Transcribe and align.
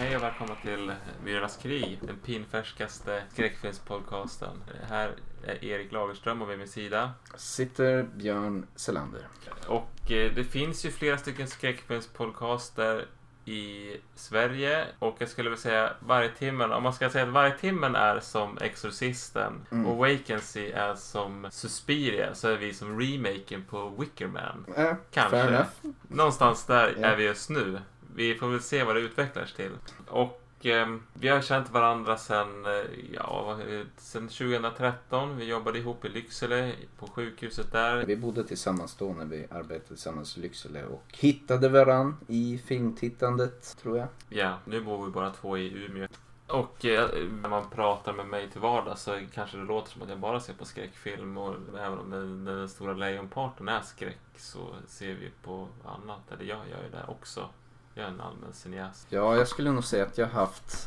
Hej 0.00 0.16
och 0.16 0.22
välkomna 0.22 0.54
till 0.54 0.92
Myrornas 1.24 1.56
krig, 1.56 1.98
den 2.02 2.16
pinfärskaste 2.18 3.22
skräckfilmspodcasten. 3.32 4.56
Här 4.88 5.12
är 5.46 5.64
Erik 5.64 5.92
Lagerström 5.92 6.42
och 6.42 6.50
vid 6.50 6.58
min 6.58 6.68
sida. 6.68 7.10
Sitter 7.36 8.02
Björn 8.02 8.66
Selander. 8.76 9.26
Och 9.66 10.10
eh, 10.12 10.32
det 10.34 10.44
finns 10.44 10.84
ju 10.84 10.90
flera 10.90 11.18
stycken 11.18 11.48
skräckfilmspodcaster 11.48 13.06
i 13.44 13.96
Sverige 14.14 14.84
och 14.98 15.16
jag 15.18 15.28
skulle 15.28 15.50
vilja 15.50 15.62
säga 15.62 15.92
varje 16.00 16.28
timmen, 16.28 16.72
om 16.72 16.82
man 16.82 16.92
ska 16.92 17.10
säga 17.10 17.24
att 17.24 17.30
varje 17.32 17.58
timmen 17.58 17.94
är 17.94 18.20
som 18.20 18.58
Exorcisten 18.60 19.66
Mm. 19.70 19.86
och 19.86 19.96
Vacancy 19.96 20.70
är 20.70 20.94
som 20.94 21.46
Suspiria 21.50 22.34
så 22.34 22.48
är 22.48 22.56
vi 22.56 22.74
som 22.74 23.00
remaken 23.00 23.64
på 23.70 23.88
Wickerman. 23.88 24.64
Äh, 24.76 24.92
Kanske. 25.10 25.30
Fair 25.30 25.48
enough. 25.48 25.68
Någonstans 26.08 26.66
där 26.66 26.94
Ja. 27.00 27.06
är 27.06 27.16
vi 27.16 27.24
just 27.24 27.50
nu. 27.50 27.78
Vi 28.20 28.34
får 28.34 28.48
väl 28.48 28.60
se 28.60 28.84
vad 28.84 28.96
det 28.96 29.00
utvecklas 29.00 29.52
till. 29.52 29.70
Och 30.08 30.40
ehm, 30.62 31.02
vi 31.14 31.28
har 31.28 31.40
känt 31.40 31.70
varandra 31.70 32.16
sedan, 32.16 32.66
eh, 32.66 33.14
ja, 33.14 33.58
eh, 33.68 33.86
sedan 33.96 34.28
2013. 34.28 35.36
Vi 35.36 35.44
jobbade 35.44 35.78
ihop 35.78 36.04
i 36.04 36.08
Lycksele 36.08 36.72
på 36.98 37.06
sjukhuset 37.06 37.72
där. 37.72 38.04
Vi 38.06 38.16
bodde 38.16 38.44
tillsammans 38.44 38.96
då 38.96 39.12
när 39.12 39.24
vi 39.24 39.46
arbetade 39.50 39.86
tillsammans 39.86 40.36
i 40.36 40.40
Lycksele 40.40 40.84
och 40.84 41.04
hittade 41.12 41.68
varann 41.68 42.16
i 42.26 42.60
filmtittandet, 42.66 43.76
tror 43.82 43.98
jag. 43.98 44.08
Ja, 44.28 44.58
nu 44.64 44.80
bor 44.80 45.04
vi 45.04 45.10
bara 45.10 45.30
två 45.30 45.58
i 45.58 45.84
Umeå. 45.84 46.06
Och 46.46 46.84
eh, 46.84 47.08
när 47.42 47.48
man 47.48 47.70
pratar 47.70 48.12
med 48.12 48.26
mig 48.26 48.50
till 48.50 48.60
vardags 48.60 49.02
så 49.02 49.18
kanske 49.34 49.56
det 49.56 49.64
låter 49.64 49.90
som 49.90 50.02
att 50.02 50.08
jag 50.08 50.18
bara 50.18 50.40
ser 50.40 50.54
på 50.54 50.64
skräckfilm 50.64 51.38
och 51.38 51.54
även 51.78 51.98
om 51.98 52.10
den, 52.10 52.44
den 52.44 52.68
stora 52.68 52.92
lejonparten 52.92 53.68
är 53.68 53.80
skräck 53.80 54.18
så 54.36 54.74
ser 54.86 55.14
vi 55.14 55.30
på 55.42 55.68
annat. 55.84 56.32
Eller 56.32 56.44
jag 56.44 56.58
gör 56.70 56.82
ju 56.82 56.90
det 56.90 57.04
också. 57.08 57.48
Jag 57.94 58.04
är 58.04 58.08
en 58.08 58.20
allmän 58.20 58.52
cineast. 58.52 59.06
Ja, 59.10 59.36
jag 59.36 59.48
skulle 59.48 59.72
nog 59.72 59.84
säga 59.84 60.04
att 60.04 60.18
jag 60.18 60.26
har 60.26 60.40
haft 60.40 60.86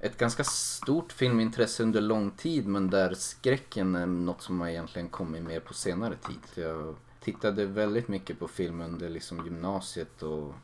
ett 0.00 0.18
ganska 0.18 0.44
stort 0.44 1.12
filmintresse 1.12 1.82
under 1.82 2.00
lång 2.00 2.30
tid 2.30 2.66
men 2.66 2.90
där 2.90 3.14
skräcken 3.14 3.94
är 3.94 4.06
något 4.06 4.42
som 4.42 4.60
har 4.60 4.68
egentligen 4.68 5.08
kommit 5.08 5.42
mer 5.42 5.60
på 5.60 5.74
senare 5.74 6.14
tid. 6.16 6.64
Jag 6.64 6.94
tittade 7.20 7.66
väldigt 7.66 8.08
mycket 8.08 8.38
på 8.38 8.48
film 8.48 8.80
under 8.80 9.08
liksom 9.08 9.44
gymnasiet 9.44 10.22
och 10.22 10.54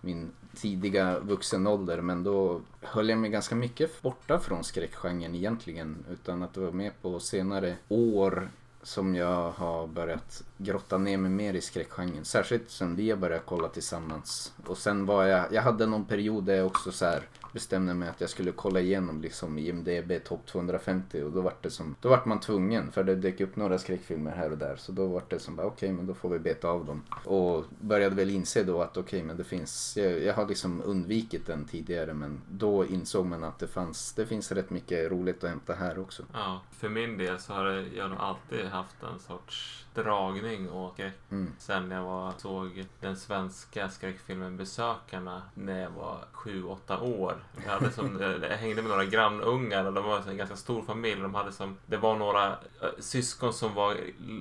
min 0.00 0.32
tidiga 0.54 1.18
vuxenålder 1.18 2.00
men 2.00 2.24
då 2.24 2.60
höll 2.80 3.08
jag 3.08 3.18
mig 3.18 3.30
ganska 3.30 3.54
mycket 3.54 4.02
borta 4.02 4.40
från 4.40 4.64
skräckgenren 4.64 5.34
egentligen 5.34 6.04
utan 6.10 6.42
att 6.42 6.54
det 6.54 6.60
var 6.60 6.72
mer 6.72 6.92
på 7.02 7.20
senare 7.20 7.76
år 7.88 8.50
som 8.88 9.14
jag 9.14 9.50
har 9.50 9.86
börjat 9.86 10.42
grotta 10.58 10.98
ner 10.98 11.18
mig 11.18 11.30
mer 11.30 11.54
i 11.54 11.60
skräckgenren. 11.60 12.24
Särskilt 12.24 12.70
sen 12.70 12.96
vi 12.96 13.10
har 13.10 13.16
börjat 13.16 13.42
kolla 13.46 13.68
tillsammans. 13.68 14.52
Och 14.66 14.78
sen 14.78 15.06
var 15.06 15.24
jag, 15.24 15.52
jag 15.52 15.62
hade 15.62 15.86
någon 15.86 16.04
period 16.04 16.44
där 16.44 16.54
jag 16.54 16.66
också 16.66 16.92
så 16.92 17.04
här 17.04 17.22
bestämde 17.58 17.94
mig 17.94 18.08
att 18.08 18.20
jag 18.20 18.30
skulle 18.30 18.52
kolla 18.52 18.80
igenom 18.80 19.22
liksom 19.22 19.58
IMDB 19.58 20.24
topp 20.24 20.46
250 20.46 21.22
och 21.22 21.32
då 21.32 21.40
vart 21.40 21.62
det 21.62 21.70
som, 21.70 21.96
då 22.00 22.08
vart 22.08 22.24
man 22.24 22.40
tvungen 22.40 22.92
för 22.92 23.04
det 23.04 23.14
dök 23.14 23.40
upp 23.40 23.56
några 23.56 23.78
skräckfilmer 23.78 24.36
här 24.36 24.52
och 24.52 24.58
där 24.58 24.76
så 24.76 24.92
då 24.92 25.06
vart 25.06 25.30
det 25.30 25.38
som 25.38 25.56
bara 25.56 25.66
okej 25.66 25.92
men 25.92 26.06
då 26.06 26.14
får 26.14 26.28
vi 26.28 26.38
beta 26.38 26.68
av 26.68 26.84
dem. 26.84 27.02
Och 27.24 27.64
började 27.80 28.14
väl 28.14 28.30
inse 28.30 28.62
då 28.62 28.82
att 28.82 28.96
okej 28.96 29.22
men 29.22 29.36
det 29.36 29.44
finns, 29.44 29.96
jag, 29.96 30.22
jag 30.22 30.34
har 30.34 30.46
liksom 30.46 30.82
undvikit 30.84 31.46
den 31.46 31.64
tidigare 31.64 32.14
men 32.14 32.40
då 32.50 32.86
insåg 32.86 33.26
man 33.26 33.44
att 33.44 33.58
det 33.58 33.68
fanns, 33.68 34.12
det 34.12 34.26
finns 34.26 34.52
rätt 34.52 34.70
mycket 34.70 35.10
roligt 35.10 35.44
att 35.44 35.50
hämta 35.50 35.74
här 35.74 35.98
också. 35.98 36.22
Ja, 36.32 36.60
för 36.70 36.88
min 36.88 37.18
del 37.18 37.38
så 37.38 37.52
har 37.52 37.64
jag 37.96 38.10
nog 38.10 38.18
alltid 38.18 38.66
haft 38.66 39.02
en 39.02 39.18
sorts 39.18 39.84
dragning 39.94 40.70
åt 40.70 40.98
skräck. 41.08 41.30
Mm. 41.30 41.52
Sen 41.58 41.90
jag 41.90 42.02
var, 42.02 42.32
såg 42.38 42.86
den 43.00 43.16
svenska 43.16 43.88
skräckfilmen 43.88 44.56
Besökarna 44.56 45.42
när 45.54 45.82
jag 45.82 45.90
var 45.90 46.24
sju 46.32 46.64
åtta 46.64 47.00
år. 47.00 47.36
Jag, 47.64 47.72
hade 47.72 47.90
som, 47.92 48.20
jag 48.50 48.56
hängde 48.56 48.82
med 48.82 48.90
några 48.90 49.04
grannungar 49.04 49.84
och 49.84 49.92
de 49.92 50.04
var 50.04 50.22
en 50.28 50.36
ganska 50.36 50.56
stor 50.56 50.82
familj. 50.82 51.20
De 51.20 51.34
hade 51.34 51.52
som, 51.52 51.76
det 51.86 51.96
var 51.96 52.16
några 52.16 52.46
eh, 52.46 52.88
syskon 52.98 53.52
som 53.52 53.74
var, 53.74 53.96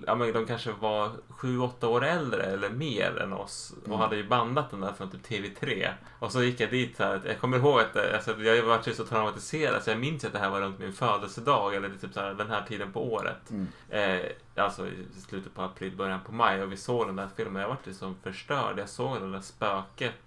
ja 0.06 0.16
men 0.16 0.34
de 0.34 0.46
kanske 0.46 0.72
var 0.72 1.12
sju 1.30 1.60
åtta 1.60 1.88
år 1.88 2.06
äldre 2.06 2.44
eller 2.44 2.70
mer 2.70 3.18
än 3.20 3.34
oss. 3.34 3.74
Och 3.82 3.88
Mm. 3.88 4.00
hade 4.00 4.16
ju 4.16 4.28
bandat 4.28 4.70
den 4.72 4.80
där 4.82 4.94
från 4.94 5.12
typ 5.12 5.28
TV3. 5.28 5.90
Och 6.20 6.32
så 6.32 6.44
gick 6.44 6.60
jag 6.60 6.70
dit 6.72 6.98
så 6.98 7.04
här, 7.04 7.22
jag 7.26 7.40
kommer 7.40 7.58
ihåg 7.58 7.80
att 7.80 7.96
eh, 7.96 8.04
alltså, 8.14 8.42
jag 8.42 8.64
var 8.64 8.94
så 8.94 9.06
traumatiserad 9.06 9.84
så 9.84 9.90
jag 9.90 10.00
minns 10.00 10.26
att 10.26 10.34
det 10.34 10.40
här 10.40 10.50
var 10.50 10.62
runt 10.62 10.80
min 10.80 10.94
födelsedag 10.94 11.76
eller 11.76 11.90
typ 12.02 12.14
så 12.14 12.20
här, 12.20 12.34
den 12.34 12.50
här 12.50 12.66
tiden 12.68 12.92
på 12.94 13.14
året. 13.14 13.52
Mm. 13.52 13.68
Eh, 13.90 14.26
alltså 14.64 14.88
i 14.88 15.22
slutet 15.28 15.54
på 15.56 15.62
april, 15.62 15.96
början 15.96 16.20
på 16.26 16.32
maj 16.32 16.64
och 16.64 16.72
vi 16.72 16.78
såg 16.78 17.08
den 17.08 17.16
där 17.16 17.30
filmen. 17.36 17.62
Jag 17.62 17.70
vart 17.70 17.86
liksom 17.86 18.16
förstörd. 18.24 18.80
Jag 18.80 18.90
såg 18.90 19.22
det 19.22 19.32
där 19.32 19.42
spöket 19.42 20.14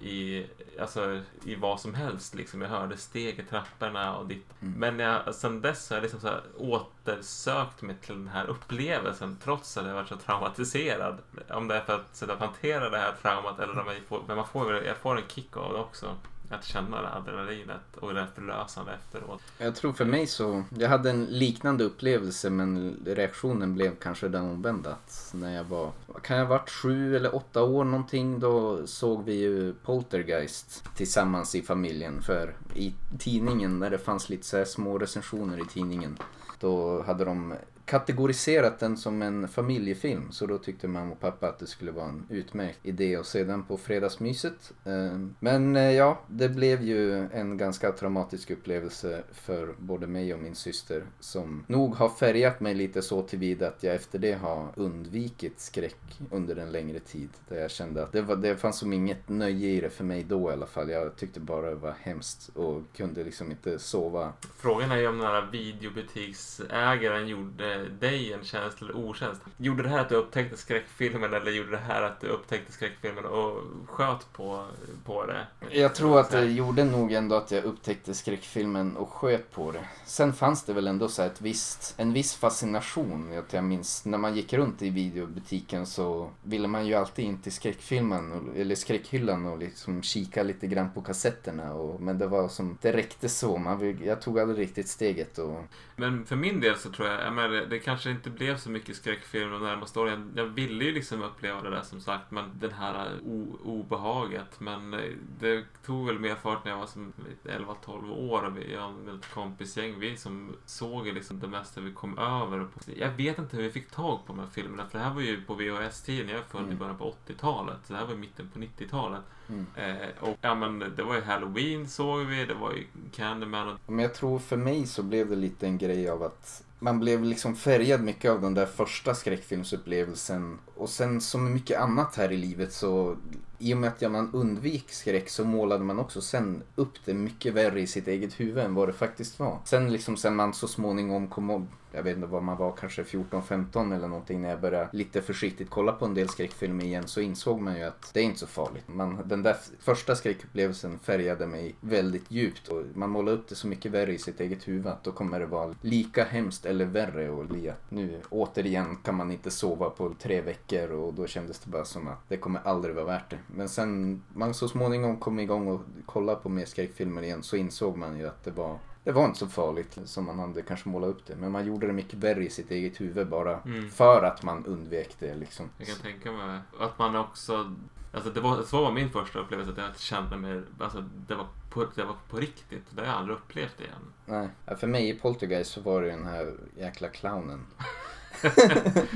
i, 0.00 0.46
alltså, 0.80 1.20
i 1.44 1.54
vad 1.54 1.80
som 1.80 1.94
helst. 1.94 2.34
Liksom. 2.34 2.62
Jag 2.62 2.68
hörde 2.68 2.96
steg 2.96 3.38
i 3.38 3.42
trapporna 3.42 4.16
och 4.16 4.26
ditt. 4.26 4.46
Mm. 4.62 4.74
Men 4.78 4.98
jag, 4.98 5.34
sen 5.34 5.60
dess 5.60 5.90
har 5.90 5.96
jag 5.96 6.02
liksom 6.02 6.20
så 6.20 6.26
här 6.26 6.42
återsökt 6.58 7.82
mig 7.82 7.96
till 7.96 8.14
den 8.14 8.28
här 8.28 8.46
upplevelsen 8.46 9.38
trots 9.44 9.76
att 9.76 9.86
jag 9.86 9.94
varit 9.94 10.08
så 10.08 10.16
traumatiserad. 10.16 11.18
Om 11.48 11.68
det 11.68 11.74
är 11.74 11.80
för 11.80 11.94
att 11.94 12.16
sätta 12.16 12.36
hantera 12.36 12.90
det 12.90 12.98
här 12.98 13.12
traumat 13.22 13.60
eller 13.60 13.78
om 13.78 13.86
jag 13.86 13.96
får, 14.08 14.22
men 14.26 14.36
man 14.36 14.46
får, 14.46 14.74
jag 14.84 14.96
får 14.96 15.16
en 15.16 15.28
kick 15.28 15.56
av 15.56 15.72
det 15.72 15.78
också. 15.78 16.16
Att 16.50 16.64
känna 16.64 17.02
det 17.02 17.08
adrenalinet 17.08 17.96
och 17.96 18.14
det 18.14 18.26
förlösande 18.34 18.92
efteråt. 18.92 19.42
Jag 19.58 19.76
tror 19.76 19.92
för 19.92 20.04
mig 20.04 20.26
så, 20.26 20.64
jag 20.78 20.88
hade 20.88 21.10
en 21.10 21.24
liknande 21.24 21.84
upplevelse 21.84 22.50
men 22.50 22.96
reaktionen 23.06 23.74
blev 23.74 23.96
kanske 23.96 24.28
den 24.28 24.44
omvända. 24.44 24.96
När 25.32 25.56
jag 25.56 25.64
var, 25.64 25.92
kan 26.22 26.36
jag 26.36 26.44
ha 26.44 26.50
varit, 26.50 26.70
sju 26.70 27.16
eller 27.16 27.34
åtta 27.34 27.62
år 27.62 27.84
någonting 27.84 28.40
då 28.40 28.86
såg 28.86 29.24
vi 29.24 29.34
ju 29.34 29.74
Poltergeist 29.74 30.84
tillsammans 30.96 31.54
i 31.54 31.62
familjen. 31.62 32.22
För 32.22 32.54
i 32.74 32.94
tidningen, 33.18 33.78
när 33.78 33.90
det 33.90 33.98
fanns 33.98 34.28
lite 34.28 34.46
så 34.46 34.56
här 34.56 34.64
små 34.64 34.98
recensioner 34.98 35.60
i 35.60 35.64
tidningen, 35.64 36.18
då 36.60 37.02
hade 37.02 37.24
de 37.24 37.54
kategoriserat 37.88 38.78
den 38.78 38.96
som 38.96 39.22
en 39.22 39.48
familjefilm. 39.48 40.32
Så 40.32 40.46
då 40.46 40.58
tyckte 40.58 40.88
mamma 40.88 41.12
och 41.12 41.20
pappa 41.20 41.48
att 41.48 41.58
det 41.58 41.66
skulle 41.66 41.90
vara 41.90 42.08
en 42.08 42.26
utmärkt 42.30 42.78
idé 42.82 43.16
att 43.16 43.26
se 43.26 43.44
den 43.44 43.62
på 43.62 43.76
fredagsmyset. 43.76 44.72
Eh, 44.84 45.18
men 45.40 45.76
eh, 45.76 45.90
ja, 45.92 46.20
det 46.26 46.48
blev 46.48 46.82
ju 46.82 47.26
en 47.32 47.56
ganska 47.56 47.92
traumatisk 47.92 48.50
upplevelse 48.50 49.22
för 49.32 49.74
både 49.78 50.06
mig 50.06 50.34
och 50.34 50.40
min 50.40 50.54
syster. 50.54 51.02
Som 51.20 51.64
nog 51.66 51.94
har 51.94 52.08
färgat 52.08 52.60
mig 52.60 52.74
lite 52.74 53.02
så 53.02 53.22
tillvida 53.22 53.68
att 53.68 53.82
jag 53.82 53.94
efter 53.94 54.18
det 54.18 54.32
har 54.32 54.68
undvikit 54.76 55.60
skräck 55.60 56.20
under 56.30 56.56
en 56.56 56.72
längre 56.72 56.98
tid. 56.98 57.30
Där 57.48 57.60
jag 57.60 57.70
kände 57.70 58.02
att 58.02 58.12
det, 58.12 58.22
var, 58.22 58.36
det 58.36 58.56
fanns 58.56 58.78
som 58.78 58.92
inget 58.92 59.28
nöje 59.28 59.68
i 59.68 59.80
det 59.80 59.90
för 59.90 60.04
mig 60.04 60.24
då 60.24 60.50
i 60.50 60.52
alla 60.52 60.66
fall. 60.66 60.90
Jag 60.90 61.16
tyckte 61.16 61.40
bara 61.40 61.70
det 61.70 61.74
var 61.74 61.94
hemskt 62.00 62.50
och 62.54 62.82
kunde 62.96 63.24
liksom 63.24 63.50
inte 63.50 63.78
sova 63.78 64.32
Frågan 64.56 64.90
är 64.90 64.96
ju 64.96 65.08
om 65.08 65.18
den 65.18 65.26
här 65.26 65.48
videobutiksägaren 65.52 67.28
gjorde 67.28 67.77
dig 67.78 68.32
en 68.32 68.44
tjänst 68.44 68.82
eller 68.82 68.96
otjänst. 68.96 69.42
Gjorde 69.56 69.82
det 69.82 69.88
här 69.88 69.98
att 69.98 70.08
du 70.08 70.14
upptäckte 70.14 70.56
skräckfilmen 70.56 71.34
eller 71.34 71.50
gjorde 71.50 71.70
det 71.70 71.76
här 71.76 72.02
att 72.02 72.20
du 72.20 72.26
upptäckte 72.26 72.72
skräckfilmen 72.72 73.24
och 73.24 73.62
sköt 73.86 74.32
på, 74.32 74.64
på 75.04 75.26
det? 75.26 75.46
Jag 75.70 75.94
tror 75.94 76.20
att 76.20 76.30
det 76.30 76.44
gjorde 76.44 76.84
nog 76.84 77.12
ändå 77.12 77.36
att 77.36 77.50
jag 77.50 77.64
upptäckte 77.64 78.14
skräckfilmen 78.14 78.96
och 78.96 79.12
sköt 79.12 79.50
på 79.50 79.72
det. 79.72 79.84
Sen 80.04 80.32
fanns 80.32 80.64
det 80.64 80.72
väl 80.72 80.86
ändå 80.86 81.08
så 81.08 81.22
ett 81.22 81.40
visst, 81.40 81.94
en 81.96 82.12
viss 82.12 82.34
fascination. 82.34 83.42
Jag 83.50 83.64
minns 83.64 84.04
när 84.04 84.18
man 84.18 84.36
gick 84.36 84.52
runt 84.52 84.82
i 84.82 84.90
videobutiken 84.90 85.86
så 85.86 86.30
ville 86.42 86.68
man 86.68 86.86
ju 86.86 86.94
alltid 86.94 87.24
in 87.24 87.42
till 87.42 87.52
skräckfilmen, 87.52 88.52
eller 88.56 88.74
skräckhyllan 88.74 89.46
och 89.46 89.58
liksom 89.58 90.02
kika 90.02 90.42
lite 90.42 90.66
grann 90.66 90.90
på 90.90 91.02
kassetterna. 91.02 91.74
Och, 91.74 92.00
men 92.00 92.18
det 92.18 92.26
var 92.26 92.48
som, 92.48 92.78
det 92.80 92.92
räckte 92.92 93.28
så. 93.28 93.56
Man, 93.56 93.98
jag 94.04 94.22
tog 94.22 94.38
aldrig 94.38 94.58
riktigt 94.58 94.88
steget 94.88 95.38
och 95.38 95.64
Men 95.96 96.26
för 96.26 96.36
min 96.36 96.60
del 96.60 96.76
så 96.76 96.90
tror 96.90 97.08
jag, 97.08 97.26
jag 97.26 97.32
menar, 97.32 97.66
det 97.68 97.78
kanske 97.78 98.10
inte 98.10 98.30
blev 98.30 98.56
så 98.56 98.70
mycket 98.70 98.96
skräckfilm 98.96 99.50
de 99.50 99.62
närmaste 99.62 100.00
åren. 100.00 100.32
Jag 100.36 100.44
ville 100.44 100.84
ju 100.84 100.92
liksom 100.92 101.22
uppleva 101.22 101.62
det 101.62 101.70
där 101.70 101.82
som 101.82 102.00
sagt, 102.00 102.30
men 102.30 102.44
den 102.60 102.72
här 102.72 103.08
o- 103.26 103.58
obehaget. 103.64 104.60
Men 104.60 104.94
eh, 104.94 105.00
det 105.40 105.64
tog 105.86 106.06
väl 106.06 106.18
mer 106.18 106.34
fart 106.34 106.64
när 106.64 106.72
jag 106.72 106.78
var 106.78 106.86
som 106.86 107.12
11-12 107.44 108.10
år 108.30 108.52
jag 108.72 108.94
och 109.08 109.14
ett 109.14 109.30
kompisgäng, 109.34 109.98
vi 109.98 110.16
som 110.16 110.56
såg 110.66 111.06
liksom 111.06 111.40
det 111.40 111.48
mesta 111.48 111.80
vi 111.80 111.92
kom 111.92 112.18
över. 112.18 112.66
Jag 112.96 113.10
vet 113.10 113.38
inte 113.38 113.56
hur 113.56 113.62
vi 113.62 113.70
fick 113.70 113.90
tag 113.90 114.18
på 114.26 114.32
de 114.32 114.38
här 114.38 114.46
filmerna, 114.46 114.86
för 114.88 114.98
det 114.98 115.04
här 115.04 115.14
var 115.14 115.20
ju 115.20 115.42
på 115.42 115.54
VHS-tiden. 115.54 116.28
Jag 116.28 116.38
är 116.38 116.42
född 116.44 116.60
i 116.60 116.64
Mm. 116.64 116.78
början 116.78 116.98
på 116.98 117.14
80-talet, 117.26 117.76
så 117.86 117.92
det 117.92 117.98
här 117.98 118.06
var 118.06 118.14
i 118.14 118.16
mitten 118.16 118.50
på 118.54 118.58
90-talet. 118.58 119.22
Mm. 119.48 119.66
Eh, 119.74 120.08
och 120.20 120.38
ja, 120.40 120.54
men 120.54 120.78
det 120.96 121.02
var 121.02 121.14
ju 121.14 121.20
Halloween 121.20 121.88
såg 121.88 122.20
vi, 122.20 122.44
det 122.44 122.54
var 122.54 122.72
ju 122.72 122.84
Candyman 123.12 123.68
och 123.68 123.78
Men 123.92 123.98
jag 123.98 124.14
tror 124.14 124.38
för 124.38 124.56
mig 124.56 124.86
så 124.86 125.02
blev 125.02 125.28
det 125.30 125.36
lite 125.36 125.66
en 125.66 125.78
grej 125.78 126.08
av 126.10 126.22
att 126.22 126.64
man 126.78 127.00
blev 127.00 127.24
liksom 127.24 127.56
färgad 127.56 128.02
mycket 128.02 128.30
av 128.30 128.40
den 128.40 128.54
där 128.54 128.66
första 128.66 129.14
skräckfilmsupplevelsen. 129.14 130.58
Och 130.78 130.88
sen 130.88 131.20
som 131.20 131.44
med 131.44 131.52
mycket 131.52 131.80
annat 131.80 132.16
här 132.16 132.32
i 132.32 132.36
livet 132.36 132.72
så 132.72 133.16
i 133.58 133.74
och 133.74 133.78
med 133.78 133.88
att 133.88 134.12
man 134.12 134.30
undvik 134.32 134.90
skräck 134.90 135.28
så 135.28 135.44
målade 135.44 135.84
man 135.84 135.98
också 135.98 136.20
sen 136.20 136.62
upp 136.74 137.04
det 137.04 137.14
mycket 137.14 137.54
värre 137.54 137.80
i 137.80 137.86
sitt 137.86 138.08
eget 138.08 138.40
huvud 138.40 138.64
än 138.64 138.74
vad 138.74 138.88
det 138.88 138.92
faktiskt 138.92 139.38
var. 139.38 139.58
Sen 139.64 139.92
liksom 139.92 140.16
sen 140.16 140.36
man 140.36 140.54
så 140.54 140.68
småningom 140.68 141.28
kom 141.28 141.68
jag 141.92 142.02
vet 142.02 142.16
inte 142.16 142.28
vad 142.28 142.42
man 142.42 142.56
var, 142.56 142.72
kanske 142.72 143.02
14-15 143.02 143.96
eller 143.96 144.08
någonting 144.08 144.42
när 144.42 144.50
jag 144.50 144.60
började 144.60 144.88
lite 144.92 145.22
försiktigt 145.22 145.70
kolla 145.70 145.92
på 145.92 146.04
en 146.04 146.14
del 146.14 146.28
skräckfilmer 146.28 146.84
igen 146.84 147.08
så 147.08 147.20
insåg 147.20 147.60
man 147.60 147.76
ju 147.76 147.82
att 147.82 148.10
det 148.14 148.20
är 148.20 148.24
inte 148.24 148.38
så 148.38 148.46
farligt. 148.46 148.84
Man, 148.86 149.22
den 149.24 149.42
där 149.42 149.56
första 149.80 150.16
skräckupplevelsen 150.16 150.98
färgade 150.98 151.46
mig 151.46 151.74
väldigt 151.80 152.30
djupt 152.30 152.68
och 152.68 152.82
man 152.94 153.10
målar 153.10 153.32
upp 153.32 153.48
det 153.48 153.54
så 153.54 153.66
mycket 153.66 153.92
värre 153.92 154.12
i 154.12 154.18
sitt 154.18 154.40
eget 154.40 154.68
huvud 154.68 154.86
att 154.86 155.04
då 155.04 155.12
kommer 155.12 155.40
det 155.40 155.46
vara 155.46 155.74
lika 155.82 156.24
hemskt 156.24 156.66
eller 156.66 156.84
värre 156.84 157.30
och 157.30 157.46
bli 157.46 157.68
att 157.68 157.90
nu 157.90 158.20
återigen 158.28 158.96
kan 158.96 159.14
man 159.14 159.32
inte 159.32 159.50
sova 159.50 159.90
på 159.90 160.14
tre 160.18 160.40
veckor 160.40 160.67
och 160.72 161.14
då 161.14 161.26
kändes 161.26 161.58
det 161.58 161.70
bara 161.70 161.84
som 161.84 162.08
att 162.08 162.28
det 162.28 162.36
kommer 162.36 162.60
aldrig 162.64 162.94
vara 162.94 163.04
värt 163.04 163.30
det. 163.30 163.38
Men 163.46 163.68
sen 163.68 164.22
man 164.34 164.54
så 164.54 164.68
småningom 164.68 165.16
kom 165.16 165.38
igång 165.38 165.68
och 165.68 165.80
kollade 166.06 166.40
på 166.40 166.48
mer 166.48 166.64
skräckfilmer 166.64 167.22
igen 167.22 167.42
så 167.42 167.56
insåg 167.56 167.96
man 167.96 168.18
ju 168.18 168.26
att 168.26 168.44
det 168.44 168.50
var 168.50 168.78
det 169.04 169.12
var 169.12 169.24
inte 169.24 169.38
så 169.38 169.46
farligt 169.46 169.98
som 170.04 170.24
man 170.24 170.38
hade 170.38 170.62
kanske 170.62 170.88
målat 170.88 171.10
upp 171.10 171.26
det. 171.26 171.36
Men 171.36 171.52
man 171.52 171.66
gjorde 171.66 171.86
det 171.86 171.92
mycket 171.92 172.14
värre 172.14 172.44
i 172.44 172.50
sitt 172.50 172.70
eget 172.70 173.00
huvud 173.00 173.28
bara 173.28 173.60
mm. 173.60 173.90
för 173.90 174.22
att 174.22 174.42
man 174.42 174.66
undvek 174.66 175.16
det. 175.18 175.34
Liksom. 175.34 175.70
Jag 175.78 175.88
kan 175.88 175.96
tänka 175.96 176.32
mig 176.32 176.60
att 176.80 176.98
man 176.98 177.16
också 177.16 177.74
Alltså 178.12 178.30
det 178.30 178.40
var, 178.40 178.62
så 178.62 178.82
var 178.82 178.92
min 178.92 179.10
första 179.10 179.38
upplevelse, 179.38 179.72
att 179.72 179.78
jag 179.78 179.98
kände 179.98 180.36
mig, 180.36 180.62
alltså 180.80 181.04
det 181.28 181.34
var 181.34 181.46
på, 181.70 181.86
det 181.94 182.04
var 182.04 182.16
på 182.28 182.36
riktigt. 182.36 182.84
Det 182.90 183.00
har 183.00 183.08
jag 183.08 183.16
aldrig 183.16 183.36
upplevt 183.36 183.80
igen. 183.80 184.12
Nej, 184.26 184.48
för 184.76 184.86
mig 184.86 185.08
i 185.08 185.14
Poltergeist 185.14 185.72
så 185.72 185.80
var 185.80 186.02
det 186.02 186.08
den 186.08 186.26
här 186.26 186.54
jäkla 186.76 187.08
clownen. 187.08 187.66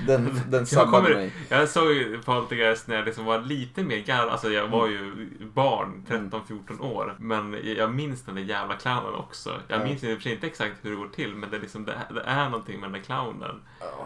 den 0.06 0.40
den 0.50 0.66
jag 0.70 1.02
mig. 1.02 1.32
Jag 1.48 1.68
såg 1.68 1.92
ju 1.92 2.22
Poltergeist 2.22 2.88
när 2.88 2.96
jag 2.96 3.04
liksom 3.04 3.24
var 3.24 3.38
lite 3.38 3.82
mer 3.82 3.98
gammal. 3.98 4.28
Alltså 4.28 4.50
jag 4.50 4.68
var 4.68 4.86
ju 4.86 5.28
barn, 5.54 6.06
13-14 6.08 6.40
mm. 6.70 6.82
år. 6.82 7.16
Men 7.18 7.56
jag 7.76 7.94
minns 7.94 8.22
den 8.22 8.34
där 8.34 8.42
jävla 8.42 8.74
clownen 8.74 9.14
också. 9.14 9.60
Jag 9.68 9.80
ja. 9.80 9.84
minns 9.84 10.04
i 10.04 10.12
och 10.12 10.16
för 10.16 10.22
sig 10.22 10.32
inte 10.32 10.46
exakt 10.46 10.74
hur 10.82 10.90
det 10.90 10.96
går 10.96 11.08
till. 11.08 11.34
Men 11.34 11.50
det 11.50 11.56
är, 11.56 11.60
liksom, 11.60 11.84
det, 11.84 11.94
det 12.14 12.20
är 12.20 12.48
någonting 12.48 12.80
med 12.80 12.90
den 12.90 12.92
där 12.92 13.06
clownen. 13.06 13.60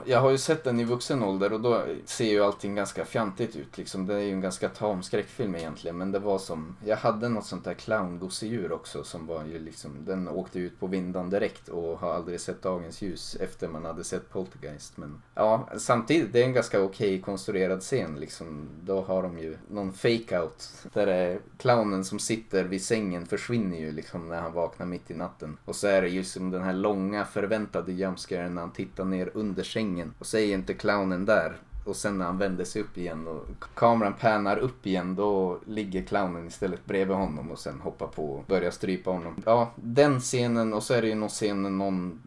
Jag 0.05 0.21
har 0.21 0.31
ju 0.31 0.39
sett 0.39 0.65
den 0.65 0.81
i 0.81 0.85
vuxen 0.85 1.23
ålder 1.23 1.53
och 1.53 1.61
då 1.61 1.85
ser 2.05 2.31
ju 2.31 2.45
allting 2.45 2.75
ganska 2.75 3.05
fjantigt 3.05 3.57
ut. 3.57 3.79
Liksom. 3.79 4.07
Det 4.07 4.15
är 4.15 4.21
ju 4.21 4.33
en 4.33 4.41
ganska 4.41 4.69
tam 4.69 5.03
skräckfilm 5.03 5.55
egentligen. 5.55 5.99
Men 5.99 6.13
det 6.13 6.19
var 6.19 6.39
som, 6.39 6.77
jag 6.85 6.97
hade 6.97 7.29
något 7.29 7.47
sånt 7.47 7.65
där 7.65 7.75
clowngosedjur 7.75 8.73
också 8.73 9.05
som 9.05 9.27
var 9.27 9.45
ju 9.45 9.59
liksom, 9.59 10.05
den 10.05 10.29
åkte 10.29 10.59
ut 10.59 10.81
på 10.81 10.87
vindan 10.87 11.31
direkt 11.31 11.69
och 11.69 11.99
har 11.99 12.15
aldrig 12.15 12.41
sett 12.41 12.63
dagens 12.63 13.03
ljus 13.03 13.37
efter 13.41 13.69
man 13.69 13.85
hade 13.85 14.05
sett 14.05 14.31
Poltergeist. 14.31 14.97
Men 14.97 15.06
ja, 15.35 15.69
samtidigt, 15.77 16.33
det 16.33 16.41
är 16.41 16.45
en 16.45 16.53
ganska 16.53 16.83
okej 16.83 17.09
okay 17.09 17.21
konstruerad 17.21 17.81
scen 17.81 18.21
liksom. 18.21 18.69
Då 18.83 19.03
har 19.03 19.23
de 19.23 19.39
ju 19.39 19.57
någon 19.71 19.93
fake-out 19.93 20.87
där 20.93 21.07
är 21.07 21.39
clownen 21.59 22.05
som 22.05 22.19
sitter 22.19 22.65
vid 22.65 22.83
sängen 22.83 23.27
försvinner 23.27 23.79
ju 23.79 23.93
liksom 23.93 24.29
när 24.29 24.41
han 24.41 24.53
vaknar 24.53 24.87
mitt 24.87 25.11
i 25.11 25.15
natten. 25.15 25.59
Och 25.65 25.77
så 25.77 25.87
är 25.87 26.03
det 26.03 26.09
ju 26.09 26.25
som 26.25 26.51
den 26.51 26.63
här 26.63 26.73
långa 26.73 27.25
förväntade 27.25 27.93
jumpscaren 27.93 28.55
när 28.55 28.63
han 28.63 28.73
tittar 28.73 29.05
ner 29.05 29.31
under 29.35 29.63
sängen 29.63 30.15
och 30.19 30.27
säger 30.27 30.55
inte 30.55 30.75
clownen 30.75 31.25
där 31.25 31.57
och 31.87 31.97
sen 31.97 32.19
när 32.19 32.25
han 32.25 32.39
vänder 32.39 32.65
sig 32.65 32.83
upp 32.83 32.99
igen 32.99 33.29
och 33.29 33.65
kameran 33.75 34.15
pannar 34.21 34.57
upp 34.57 34.87
igen 34.87 35.15
då 35.15 35.59
ligger 35.67 36.03
clownen 36.03 36.47
istället 36.47 36.87
bredvid 36.87 37.17
honom 37.17 37.51
och 37.51 37.59
sen 37.59 37.81
hoppar 37.81 38.07
på 38.07 38.33
och 38.33 38.45
börjar 38.45 38.71
strypa 38.71 39.11
honom. 39.11 39.43
Ja, 39.47 39.73
den 39.77 40.21
scenen 40.21 40.73
och 40.75 40.83
så 40.83 40.95
är 40.95 41.03
det 41.03 41.09
ju 41.09 41.15
någon 41.15 41.29
scen 41.29 41.63
när 41.63 41.71
någon 41.71 42.21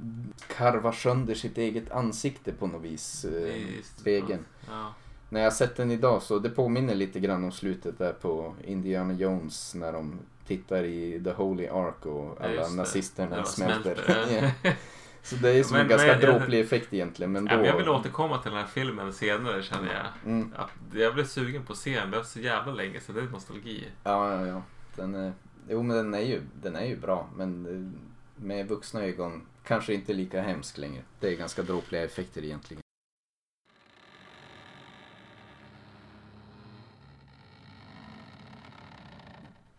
karvar 0.58 0.92
sönder 0.92 1.36
sitt 1.36 1.58
eget 1.58 1.92
ansikte 1.92 2.52
på 2.52 2.68
något 2.68 2.82
vis. 2.82 3.26
Eh, 3.26 3.84
spegeln. 3.98 4.46
Ja. 4.68 4.94
När 5.30 5.42
jag 5.42 5.54
sett 5.54 5.76
den 5.76 5.92
idag 5.92 6.22
så 6.22 6.40
det 6.40 6.50
påminner 6.50 6.96
lite 6.96 7.20
grann 7.20 7.44
om 7.44 7.52
slutet 7.52 7.98
där 7.98 8.14
på 8.14 8.54
Indiana 8.64 9.14
Jones 9.14 9.76
när 9.76 9.94
de 9.94 10.20
tittar 10.48 10.84
i 10.84 11.22
The 11.24 11.32
Holy 11.32 11.68
Ark 11.68 12.06
och 12.06 12.38
alla 12.42 12.54
ja, 12.54 12.70
nazisterna 12.70 13.44
smälter. 13.46 13.96
smälter. 14.06 14.54
Så 15.24 15.36
det 15.36 15.50
är 15.50 15.64
som 15.64 15.74
men, 15.74 15.82
en 15.82 15.88
ganska 15.88 16.08
men, 16.08 16.20
dråplig 16.20 16.60
effekt 16.60 16.94
egentligen. 16.94 17.32
Men 17.32 17.46
då... 17.46 17.66
jag 17.66 17.78
vill 17.78 17.90
återkomma 17.90 18.38
till 18.38 18.52
den 18.52 18.60
här 18.60 18.68
filmen 18.68 19.14
senare 19.14 19.64
känner 19.64 19.94
jag. 19.94 20.32
Mm. 20.32 20.54
Att 20.56 20.72
jag 20.94 21.14
blev 21.14 21.26
sugen 21.26 21.66
på 21.66 21.74
att 21.74 21.80
se 21.80 22.00
den. 22.00 22.12
Det 22.12 22.18
var 22.18 22.24
så 22.24 22.40
jävla 22.40 22.74
länge 22.74 23.00
så 23.00 23.12
det 23.12 23.22
är 23.22 23.24
nostalgi. 23.24 23.88
Ja, 24.04 24.34
ja, 24.34 24.48
ja. 24.48 24.62
Den 24.96 25.16
är... 25.16 25.34
Jo 25.70 25.84
men 25.84 25.98
den 25.98 26.14
är, 26.14 26.20
ju, 26.20 26.42
den 26.62 26.76
är 26.76 26.86
ju 26.86 26.98
bra. 26.98 27.30
Men 27.36 27.94
med 28.36 28.68
vuxna 28.68 29.04
ögon 29.04 29.46
kanske 29.64 29.94
inte 29.94 30.14
lika 30.14 30.42
hemsk 30.42 30.78
längre. 30.78 31.02
Det 31.20 31.28
är 31.28 31.36
ganska 31.36 31.62
dråpliga 31.62 32.04
effekter 32.04 32.44
egentligen. 32.44 32.82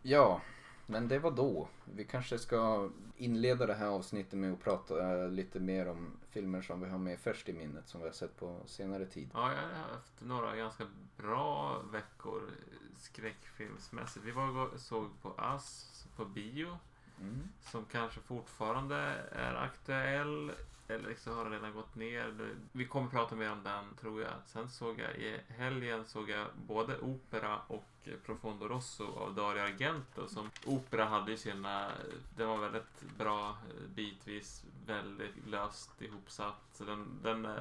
Ja, 0.03 0.41
men 0.91 1.09
det 1.09 1.19
var 1.19 1.31
då. 1.31 1.69
Vi 1.85 2.05
kanske 2.05 2.39
ska 2.39 2.91
inleda 3.17 3.67
det 3.67 3.75
här 3.75 3.87
avsnittet 3.87 4.39
med 4.39 4.53
att 4.53 4.61
prata 4.61 5.23
eh, 5.23 5.31
lite 5.31 5.61
mer 5.61 5.89
om 5.89 6.17
filmer 6.31 6.63
som 6.63 6.81
vi 6.81 6.89
har 6.89 6.99
med 6.99 7.19
först 7.19 7.49
i 7.49 7.53
minnet 7.53 7.89
som 7.89 8.01
vi 8.01 8.07
har 8.07 8.15
sett 8.15 8.37
på 8.37 8.61
senare 8.67 9.07
tid. 9.07 9.31
Ja, 9.33 9.53
jag 9.53 9.63
har 9.63 9.95
haft 9.95 10.21
några 10.21 10.57
ganska 10.57 10.85
bra 11.17 11.79
veckor 11.93 12.43
skräckfilmsmässigt. 12.99 14.27
Vi 14.27 14.31
var 14.31 14.67
och 14.67 14.81
såg 14.81 15.09
på 15.23 15.35
Ass 15.39 16.07
på 16.17 16.25
bio. 16.25 16.79
Mm. 17.21 17.49
Som 17.61 17.85
kanske 17.85 18.21
fortfarande 18.21 18.97
är 19.33 19.55
aktuell. 19.55 20.53
Eller 20.91 21.15
så 21.15 21.33
har 21.33 21.45
den 21.45 21.53
redan 21.53 21.73
gått 21.73 21.95
ner. 21.95 22.55
Vi 22.73 22.85
kommer 22.85 23.11
prata 23.11 23.35
mer 23.35 23.53
om 23.53 23.63
den 23.63 23.85
tror 24.01 24.23
jag. 24.23 24.33
Sen 24.47 24.69
såg 24.69 25.01
jag 25.01 25.17
i 25.17 25.41
helgen 25.49 26.05
såg 26.05 26.31
jag 26.31 26.47
både 26.67 26.99
opera 26.99 27.59
och 27.67 27.85
Profondo 28.27 28.69
Rosso 28.69 29.05
av 29.05 29.35
Dario 29.35 29.63
Argento. 29.63 30.29
Som 30.29 30.51
opera 30.65 31.05
hade 31.05 31.31
ju 31.31 31.37
sina, 31.37 31.93
den 32.37 32.49
var 32.49 32.59
väldigt 32.59 33.01
bra 33.19 33.49
eh, 33.49 33.89
bitvis, 33.95 34.65
väldigt 34.87 35.47
löst 35.47 36.03
ihopsatt. 36.03 36.61
Så 36.73 36.85
den, 36.85 37.19
den 37.23 37.45
eh, 37.45 37.53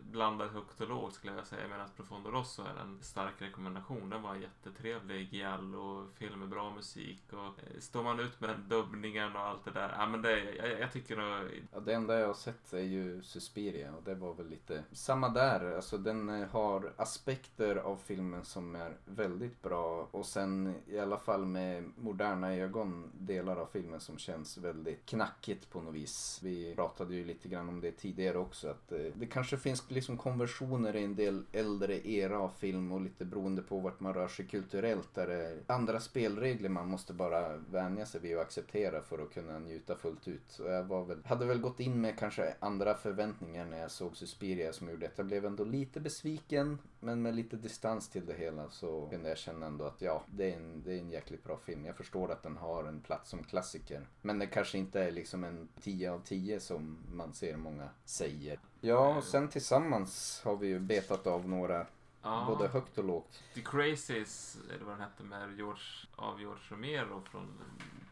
blandar 0.00 0.48
högt 0.48 0.80
och 0.80 0.88
lågt 0.88 1.14
skulle 1.14 1.32
jag 1.34 1.46
säga. 1.46 1.68
Medan 1.68 1.88
Profondo 1.96 2.30
Rosso 2.30 2.62
är 2.62 2.80
en 2.80 2.98
stark 3.02 3.34
rekommendation. 3.38 4.10
Den 4.10 4.22
var 4.22 4.34
jättetrevlig, 4.34 5.32
giallo-film 5.32 6.38
med 6.38 6.48
bra 6.48 6.70
musik. 6.70 7.22
Och 7.32 7.38
eh, 7.38 7.80
står 7.80 8.02
man 8.02 8.20
ut 8.20 8.40
med 8.40 8.58
dubbningen 8.58 9.36
och 9.36 9.42
allt 9.42 9.64
det 9.64 9.70
där. 9.70 9.94
Ja, 9.98 10.06
men 10.06 10.22
det, 10.22 10.54
jag, 10.54 10.80
jag 10.80 10.92
tycker 10.92 11.16
nog... 11.16 11.64
Ja, 11.72 11.80
det 11.80 11.94
enda 11.94 12.18
jag 12.18 12.26
har 12.26 12.34
sett 12.34 12.66
är 12.72 12.82
ju 12.82 13.22
Suspiria 13.22 13.94
och 13.94 14.02
det 14.04 14.14
var 14.14 14.34
väl 14.34 14.48
lite 14.48 14.84
samma 14.92 15.28
där. 15.28 15.76
Alltså 15.76 15.98
den 15.98 16.28
eh, 16.28 16.48
har 16.48 16.92
aspekter 16.96 17.76
av 17.76 17.96
filmen 17.96 18.44
som 18.44 18.76
är 18.76 18.96
väldigt 19.04 19.62
bra 19.62 20.08
och 20.10 20.26
sen 20.26 20.74
i 20.86 20.98
alla 20.98 21.18
fall 21.18 21.46
med 21.46 21.84
moderna 21.96 22.54
ögon 22.54 23.10
delar 23.18 23.56
av 23.56 23.66
filmen 23.66 24.00
som 24.00 24.18
känns 24.18 24.58
väldigt 24.58 25.06
knackigt 25.06 25.70
på 25.70 25.80
något 25.80 25.94
vis. 25.94 26.40
Vi 26.42 26.74
pratade 26.74 27.14
ju 27.14 27.24
lite 27.24 27.48
grann 27.48 27.68
om 27.68 27.80
det 27.80 27.92
tidigare 27.92 28.38
också 28.38 28.68
att 28.68 28.88
det, 28.88 29.10
det 29.10 29.26
kanske 29.26 29.56
finns 29.56 29.90
liksom 29.90 30.16
konversioner 30.16 30.96
i 30.96 31.04
en 31.04 31.16
del 31.16 31.44
äldre 31.52 32.08
era 32.08 32.38
av 32.38 32.48
film 32.48 32.92
och 32.92 33.00
lite 33.00 33.24
beroende 33.24 33.62
på 33.62 33.78
vart 33.80 34.00
man 34.00 34.14
rör 34.14 34.28
sig 34.28 34.46
kulturellt 34.46 35.14
där 35.14 35.26
det 35.26 35.34
är 35.34 35.58
andra 35.66 36.00
spelregler 36.00 36.68
man 36.68 36.88
måste 36.88 37.12
bara 37.12 37.56
vänja 37.56 38.06
sig 38.06 38.20
vid 38.20 38.36
och 38.36 38.42
acceptera 38.42 39.02
för 39.02 39.18
att 39.18 39.34
kunna 39.34 39.58
njuta 39.58 39.96
fullt 39.96 40.28
ut. 40.28 40.44
Så 40.48 40.62
jag 40.62 40.84
var 40.84 41.04
väl, 41.04 41.18
hade 41.24 41.46
väl 41.46 41.60
gått 41.60 41.80
in 41.80 42.00
med 42.00 42.18
kanske 42.18 42.54
andra 42.60 42.94
förväntningar 42.94 43.66
när 43.66 43.78
jag 43.78 43.90
såg 43.90 44.16
Suspiria 44.16 44.72
som 44.72 44.90
gjorde 44.90 45.06
att 45.06 45.18
jag 45.18 45.26
blev 45.26 45.46
ändå 45.46 45.64
lite 45.64 46.00
besviken 46.00 46.78
men 47.00 47.22
med 47.22 47.34
lite 47.34 47.56
distans 47.56 48.08
till 48.08 48.26
det 48.26 48.34
hela 48.34 48.70
så 48.70 49.08
kunde 49.10 49.28
jag 49.28 49.38
känna 49.38 49.66
ändå 49.66 49.84
att 49.84 50.02
ja, 50.02 50.24
det 50.26 50.52
är, 50.52 50.56
en, 50.56 50.82
det 50.84 50.94
är 50.94 50.98
en 50.98 51.10
jäkligt 51.10 51.44
bra 51.44 51.56
film. 51.56 51.84
Jag 51.84 51.96
förstår 51.96 52.32
att 52.32 52.42
den 52.42 52.56
har 52.56 52.84
en 52.84 53.00
plats 53.00 53.30
som 53.30 53.44
klassiker. 53.44 54.06
Men 54.22 54.38
det 54.38 54.46
kanske 54.46 54.78
inte 54.78 55.00
är 55.00 55.12
liksom 55.12 55.44
en 55.44 55.68
10 55.80 56.12
av 56.12 56.20
10 56.24 56.60
som 56.60 56.98
man 57.12 57.34
ser 57.34 57.56
många 57.56 57.88
säger. 58.04 58.58
Ja, 58.80 59.16
och 59.16 59.24
sen 59.24 59.48
tillsammans 59.48 60.40
har 60.44 60.56
vi 60.56 60.66
ju 60.66 60.78
betat 60.78 61.26
av 61.26 61.48
några 61.48 61.86
Ja. 62.22 62.44
Både 62.48 62.68
högt 62.68 62.98
och 62.98 63.04
lågt. 63.04 63.42
The 63.54 63.60
Crazies, 63.60 64.58
eller 64.74 64.84
vad 64.84 64.94
den 64.94 65.00
hette, 65.00 65.22
med 65.22 65.56
George, 65.56 65.82
av 66.16 66.40
George 66.40 66.62
Romero 66.68 67.22
från 67.30 67.48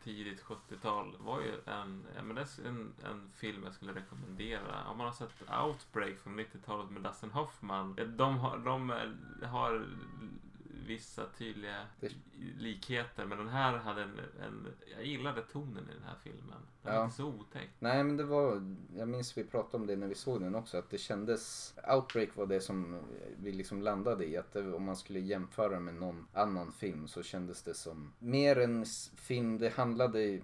tidigt 0.04 0.42
70-tal 0.42 1.16
var 1.18 1.40
ju 1.40 1.52
en, 1.66 2.06
men 2.22 2.34
det 2.34 2.40
är 2.40 2.68
en, 2.68 2.92
en 3.04 3.30
film 3.34 3.64
jag 3.64 3.74
skulle 3.74 3.94
rekommendera. 3.94 4.88
Om 4.88 4.98
man 4.98 5.06
har 5.06 5.14
sett 5.14 5.30
Outbreak 5.64 6.18
från 6.18 6.40
90-talet 6.40 6.90
med 6.90 7.02
Dustin 7.02 7.30
Hoffman. 7.30 7.98
De 8.16 8.38
har, 8.38 8.58
de 8.58 8.92
har 9.42 9.86
vissa 10.86 11.26
tydliga 11.38 11.86
likheter. 12.58 13.26
Men 13.26 13.38
den 13.38 13.48
här 13.48 13.78
hade 13.78 14.02
en, 14.02 14.18
en 14.18 14.66
Jag 14.96 15.06
gillade 15.06 15.42
tonen 15.42 15.84
i 15.90 15.94
den 15.94 16.02
här 16.02 16.16
filmen. 16.22 16.60
Den 16.82 16.92
ja. 16.92 16.98
var 16.98 17.04
inte 17.04 17.16
så 17.16 17.26
otäck. 17.26 17.68
Nej 17.78 18.04
men 18.04 18.16
det 18.16 18.24
var 18.24 18.74
Jag 18.96 19.08
minns 19.08 19.38
vi 19.38 19.44
pratade 19.44 19.76
om 19.76 19.86
det 19.86 19.96
när 19.96 20.06
vi 20.06 20.14
såg 20.14 20.40
den 20.40 20.54
också. 20.54 20.78
Att 20.78 20.90
det 20.90 20.98
kändes 20.98 21.74
Outbreak 21.94 22.36
var 22.36 22.46
det 22.46 22.60
som 22.60 23.00
vi 23.36 23.52
liksom 23.52 23.82
landade 23.82 24.26
i. 24.26 24.36
Att 24.36 24.52
det, 24.52 24.74
om 24.74 24.84
man 24.84 24.96
skulle 24.96 25.20
jämföra 25.20 25.80
med 25.80 25.94
någon 25.94 26.26
annan 26.32 26.72
film 26.72 27.08
så 27.08 27.22
kändes 27.22 27.62
det 27.62 27.74
som 27.74 28.12
mer 28.18 28.58
en 28.58 28.84
film. 29.16 29.58
Det 29.58 29.68
handlade 29.68 30.40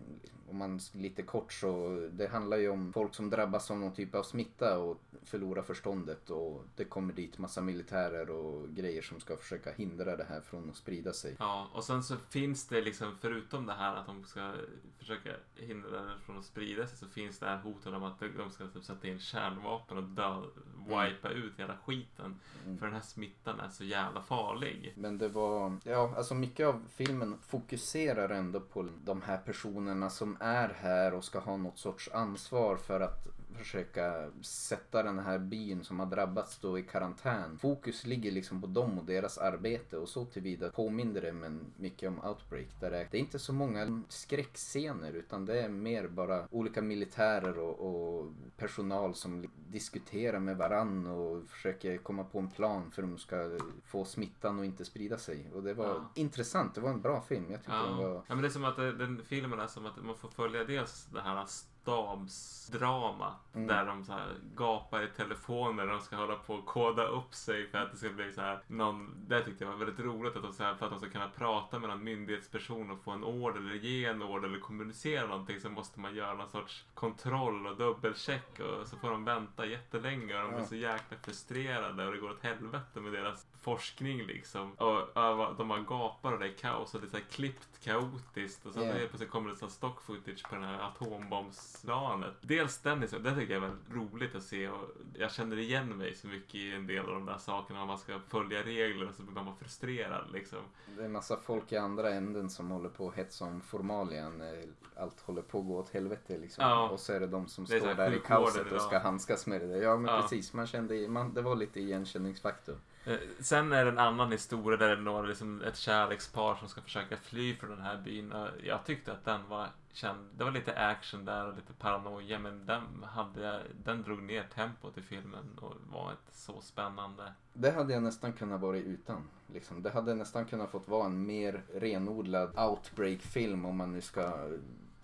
om 0.52 0.59
man 0.59 0.80
lite 0.92 1.23
kort 1.23 1.52
så 1.52 2.00
det 2.12 2.26
handlar 2.26 2.56
ju 2.56 2.68
om 2.68 2.92
folk 2.92 3.14
som 3.14 3.30
drabbas 3.30 3.71
av 3.71 3.78
någon 3.78 3.92
typ 3.92 4.14
av 4.14 4.23
smitta 4.23 4.78
och 4.78 5.00
förlorar 5.25 5.62
förståndet 5.62 6.30
och 6.30 6.64
det 6.76 6.85
kommer 6.85 7.12
dit 7.12 7.38
massa 7.38 7.61
militärer 7.61 8.30
och 8.30 8.68
grejer 8.68 9.02
som 9.02 9.21
ska 9.21 9.37
försöka 9.37 9.73
hindra 9.73 10.16
det 10.16 10.25
här 10.25 10.40
från 10.40 10.71
att 10.71 10.76
sprida 10.76 11.12
sig. 11.12 11.37
Ja, 11.38 11.68
och 11.73 11.85
sen 11.85 12.02
så 12.02 12.16
finns 12.30 12.68
det 12.68 12.80
liksom, 12.80 13.16
förutom 13.21 13.66
det 13.66 13.73
här 13.73 13.97
att 13.97 14.06
de 14.06 14.25
ska 14.25 14.52
försöka 14.99 15.30
hindra 15.56 15.90
det 15.90 16.18
från 16.26 16.38
att 16.38 16.44
sprida 16.44 16.87
sig, 16.87 16.99
så 16.99 17.06
finns 17.06 17.38
det 17.38 17.47
här 17.47 17.56
hotet 17.56 17.87
om 17.87 18.02
att 18.02 18.21
de 18.21 18.50
ska 18.50 18.66
typ 18.66 18.85
sätta 18.85 19.09
in 19.09 19.18
kärnvapen 19.18 19.99
och 19.99 20.04
dö, 20.04 20.42
wipa 20.87 21.28
ut 21.28 21.52
hela 21.59 21.76
skiten. 21.76 22.40
Mm. 22.64 22.78
För 22.78 22.87
den 22.87 22.94
här 22.94 23.02
smittan 23.02 23.61
är 23.61 23.68
så 23.68 23.85
jävla 23.85 24.23
farlig. 24.23 24.92
Men 24.97 25.18
det 25.18 25.28
var, 25.28 25.76
ja 25.85 26.14
alltså 26.16 26.35
mycket 26.35 26.66
av 26.66 26.85
filmen 26.88 27.38
fokuserar 27.38 28.28
ändå 28.28 28.61
på 28.61 28.88
de 29.04 29.23
här 29.23 29.38
personerna 29.38 30.11
som 30.11 30.37
är 30.42 30.76
här 30.80 31.14
och 31.14 31.25
ska 31.25 31.38
ha 31.38 31.56
något 31.56 31.78
sorts 31.78 32.11
ansvar 32.12 32.76
för 32.76 33.00
att 33.00 33.26
försöka 33.54 34.30
sätta 34.42 35.02
den 35.02 35.18
här 35.18 35.38
byn 35.38 35.85
som 35.85 36.00
har 36.00 36.06
drabbats 36.06 36.59
då 36.59 36.78
i 36.78 36.82
karantän. 36.82 37.59
Fokus 37.59 38.06
ligger 38.06 38.30
liksom 38.32 38.61
på 38.61 38.66
dem 38.66 38.99
och 38.99 39.04
deras 39.04 39.38
arbete 39.38 39.97
och 39.97 40.09
så 40.09 40.25
tillvida 40.25 40.71
påminner 40.71 41.21
det 41.21 41.32
men 41.32 41.61
mycket 41.76 42.09
om 42.09 42.25
Outbreak. 42.25 42.66
Där 42.80 42.90
det, 42.90 43.09
det 43.11 43.16
är 43.16 43.21
inte 43.21 43.38
så 43.38 43.52
många 43.52 44.02
skräckscener 44.09 45.12
utan 45.12 45.44
det 45.47 45.61
är 45.62 45.68
mer 45.68 46.09
bara 46.09 46.49
olika 46.50 46.82
militärer 46.82 47.59
och, 47.59 47.80
och 47.80 48.32
personal 48.56 49.14
som 49.14 49.47
diskuterar 49.68 50.38
med 50.38 50.56
varann 50.56 51.06
och 51.06 51.47
försöker 51.49 51.99
komma 51.99 52.25
på 52.25 52.38
en 52.38 52.50
plan 52.50 52.90
för 52.90 53.02
att 53.02 53.09
de 53.09 53.18
ska 53.18 53.59
få 53.85 54.04
smittan 54.04 54.59
och 54.59 54.64
inte 54.64 54.85
sprida 54.85 55.18
sig. 55.18 55.50
Och 55.54 55.62
det 55.62 55.75
var 55.75 55.87
Ja. 55.87 56.11
intressant, 56.14 56.75
det 56.75 56.80
var 56.80 56.90
en 56.90 57.00
bra 57.00 57.21
film. 57.21 57.50
Jag 57.50 57.61
tyckte 57.61 57.73
den 57.73 58.00
Ja. 58.00 58.09
var... 58.09 58.14
ja, 58.14 58.35
men 58.35 58.42
det 58.42 58.49
är 58.49 58.50
som 58.50 58.64
att 58.64 58.76
den 58.76 59.23
filmen 59.25 59.61
är 59.61 59.66
som 59.66 59.87
att 59.87 60.04
man 60.04 60.16
får 60.16 60.28
följa 60.28 60.64
dels 60.64 61.06
det 61.12 61.21
här 61.21 61.37
stabsdrama 61.83 63.35
Mm. 63.55 63.67
där 63.67 63.87
de 63.87 64.05
så 64.05 64.12
här 64.12 64.35
gapar 64.57 65.03
i 65.03 65.07
telefoner 65.09 65.83
och 65.83 65.89
de 65.93 66.01
ska 66.01 66.17
hålla 66.17 66.37
på 66.37 66.55
och 66.55 66.67
koda 66.67 67.07
upp 67.07 67.35
sig 67.35 67.67
för 67.67 67.79
att 67.79 67.91
det 67.91 67.97
ska 67.97 68.09
bli 68.11 68.33
så 68.33 68.41
här 68.41 68.59
någon, 68.67 69.15
det 69.29 69.45
tyckte 69.45 69.65
jag 69.65 69.71
var 69.71 69.79
väldigt 69.79 69.99
roligt 70.05 70.37
att 70.37 70.43
de, 70.43 70.53
så 70.53 70.62
här, 70.62 70.75
för 70.75 70.87
att 70.87 70.93
de 70.93 70.99
ska 71.01 71.11
kunna 71.11 71.29
prata 71.29 71.79
med 71.79 71.89
någon 71.91 72.05
myndighetsperson 72.05 72.91
och 72.91 73.01
få 73.03 73.11
en 73.11 73.25
order 73.25 73.61
eller 73.61 73.75
ge 73.75 74.05
en 74.05 74.23
order 74.23 74.49
eller 74.49 74.59
kommunicera 74.59 75.27
någonting 75.27 75.61
så 75.61 75.71
måste 75.71 76.01
man 76.01 76.15
göra 76.15 76.35
någon 76.35 76.49
sorts 76.51 76.85
kontroll 76.95 77.67
och 77.67 77.77
dubbelcheck 77.77 78.61
och 78.61 78.87
så 78.89 78.97
får 78.97 79.11
de 79.11 79.25
vänta 79.25 79.67
jättelänge 79.67 80.37
och 80.37 80.43
de 80.51 80.55
blir 80.57 80.65
så 80.67 80.77
jäkla 80.77 81.17
frustrerade 81.23 82.07
och 82.07 82.12
det 82.12 82.19
går 82.19 82.31
åt 82.31 82.43
helvete 82.43 83.01
med 83.01 83.12
deras 83.12 83.47
forskning 83.62 84.23
liksom. 84.23 84.73
Och 84.73 85.09
ja, 85.14 85.54
de 85.59 85.69
bara 85.69 85.81
gapar 85.81 86.33
och 86.33 86.38
det 86.38 86.47
är 86.47 86.52
kaos 86.52 86.95
och 86.95 87.00
det 87.00 87.07
är 87.07 87.11
så 87.11 87.16
här 87.16 87.25
klippt 87.25 87.85
kaotiskt 87.85 88.66
och 88.66 88.73
sen 88.73 88.83
helt 88.83 89.09
plötsligt 89.09 89.31
kommer 89.31 89.50
det 89.50 89.57
så 89.57 89.69
stock 89.69 90.02
footage 90.02 90.42
på 90.49 90.54
den 90.54 90.64
här 90.64 90.78
atombombsplanet. 90.81 92.35
Dels 92.40 92.78
den, 92.78 93.00
det 93.00 93.07
tycker 93.09 93.25
jag 93.26 93.50
är 93.50 93.61
väldigt 93.61 93.92
roligt 93.92 94.35
att 94.35 94.42
se 94.42 94.69
och 94.69 94.90
jag 95.14 95.33
känner 95.33 95.59
igen 95.59 95.88
mig 95.88 96.14
så 96.14 96.26
mycket 96.26 96.54
i 96.54 96.73
en 96.73 96.87
del 96.87 97.07
av 97.07 97.14
de 97.14 97.26
där 97.26 97.38
sakerna. 97.38 97.83
Om 97.83 97.88
man 97.88 97.99
ska 97.99 98.21
följa 98.28 98.62
regler 98.62 99.09
och 99.09 99.14
så 99.14 99.23
blir 99.23 99.42
man 99.45 99.57
frustrerad 99.57 100.33
liksom. 100.33 100.59
Det 100.87 101.00
är 101.02 101.07
en 101.07 101.12
massa 101.12 101.37
folk 101.37 101.73
i 101.73 101.76
andra 101.76 102.11
änden 102.11 102.50
som 102.50 102.71
håller 102.71 102.88
på 102.88 103.09
att 103.09 103.14
hetsa 103.14 103.45
om 103.45 103.61
formalia 103.61 104.28
när 104.28 104.64
allt 104.97 105.21
håller 105.21 105.42
på 105.42 105.59
att 105.59 105.66
gå 105.66 105.78
åt 105.78 105.90
helvete 105.90 106.38
liksom. 106.38 106.64
Ja. 106.64 106.88
Och 106.88 107.00
så 107.00 107.12
är 107.12 107.21
det 107.21 107.26
de 107.26 107.49
som 107.49 107.64
Det 107.64 107.81
står 107.81 107.95
där 107.95 108.14
i 108.14 108.19
kaoset 108.19 108.73
och 108.73 108.81
ska 108.81 108.99
handskas 108.99 109.47
med 109.47 109.61
det 109.61 109.66
där. 109.66 109.83
Ja 109.83 109.97
men 109.97 110.14
Ja. 110.14 110.21
precis, 110.23 110.52
man 110.52 110.66
kände, 110.66 111.09
man, 111.09 111.35
det 111.35 111.42
var 111.42 111.57
lite 111.57 111.81
igenkänningsfaktor. 111.81 112.76
Eh, 113.04 113.18
sen 113.40 113.73
är 113.73 113.85
det 113.85 113.90
en 113.90 113.99
annan 113.99 114.32
historia 114.32 114.76
där 114.76 114.87
det 114.87 114.92
är 114.92 114.97
några, 114.97 115.23
liksom 115.23 115.62
ett 115.62 115.76
kärlekspar 115.76 116.54
som 116.54 116.68
ska 116.68 116.80
försöka 116.80 117.16
fly 117.16 117.54
från 117.54 117.71
den 117.71 117.80
här 117.80 117.97
byn. 118.04 118.35
Jag 118.64 118.85
tyckte 118.85 119.12
att 119.12 119.25
den 119.25 119.49
var 119.49 119.68
känd. 119.92 120.28
Det 120.37 120.44
var 120.44 120.50
lite 120.50 120.75
action 120.75 121.25
där 121.25 121.47
och 121.47 121.54
lite 121.54 121.73
paranoia 121.73 122.38
men 122.38 122.66
den, 122.66 123.04
hade, 123.04 123.62
den 123.85 124.02
drog 124.02 124.23
ner 124.23 124.44
tempot 124.54 124.99
i 124.99 125.02
filmen 125.02 125.59
och 125.61 125.75
var 125.92 126.11
inte 126.11 126.38
så 126.38 126.61
spännande. 126.61 127.32
Det 127.52 127.71
hade 127.71 127.92
jag 127.92 128.02
nästan 128.02 128.32
kunnat 128.32 128.61
vara 128.61 128.76
utan. 128.76 129.28
Liksom. 129.52 129.82
Det 129.82 129.90
hade 129.90 130.14
nästan 130.14 130.44
kunnat 130.44 130.71
fått 130.71 130.88
vara 130.88 131.06
en 131.06 131.26
mer 131.26 131.62
renodlad 131.75 132.59
outbreak-film 132.59 133.64
om 133.64 133.76
man 133.76 133.92
nu 133.92 134.00
ska 134.00 134.49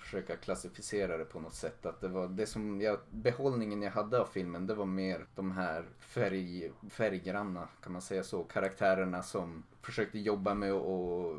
försöka 0.09 0.37
klassificera 0.37 1.17
det 1.17 1.25
på 1.25 1.41
något 1.41 1.55
sätt. 1.55 1.87
Att 1.87 2.01
det 2.01 2.09
var 2.09 2.29
det 2.29 2.47
som 2.47 2.81
jag, 2.81 2.99
behållningen 3.11 3.83
jag 3.83 3.91
hade 3.91 4.21
av 4.21 4.25
filmen 4.25 4.67
det 4.67 4.75
var 4.75 4.87
mer 4.87 5.27
de 5.35 5.51
här 5.51 5.85
färg, 5.99 6.73
färggranna, 6.91 7.69
kan 7.83 7.93
man 7.93 8.03
säga 8.03 8.23
så, 8.23 8.45
karaktärerna 8.45 9.23
som 9.23 9.63
försökte 9.83 10.19
jobba 10.19 10.55
med 10.55 10.73
att 10.73 11.35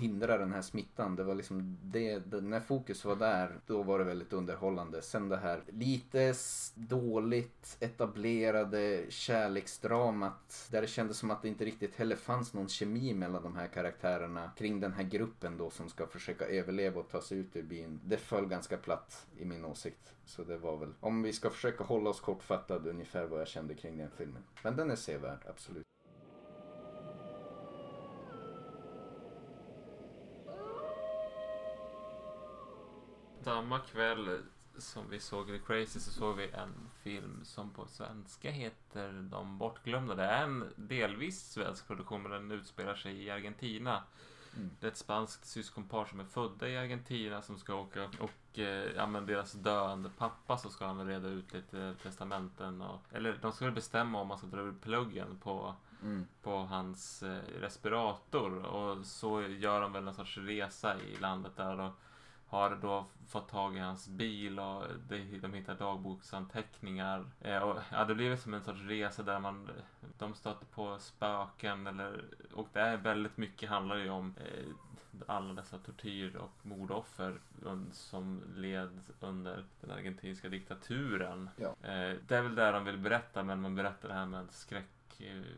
hindra 0.00 0.38
den 0.38 0.52
här 0.52 0.62
smittan. 0.62 1.16
Det 1.16 1.24
var 1.24 1.34
liksom 1.34 1.78
det, 1.82 2.32
när 2.42 2.60
fokus 2.60 3.04
var 3.04 3.16
där, 3.16 3.60
då 3.66 3.82
var 3.82 3.98
det 3.98 4.04
väldigt 4.04 4.32
underhållande. 4.32 5.02
Sen 5.02 5.28
det 5.28 5.36
här 5.36 5.62
lite 5.66 6.34
dåligt 6.74 7.76
etablerade 7.80 9.04
kärleksdramat 9.08 10.68
där 10.70 10.80
det 10.80 10.86
kändes 10.86 11.18
som 11.18 11.30
att 11.30 11.42
det 11.42 11.48
inte 11.48 11.64
riktigt 11.64 11.94
heller 11.94 12.16
fanns 12.16 12.54
någon 12.54 12.68
kemi 12.68 13.14
mellan 13.14 13.42
de 13.42 13.56
här 13.56 13.66
karaktärerna 13.66 14.50
kring 14.56 14.80
den 14.80 14.92
här 14.92 15.04
gruppen 15.04 15.56
då 15.56 15.70
som 15.70 15.88
ska 15.88 16.06
försöka 16.06 16.46
överleva 16.46 17.00
och 17.00 17.08
ta 17.08 17.20
sig 17.20 17.38
ut 17.38 17.56
ur 17.56 17.62
byn. 17.62 18.00
Det 18.04 18.16
föll 18.16 18.46
ganska 18.46 18.76
platt 18.76 19.26
i 19.38 19.44
min 19.44 19.64
åsikt. 19.64 20.14
Så 20.24 20.44
det 20.44 20.58
var 20.58 20.76
väl, 20.76 20.92
om 21.00 21.22
vi 21.22 21.32
ska 21.32 21.50
försöka 21.50 21.84
hålla 21.84 22.10
oss 22.10 22.20
kortfattade 22.20 22.90
ungefär 22.90 23.26
vad 23.26 23.40
jag 23.40 23.48
kände 23.48 23.74
kring 23.74 23.98
den 23.98 24.10
filmen. 24.10 24.42
Men 24.64 24.76
den 24.76 24.90
är 24.90 24.96
sevärd, 24.96 25.40
absolut. 25.48 25.89
Samma 33.50 33.78
kväll 33.78 34.38
som 34.78 35.10
vi 35.10 35.20
såg 35.20 35.46
The 35.46 35.58
Crazy 35.58 36.00
så 36.00 36.10
såg 36.10 36.36
vi 36.36 36.50
en 36.50 36.88
film 37.02 37.40
som 37.44 37.70
på 37.70 37.86
svenska 37.86 38.50
heter 38.50 39.12
De 39.12 39.58
bortglömda. 39.58 40.14
Det 40.14 40.24
är 40.24 40.42
en 40.42 40.72
delvis 40.76 41.52
svensk 41.52 41.86
produktion 41.86 42.22
men 42.22 42.30
den 42.30 42.50
utspelar 42.50 42.94
sig 42.94 43.24
i 43.24 43.30
Argentina. 43.30 44.02
Mm. 44.56 44.70
Det 44.80 44.86
är 44.86 44.90
ett 44.90 44.96
spanskt 44.96 45.44
syskonpar 45.44 46.04
som 46.04 46.20
är 46.20 46.24
födda 46.24 46.68
i 46.68 46.78
Argentina 46.78 47.42
som 47.42 47.58
ska 47.58 47.74
åka 47.74 48.10
och 48.20 48.58
eh, 48.58 48.92
ja, 48.96 49.06
men 49.06 49.26
deras 49.26 49.52
döende 49.52 50.10
pappa 50.18 50.58
så 50.58 50.70
ska 50.70 50.86
han 50.86 51.06
reda 51.06 51.28
ut 51.28 51.52
lite 51.52 51.94
testamenten 52.02 52.82
och, 52.82 53.00
eller 53.12 53.38
de 53.42 53.52
ska 53.52 53.70
bestämma 53.70 54.20
om 54.20 54.28
man 54.28 54.38
ska 54.38 54.46
dra 54.46 54.60
ur 54.60 54.74
pluggen 54.82 55.38
på 55.42 55.74
Mm. 56.02 56.26
på 56.42 56.56
hans 56.56 57.22
eh, 57.22 57.42
respirator 57.60 58.64
och 58.64 59.06
så 59.06 59.42
gör 59.42 59.80
de 59.80 59.92
väl 59.92 60.08
en 60.08 60.14
sorts 60.14 60.38
resa 60.38 61.00
i 61.00 61.16
landet 61.16 61.52
där 61.56 61.80
och 61.80 61.92
har 62.50 62.78
då 62.82 63.06
fått 63.28 63.48
tag 63.48 63.76
i 63.76 63.78
hans 63.78 64.08
bil 64.08 64.58
och 64.58 64.84
de, 65.08 65.38
de 65.38 65.54
hittar 65.54 65.74
dagboksanteckningar. 65.74 67.26
Eh, 67.40 67.58
och, 67.58 67.78
ja, 67.92 68.04
det 68.04 68.14
blir 68.14 68.36
som 68.36 68.54
en 68.54 68.62
sorts 68.62 68.80
resa 68.82 69.22
där 69.22 69.38
man, 69.38 69.70
de 70.18 70.34
stöter 70.34 70.66
på 70.66 70.98
spöken 70.98 71.86
eller, 71.86 72.24
och 72.54 72.68
det 72.72 72.80
är 72.80 72.96
väldigt 72.96 73.36
mycket 73.36 73.70
handlar 73.70 73.96
ju 73.96 74.10
om 74.10 74.34
eh, 74.44 74.64
alla 75.26 75.54
dessa 75.54 75.78
tortyr 75.78 76.36
och 76.36 76.66
mordoffer 76.66 77.40
som 77.92 78.42
led 78.56 79.00
under 79.20 79.64
den 79.80 79.90
argentinska 79.90 80.48
diktaturen. 80.48 81.50
Ja. 81.56 81.68
Eh, 81.68 82.16
det 82.28 82.36
är 82.36 82.42
väl 82.42 82.54
det 82.54 82.72
de 82.72 82.84
vill 82.84 82.98
berätta 82.98 83.42
men 83.42 83.60
man 83.60 83.74
berättar 83.74 84.08
det 84.08 84.14
här 84.14 84.26
med 84.26 84.40
en 84.40 84.48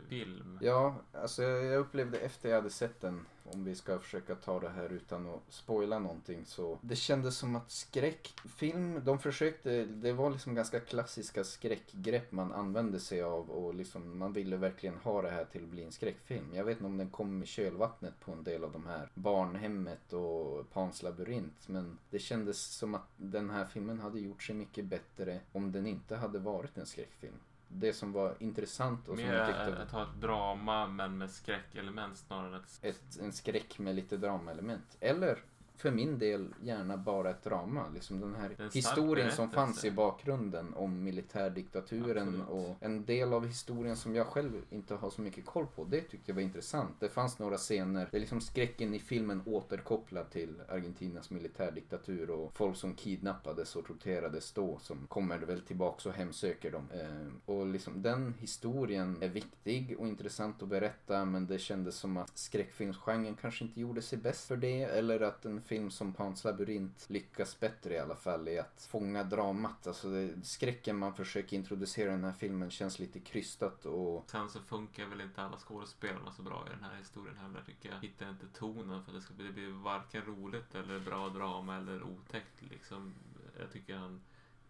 film. 0.09 0.59
Ja, 0.63 0.95
alltså 1.13 1.43
jag 1.43 1.81
upplevde 1.81 2.19
efter 2.19 2.49
jag 2.49 2.57
hade 2.57 2.71
sett 2.71 3.01
den, 3.01 3.27
om 3.45 3.65
vi 3.65 3.75
ska 3.75 3.99
försöka 3.99 4.35
ta 4.35 4.61
det 4.61 4.69
här 4.69 4.93
utan 4.93 5.27
att 5.27 5.41
spoila 5.49 5.99
någonting, 5.99 6.45
så 6.47 6.79
det 6.83 6.97
kändes 6.97 7.37
som 7.37 7.57
att 7.57 7.71
skräckfilm, 7.71 9.05
de 9.05 9.19
försökte, 9.19 9.85
det 9.85 10.13
var 10.13 10.31
liksom 10.31 10.55
ganska 10.55 10.81
klassiska 10.81 11.45
skräckgrepp 11.45 12.33
man 12.33 12.53
använde 12.53 13.01
sig 13.01 13.23
av 13.23 13.51
och 13.51 13.75
liksom 13.75 14.19
man 14.19 14.33
ville 14.33 14.57
verkligen 14.57 14.97
ha 14.97 15.23
det 15.23 15.31
här 15.31 15.45
till 15.45 15.63
att 15.63 15.71
bli 15.71 15.85
en 15.85 15.93
skräckfilm. 15.93 16.55
Jag 16.55 16.65
vet 16.65 16.77
inte 16.77 16.87
om 16.87 16.97
den 16.97 17.11
kom 17.11 17.43
i 17.43 17.47
kölvattnet 17.47 18.21
på 18.21 18.33
en 18.33 18.45
del 18.45 18.65
av 18.65 18.73
de 18.73 18.87
här 18.87 19.09
Barnhemmet 19.15 20.13
och 20.13 20.71
Pans 20.73 21.03
labyrint, 21.03 21.69
men 21.69 21.99
det 22.11 22.19
kändes 22.19 22.63
som 22.63 22.95
att 22.95 23.09
den 23.17 23.51
här 23.51 23.65
filmen 23.65 23.99
hade 23.99 24.21
gjort 24.21 24.43
sig 24.43 24.55
mycket 24.55 24.85
bättre 24.85 25.41
om 25.53 25.73
den 25.73 25.87
inte 25.87 26.17
hade 26.17 26.39
varit 26.39 26.79
en 26.79 26.87
skräckfilm. 26.87 27.39
Det 27.75 27.93
som 27.93 28.13
var 28.13 28.35
intressant 28.39 29.09
och 29.09 29.19
som 29.19 29.27
Mer 29.27 29.35
jag 29.35 29.47
tyckte 29.47 29.83
att 29.83 29.91
ha 29.91 30.03
ett 30.03 30.21
drama 30.21 30.87
men 30.87 31.19
med 31.19 31.31
skräckelement 31.31 32.19
snarare 32.19 32.61
ett, 32.83 33.19
en 33.21 33.33
skräck 33.33 33.79
med 33.79 33.95
lite 33.95 34.17
dramaelement. 34.17 34.97
Eller 35.01 35.39
för 35.83 35.91
min 35.91 36.19
del 36.19 36.55
gärna 36.63 36.97
bara 36.97 37.31
ett 37.31 37.43
drama. 37.43 37.85
Liksom 37.95 38.21
den 38.21 38.35
här 38.35 38.71
historien 38.73 39.33
som 39.33 39.51
fanns 39.51 39.85
i 39.85 39.91
bakgrunden 39.91 40.75
om 40.75 41.05
militärdiktaturen 41.05 42.29
Absolut. 42.29 42.49
och 42.49 42.77
en 42.81 43.05
del 43.05 43.33
av 43.33 43.47
historien 43.47 43.97
som 43.97 44.15
jag 44.15 44.27
själv 44.27 44.53
inte 44.71 44.95
har 44.95 45.11
så 45.11 45.21
mycket 45.21 45.47
koll 45.47 45.67
på. 45.67 45.85
Det 45.85 46.01
tyckte 46.01 46.31
jag 46.31 46.35
var 46.35 46.43
intressant. 46.43 47.01
Det 47.01 47.09
fanns 47.09 47.39
några 47.39 47.57
scener, 47.57 48.09
det 48.11 48.17
är 48.17 48.21
liksom 48.21 48.41
skräcken 48.41 48.95
i 48.95 48.99
filmen 48.99 49.43
återkopplad 49.47 50.31
till 50.31 50.63
Argentinas 50.69 51.31
militärdiktatur 51.31 52.31
och 52.31 52.53
folk 52.57 52.77
som 52.77 52.95
kidnappades 52.95 53.77
och 53.77 53.87
torterades 53.87 54.53
då 54.53 54.79
som 54.79 55.07
kommer 55.09 55.39
väl 55.39 55.61
tillbaks 55.61 56.07
och 56.07 56.13
hemsöker 56.13 56.71
dem. 56.71 56.89
Eh, 56.95 57.55
och 57.55 57.67
liksom 57.67 58.03
den 58.03 58.35
historien 58.41 59.17
är 59.21 59.29
viktig 59.29 59.97
och 59.99 60.09
intressant 60.09 60.63
att 60.63 60.69
berätta 60.69 61.25
men 61.25 61.47
det 61.47 61.59
kändes 61.59 61.97
som 61.97 62.17
att 62.17 62.39
skräckfilmsgenren 62.39 63.35
kanske 63.35 63.65
inte 63.65 63.81
gjorde 63.81 64.03
sig 64.03 64.19
bäst 64.19 64.49
för 64.49 64.57
det 64.57 64.83
eller 64.83 65.21
att 65.21 65.45
en 65.45 65.63
film 65.73 65.91
som 65.91 66.13
Pans 66.13 66.45
labyrint 66.45 67.11
lyckas 67.11 67.61
bättre 67.61 67.95
i 67.95 67.99
alla 67.99 68.17
fall 68.17 68.49
i 68.49 68.59
att 68.59 68.89
fånga 68.91 69.25
dramat. 69.25 69.87
Alltså 69.87 70.11
det, 70.11 70.45
skräcken 70.45 70.99
man 70.99 71.15
försöker 71.15 71.57
introducera 71.57 72.09
i 72.09 72.13
den 72.13 72.25
här 72.25 72.33
filmen 72.33 72.71
känns 72.71 72.99
lite 72.99 73.21
krystat 73.21 73.87
och... 73.87 74.25
Sen 74.31 74.49
så 74.49 74.61
funkar 74.61 75.07
väl 75.07 75.21
inte 75.21 75.43
alla 75.43 75.57
skådespelarna 75.57 76.33
så 76.33 76.43
bra 76.43 76.65
i 76.67 76.75
den 76.75 76.85
här 76.85 76.97
historien 76.99 77.37
heller 77.37 77.63
tycker 77.67 77.89
jag. 77.89 78.01
Hittar 78.01 78.29
inte 78.29 78.47
tonen 78.47 79.05
för 79.05 79.13
det 79.13 79.21
ska 79.21 79.35
bli, 79.35 79.47
det 79.47 79.53
blir 79.53 79.71
varken 79.71 80.23
roligt 80.23 80.75
eller 80.75 81.01
bra 81.01 81.29
drama 81.29 81.77
eller 81.77 82.03
otäckt 82.03 82.63
liksom. 82.63 83.15
Jag 83.59 83.73
tycker 83.73 83.97
han 83.97 84.21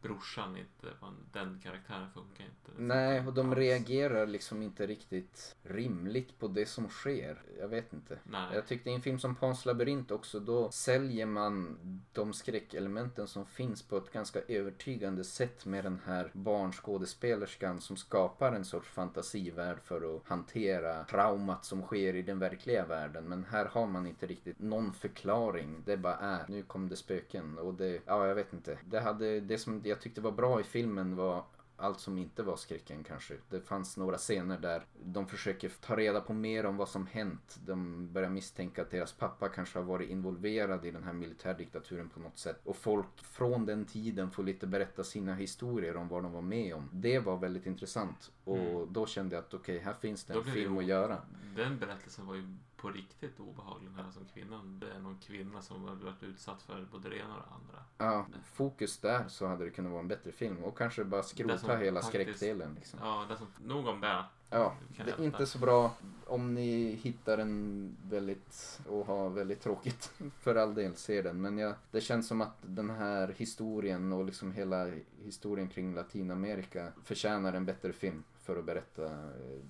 brorsan 0.02 0.56
inte, 0.56 0.87
den 1.32 1.61
karaktären 1.62 2.11
funkar 2.14 2.44
inte. 2.44 2.82
Nej, 2.82 3.26
och 3.26 3.35
de 3.35 3.54
reagerar 3.54 4.26
liksom 4.26 4.62
inte 4.62 4.87
riktigt 4.87 5.56
rimligt 5.62 6.38
på 6.38 6.49
det 6.49 6.66
som 6.66 6.88
sker. 6.88 7.42
Jag 7.59 7.68
vet 7.68 7.92
inte. 7.92 8.18
Nej. 8.25 8.54
Jag 8.54 8.66
tyckte 8.66 8.90
i 8.90 8.94
en 8.94 9.02
film 9.02 9.18
som 9.18 9.35
Pans 9.35 9.66
labyrint 9.66 10.11
också, 10.11 10.40
då 10.40 10.71
säljer 10.71 11.26
man 11.26 11.78
de 12.12 12.32
skräckelementen 12.32 13.28
som 13.28 13.47
finns 13.47 13.82
på 13.82 13.97
ett 13.97 14.12
ganska 14.12 14.40
övertygande 14.49 15.25
sätt 15.25 15.66
med 15.66 15.85
den 15.85 16.00
här 16.06 16.30
barnskådespelerskan 16.32 17.80
som 17.80 17.97
skapar 17.97 18.52
en 18.52 18.64
sorts 18.64 18.88
fantasivärld 18.88 19.78
för 19.85 20.16
att 20.16 20.28
hantera 20.28 21.04
traumat 21.04 21.64
som 21.64 21.82
sker 21.82 22.14
i 22.14 22.23
den 22.23 22.38
verkliga 22.38 22.87
världen. 22.87 23.25
Men 23.25 23.44
här 23.44 23.64
har 23.64 23.87
man 23.87 24.06
inte 24.06 24.26
riktigt 24.26 24.59
någon 24.59 24.92
förklaring. 24.92 25.82
Det 25.85 25.97
bara 25.97 26.16
är, 26.16 26.44
nu 26.49 26.62
kom 26.62 26.88
det 26.88 26.97
spöken 26.97 27.59
och 27.59 27.75
det, 27.75 28.02
ja 28.06 28.26
jag 28.26 28.35
vet 28.35 28.52
inte. 28.52 28.78
Det 28.85 29.00
hade, 29.00 29.40
det 29.40 29.59
som 29.59 29.82
jag 29.92 30.00
tyckte 30.00 30.20
var 30.20 30.32
bra 30.32 30.61
i 30.61 30.64
filmen 30.64 31.16
var 31.16 31.44
allt 31.82 32.00
som 32.00 32.18
inte 32.18 32.42
var 32.42 32.56
skräcken 32.56 33.04
kanske. 33.04 33.34
Det 33.50 33.61
fanns 33.61 33.96
några 33.96 34.18
scener 34.18 34.58
där 34.58 34.87
de 35.04 35.26
försöker 35.26 35.68
ta 35.80 35.96
reda 35.96 36.20
på 36.20 36.32
mer 36.32 36.66
om 36.66 36.76
vad 36.76 36.88
som 36.88 37.06
hänt. 37.06 37.58
De 37.64 38.08
börjar 38.12 38.30
misstänka 38.30 38.82
att 38.82 38.90
deras 38.90 39.12
pappa 39.12 39.49
kanske 39.49 39.78
har 39.78 39.84
varit 39.84 40.11
involverad 40.11 40.84
i 40.84 40.90
den 40.90 41.02
här 41.02 41.12
militärdiktaturen 41.12 42.08
på 42.08 42.20
något 42.20 42.38
sätt. 42.38 42.61
Och 42.64 42.76
folk 42.76 43.20
från 43.22 43.66
den 43.66 43.84
tiden 43.84 44.30
får 44.30 44.44
lite 44.44 44.66
berätta 44.66 45.04
sina 45.04 45.34
historier 45.34 45.96
om 45.96 46.08
vad 46.08 46.22
de 46.22 46.32
var 46.32 46.42
med 46.42 46.75
om. 46.75 46.88
Det 46.92 47.18
var 47.18 47.37
väldigt 47.37 47.66
intressant 47.66 48.32
och 48.44 48.56
mm. 48.56 48.92
då 48.92 49.06
kände 49.06 49.37
jag 49.37 49.44
att 49.44 49.54
okej, 49.54 49.76
okay, 49.76 49.84
här 49.84 49.94
finns 50.00 50.25
det 50.25 50.34
en 50.34 50.44
film 50.44 50.78
att 50.78 50.84
göra. 50.84 51.18
Den 51.56 51.78
berättelsen 51.78 52.26
var 52.26 52.34
ju 52.34 52.56
på 52.82 52.90
riktigt 52.90 53.40
obehaglig 53.40 53.90
den 53.90 54.04
här 54.04 54.12
som 54.12 54.24
kvinnan. 54.34 54.78
Det 54.80 54.90
är 54.90 55.00
någon 55.00 55.18
kvinna 55.18 55.62
som 55.62 55.84
har 55.84 55.94
varit 55.94 56.22
utsatt 56.22 56.62
för 56.62 56.86
både 56.92 57.08
det 57.08 57.16
ena 57.16 57.34
och 57.34 57.42
det 57.48 57.54
andra. 57.54 57.84
Ja, 57.98 58.26
fokus 58.44 58.98
där 58.98 59.24
så 59.28 59.46
hade 59.46 59.64
det 59.64 59.70
kunnat 59.70 59.92
vara 59.92 60.00
en 60.00 60.08
bättre 60.08 60.32
film 60.32 60.64
och 60.64 60.78
kanske 60.78 61.04
bara 61.04 61.22
skrota 61.22 61.76
hela 61.76 62.00
faktiskt, 62.00 62.24
skräckdelen. 62.24 62.74
Liksom. 62.74 62.98
Ja, 63.02 63.26
det 63.28 63.36
som, 63.36 63.46
nog 63.64 63.86
om 63.86 64.00
det. 64.00 64.24
Ja, 64.50 64.74
det 65.04 65.10
är 65.10 65.24
inte 65.24 65.46
så 65.46 65.58
bra 65.58 65.94
om 66.26 66.54
ni 66.54 66.92
hittar 67.02 67.38
en 67.38 67.96
väldigt 68.02 68.80
och 68.88 69.06
har 69.06 69.30
väldigt 69.30 69.60
tråkigt. 69.60 70.12
För 70.40 70.54
all 70.54 70.74
del, 70.74 70.96
se 70.96 71.22
den. 71.22 71.40
Men 71.40 71.58
ja, 71.58 71.74
det 71.90 72.00
känns 72.00 72.28
som 72.28 72.40
att 72.40 72.56
den 72.62 72.90
här 72.90 73.34
historien 73.36 74.12
och 74.12 74.24
liksom 74.24 74.52
hela 74.52 74.90
historien 75.24 75.68
kring 75.68 75.94
Latinamerika 75.94 76.92
förtjänar 77.04 77.52
en 77.52 77.64
bättre 77.64 77.92
film 77.92 78.24
för 78.42 78.56
att 78.56 78.64
berätta 78.64 79.04
eh, 79.04 79.10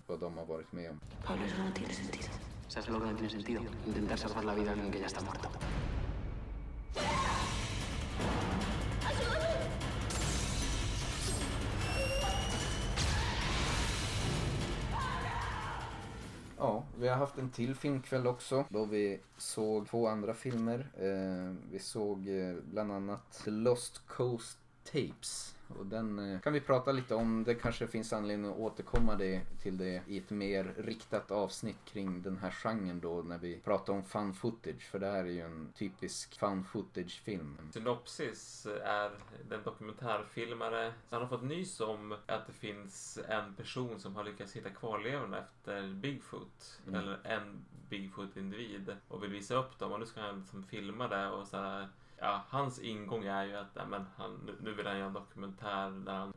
vad 0.06 0.20
de 0.20 0.38
har 0.38 0.46
varit 0.46 0.72
med 0.72 0.90
om. 0.90 1.00
¿Sabes 2.72 2.88
lo 2.88 3.00
que 3.00 3.06
no 3.06 3.14
tiene 3.14 3.28
sentido? 3.28 3.60
Intentar 3.86 4.18
salvar 4.18 4.46
la 4.46 4.54
vida 4.54 4.64
de 4.64 4.70
alguien 4.70 4.90
que 4.90 5.00
ya 5.00 5.06
está 5.06 5.20
muerto. 5.20 5.50
Ja, 16.58 16.82
vi 16.98 17.08
har 17.08 17.16
haft 17.16 17.38
en 17.38 17.50
till 17.50 17.74
filmkväll 17.74 18.26
också 18.26 18.64
då 18.68 18.84
vi 18.84 19.20
såg 19.36 19.88
två 19.88 20.08
andra 20.08 20.34
filmer. 20.34 20.86
Eh, 20.96 21.54
vi 21.72 21.78
såg 21.78 22.28
eh, 22.28 22.54
bland 22.64 22.92
annat 22.92 23.42
The 23.44 23.50
Lost 23.50 24.02
Coast 24.06 24.58
Tapes 24.84 25.54
och 25.78 25.86
den 25.86 26.32
eh, 26.34 26.40
kan 26.40 26.52
vi 26.52 26.60
prata 26.60 26.92
lite 26.92 27.14
om. 27.14 27.44
Det 27.44 27.54
kanske 27.54 27.86
finns 27.86 28.12
anledning 28.12 28.50
att 28.50 28.58
återkomma 28.58 29.14
det, 29.14 29.42
till 29.62 29.78
det 29.78 30.02
i 30.06 30.18
ett 30.18 30.30
mer 30.30 30.74
riktat 30.76 31.30
avsnitt 31.30 31.84
kring 31.84 32.22
den 32.22 32.36
här 32.36 32.50
genren 32.50 33.00
då 33.00 33.22
när 33.22 33.38
vi 33.38 33.60
pratar 33.60 33.92
om 33.92 34.04
fun 34.04 34.34
footage. 34.34 34.82
För 34.90 34.98
det 34.98 35.06
här 35.06 35.24
är 35.24 35.30
ju 35.30 35.40
en 35.40 35.72
typisk 35.74 36.38
fun 36.38 36.64
footage-film. 36.64 37.58
Synopsis 37.72 38.66
är 38.84 39.10
den 39.48 39.62
dokumentärfilmare. 39.62 40.92
Han 41.10 41.20
har 41.20 41.28
fått 41.28 41.42
nys 41.42 41.80
om 41.80 42.12
att 42.26 42.46
det 42.46 42.52
finns 42.52 43.18
en 43.28 43.54
person 43.54 44.00
som 44.00 44.16
har 44.16 44.24
lyckats 44.24 44.56
hitta 44.56 44.70
kvarlevorna 44.70 45.38
efter 45.38 45.94
Bigfoot. 45.94 46.80
Mm. 46.86 47.00
Eller 47.00 47.18
en 47.24 47.64
Bigfoot-individ. 47.92 48.96
Och 49.08 49.22
vill 49.22 49.30
visa 49.30 49.54
upp 49.54 49.78
dem. 49.78 49.92
Och 49.92 50.00
nu 50.00 50.06
ska 50.06 50.20
han 50.20 50.38
liksom 50.38 50.62
filma 50.62 51.08
det 51.08 51.28
och 51.28 51.46
så 51.46 51.56
här 51.56 51.88
ja, 52.18 52.44
hans 52.48 52.78
ingång 52.78 53.24
är 53.24 53.44
ju 53.44 53.56
att 53.56 53.88
men 53.88 54.06
han, 54.16 54.50
nu 54.60 54.74
vill 54.74 54.86
han 54.86 54.98
göra 54.98 55.06
en 55.06 55.12
dokumentär 55.12 55.90
där 55.90 56.12
han 56.12 56.32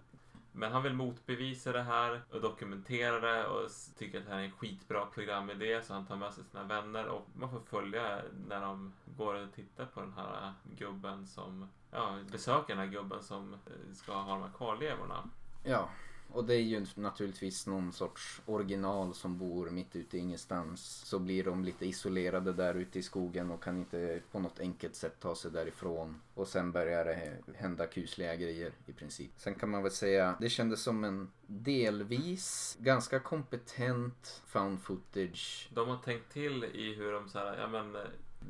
men 0.58 0.72
han 0.72 0.84
vill 0.84 0.94
motbevisa 0.94 1.72
det 1.72 1.82
här 1.82 2.22
och 2.32 2.42
dokumentera 2.42 3.20
det 3.20 3.48
och 3.48 3.70
tycker 3.98 4.20
att 4.20 4.26
det 4.26 4.32
här 4.32 4.40
är 4.40 4.44
en 4.44 4.52
skitbra 4.52 5.06
programidé 5.06 5.82
så 5.82 5.94
han 5.94 6.06
tar 6.06 6.16
med 6.16 6.34
sig 6.34 6.44
sina 6.44 6.64
vänner 6.64 7.06
och 7.06 7.28
man 7.34 7.50
får 7.50 7.60
följa 7.60 8.22
när 8.48 8.62
de 8.62 8.94
går 9.18 9.34
och 9.34 9.54
tittar 9.54 9.86
på 9.86 10.02
den 10.02 10.14
här 10.14 10.54
gubben 10.78 11.28
som, 11.28 11.70
ja, 11.92 12.18
besöker 12.32 12.76
den 12.76 12.86
här 12.86 12.94
gubben 12.94 13.24
som 13.24 13.54
eh, 13.54 13.94
ska 13.94 14.14
ha 14.14 14.34
de 14.34 14.42
här 14.42 14.52
kvarlevorna. 14.58 15.30
Ja, 15.64 15.90
och 16.36 16.46
det 16.46 16.56
är 16.56 16.62
ju 16.62 16.86
naturligtvis 16.96 17.68
någon 17.68 17.94
sorts 17.94 18.42
original 18.46 19.14
som 19.14 19.38
bor 19.38 19.70
mitt 19.70 19.96
ute 19.96 20.18
i 20.18 20.20
ingenstans. 20.20 20.82
Så 21.06 21.20
blir 21.20 21.44
de 21.44 21.66
lite 21.66 21.86
isolerade 21.86 22.54
där 22.54 22.74
ute 22.76 23.00
i 23.00 23.04
skogen 23.04 23.52
och 23.52 23.64
kan 23.64 23.78
inte 23.78 24.22
på 24.32 24.40
något 24.40 24.60
enkelt 24.60 24.96
sätt 24.96 25.20
ta 25.20 25.36
sig 25.36 25.52
därifrån. 25.52 26.22
Och 26.34 26.48
sen 26.48 26.72
börjar 26.72 27.06
det 27.06 27.54
hända 27.56 27.88
kusliga 27.88 28.36
grejer 28.36 28.72
i 28.86 28.94
princip. 28.94 29.32
Sen 29.38 29.56
kan 29.56 29.70
man 29.70 29.84
väl 29.84 29.92
säga, 29.92 30.38
det 30.40 30.50
kändes 30.50 30.84
som 30.84 31.04
en 31.04 31.32
delvis 31.48 32.78
ganska 32.80 33.20
kompetent 33.20 34.42
found 34.46 34.82
footage. 34.82 35.70
De 35.74 35.90
har 35.90 35.98
tänkt 35.98 36.34
till 36.34 36.64
i 36.64 36.96
hur 36.96 37.12
de 37.12 37.30
så 37.30 37.40
här, 37.40 37.58
ja 37.58 37.68
men 37.68 37.98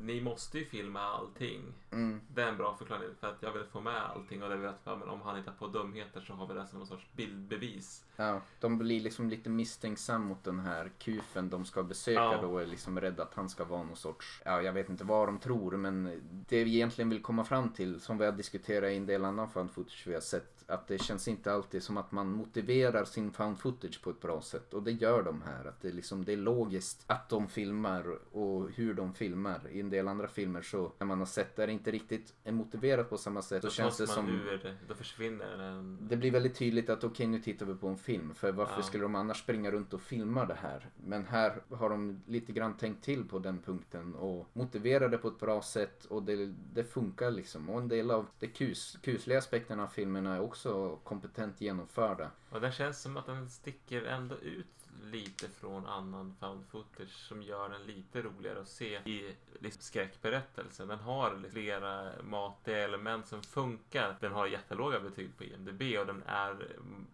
ni 0.02 0.22
måste 0.22 0.60
ju 0.60 0.66
filma 0.66 1.00
allting. 1.00 1.74
Mm. 1.96 2.22
Det 2.28 2.42
är 2.42 2.48
en 2.48 2.58
bra 2.58 2.76
förklaring 2.78 3.10
för 3.20 3.28
att 3.28 3.38
jag 3.40 3.52
vill 3.52 3.64
få 3.64 3.82
med 3.82 4.06
allting 4.06 4.44
och 4.44 4.50
det 4.50 4.56
vet 4.56 4.76
ja, 4.84 4.96
men 4.96 5.10
om 5.10 5.22
han 5.22 5.36
hittar 5.36 5.52
på 5.52 5.68
dumheter 5.68 6.22
så 6.22 6.34
har 6.34 6.48
vi 6.48 6.54
det 6.54 6.68
som 6.68 6.78
någon 6.78 6.88
sorts 6.88 7.08
bildbevis. 7.16 8.06
Ja, 8.16 8.42
de 8.60 8.78
blir 8.78 9.02
liksom 9.02 9.30
lite 9.30 9.50
misstänksam 9.50 10.26
mot 10.26 10.44
den 10.44 10.60
här 10.60 10.92
kufen 11.00 11.50
de 11.50 11.66
ska 11.66 11.84
besöka 11.84 12.22
ja. 12.22 12.42
då 12.42 12.48
och 12.48 12.62
är 12.62 12.66
liksom 12.66 13.00
rädda 13.00 13.24
att 13.24 13.34
han 13.34 13.50
ska 13.50 13.64
vara 13.64 13.84
någon 13.84 13.96
sorts, 13.96 14.42
ja 14.46 14.62
jag 14.62 14.74
vet 14.74 14.90
inte 14.90 15.04
vad 15.04 15.28
de 15.28 15.40
tror 15.40 15.78
men 15.78 16.22
det 16.50 16.64
vi 16.64 16.76
egentligen 16.76 17.10
vill 17.10 17.22
komma 17.22 17.44
fram 17.44 17.70
till 17.70 18.00
som 18.00 18.18
vi 18.18 18.26
har 18.26 18.32
diskuterat 18.32 18.92
i 18.92 18.96
en 18.96 19.06
del 19.06 19.26
annan 19.26 19.50
found 19.50 19.72
footage 19.72 20.04
vi 20.08 20.14
har 20.14 20.22
sett 20.22 20.56
att 20.68 20.88
det 20.88 20.98
känns 20.98 21.28
inte 21.28 21.54
alltid 21.54 21.84
som 21.84 21.98
att 21.98 22.12
man 22.12 22.32
motiverar 22.32 23.06
sin 23.06 23.32
found 23.32 23.60
footage 23.60 24.02
på 24.02 24.10
ett 24.10 24.22
bra 24.22 24.42
sätt 24.42 24.74
och 24.74 24.84
det 24.84 24.92
gör 24.92 25.24
de 25.24 25.42
här. 25.42 25.66
Att 25.66 25.82
det, 25.82 25.92
liksom, 25.92 26.26
det 26.26 26.34
är 26.34 26.38
logiskt 26.38 27.04
att 27.08 27.30
de 27.30 27.48
filmar 27.48 28.18
och 28.32 28.70
hur 28.70 28.94
de 28.94 29.14
filmar. 29.14 29.62
I 29.72 29.80
en 29.80 29.90
del 29.90 30.08
andra 30.08 30.28
filmer 30.28 30.62
så 30.62 30.92
när 30.98 31.08
man 31.08 31.20
har 31.20 31.26
sett 31.26 31.56
det 31.56 31.72
inte 31.72 31.85
riktigt 31.92 32.34
är 32.44 32.52
motiverat 32.52 33.10
på 33.10 33.18
samma 33.18 33.42
sätt. 33.42 33.62
Då, 33.62 33.68
då 33.68 33.72
känns 33.72 33.98
det 33.98 34.08
som... 34.08 34.30
Ur, 34.30 34.78
då 34.88 34.94
försvinner 34.94 35.58
den. 35.58 35.98
Det 36.02 36.18
blir 36.18 36.32
väldigt 36.32 36.56
tydligt 36.56 36.90
att 36.90 36.98
okej 36.98 37.10
okay, 37.10 37.28
nu 37.28 37.40
tittar 37.40 37.66
vi 37.66 37.76
på 37.76 37.88
en 37.88 37.98
film. 37.98 38.36
För 38.36 38.52
varför 38.52 38.78
ja. 38.78 38.84
skulle 38.84 39.04
de 39.04 39.16
annars 39.16 39.40
springa 39.40 39.72
runt 39.72 39.94
och 39.94 40.02
filma 40.02 40.46
det 40.46 40.58
här? 40.62 40.90
Men 40.98 41.26
här 41.26 41.62
har 41.70 41.90
de 41.90 42.22
lite 42.28 42.52
grann 42.52 42.78
tänkt 42.78 43.04
till 43.04 43.26
på 43.26 43.40
den 43.40 43.60
punkten 43.60 44.16
och 44.16 44.50
motiverar 44.54 45.10
det 45.10 45.18
på 45.18 45.28
ett 45.28 45.40
bra 45.40 45.62
sätt 45.62 46.06
och 46.06 46.24
det, 46.24 46.54
det 46.74 46.84
funkar 46.84 47.32
liksom. 47.32 47.70
Och 47.70 47.82
en 47.82 47.88
del 47.88 48.12
av 48.12 48.26
de 48.40 48.48
kus, 48.48 48.98
kusliga 49.02 49.38
aspekterna 49.38 49.84
av 49.84 49.88
filmerna 49.88 50.36
är 50.36 50.42
också 50.42 50.96
kompetent 51.04 51.62
genomförda. 51.62 52.32
Och 52.50 52.62
det 52.62 52.72
känns 52.72 53.02
som 53.02 53.18
att 53.18 53.26
den 53.26 53.50
sticker 53.50 54.04
ändå 54.04 54.36
ut 54.36 54.68
lite 55.04 55.50
från 55.50 55.86
annan 55.86 56.36
found 56.40 56.66
footage 56.66 57.28
som 57.28 57.42
gör 57.44 57.70
den 57.70 57.84
lite 57.84 58.22
roligare 58.22 58.60
att 58.62 58.68
se 58.68 58.96
i 58.96 59.36
liksom 59.60 59.82
skräckberättelsen. 59.82 60.88
Den 60.88 61.00
har 61.00 61.44
flera 61.52 62.12
matiga 62.24 62.78
element 62.78 63.28
som 63.28 63.44
funkar. 63.44 64.16
Den 64.20 64.32
har 64.32 64.48
jättelåga 64.48 65.00
betyg 65.00 65.38
på 65.38 65.44
IMDB 65.44 65.82
och 66.00 66.06
den 66.06 66.24
är 66.26 66.68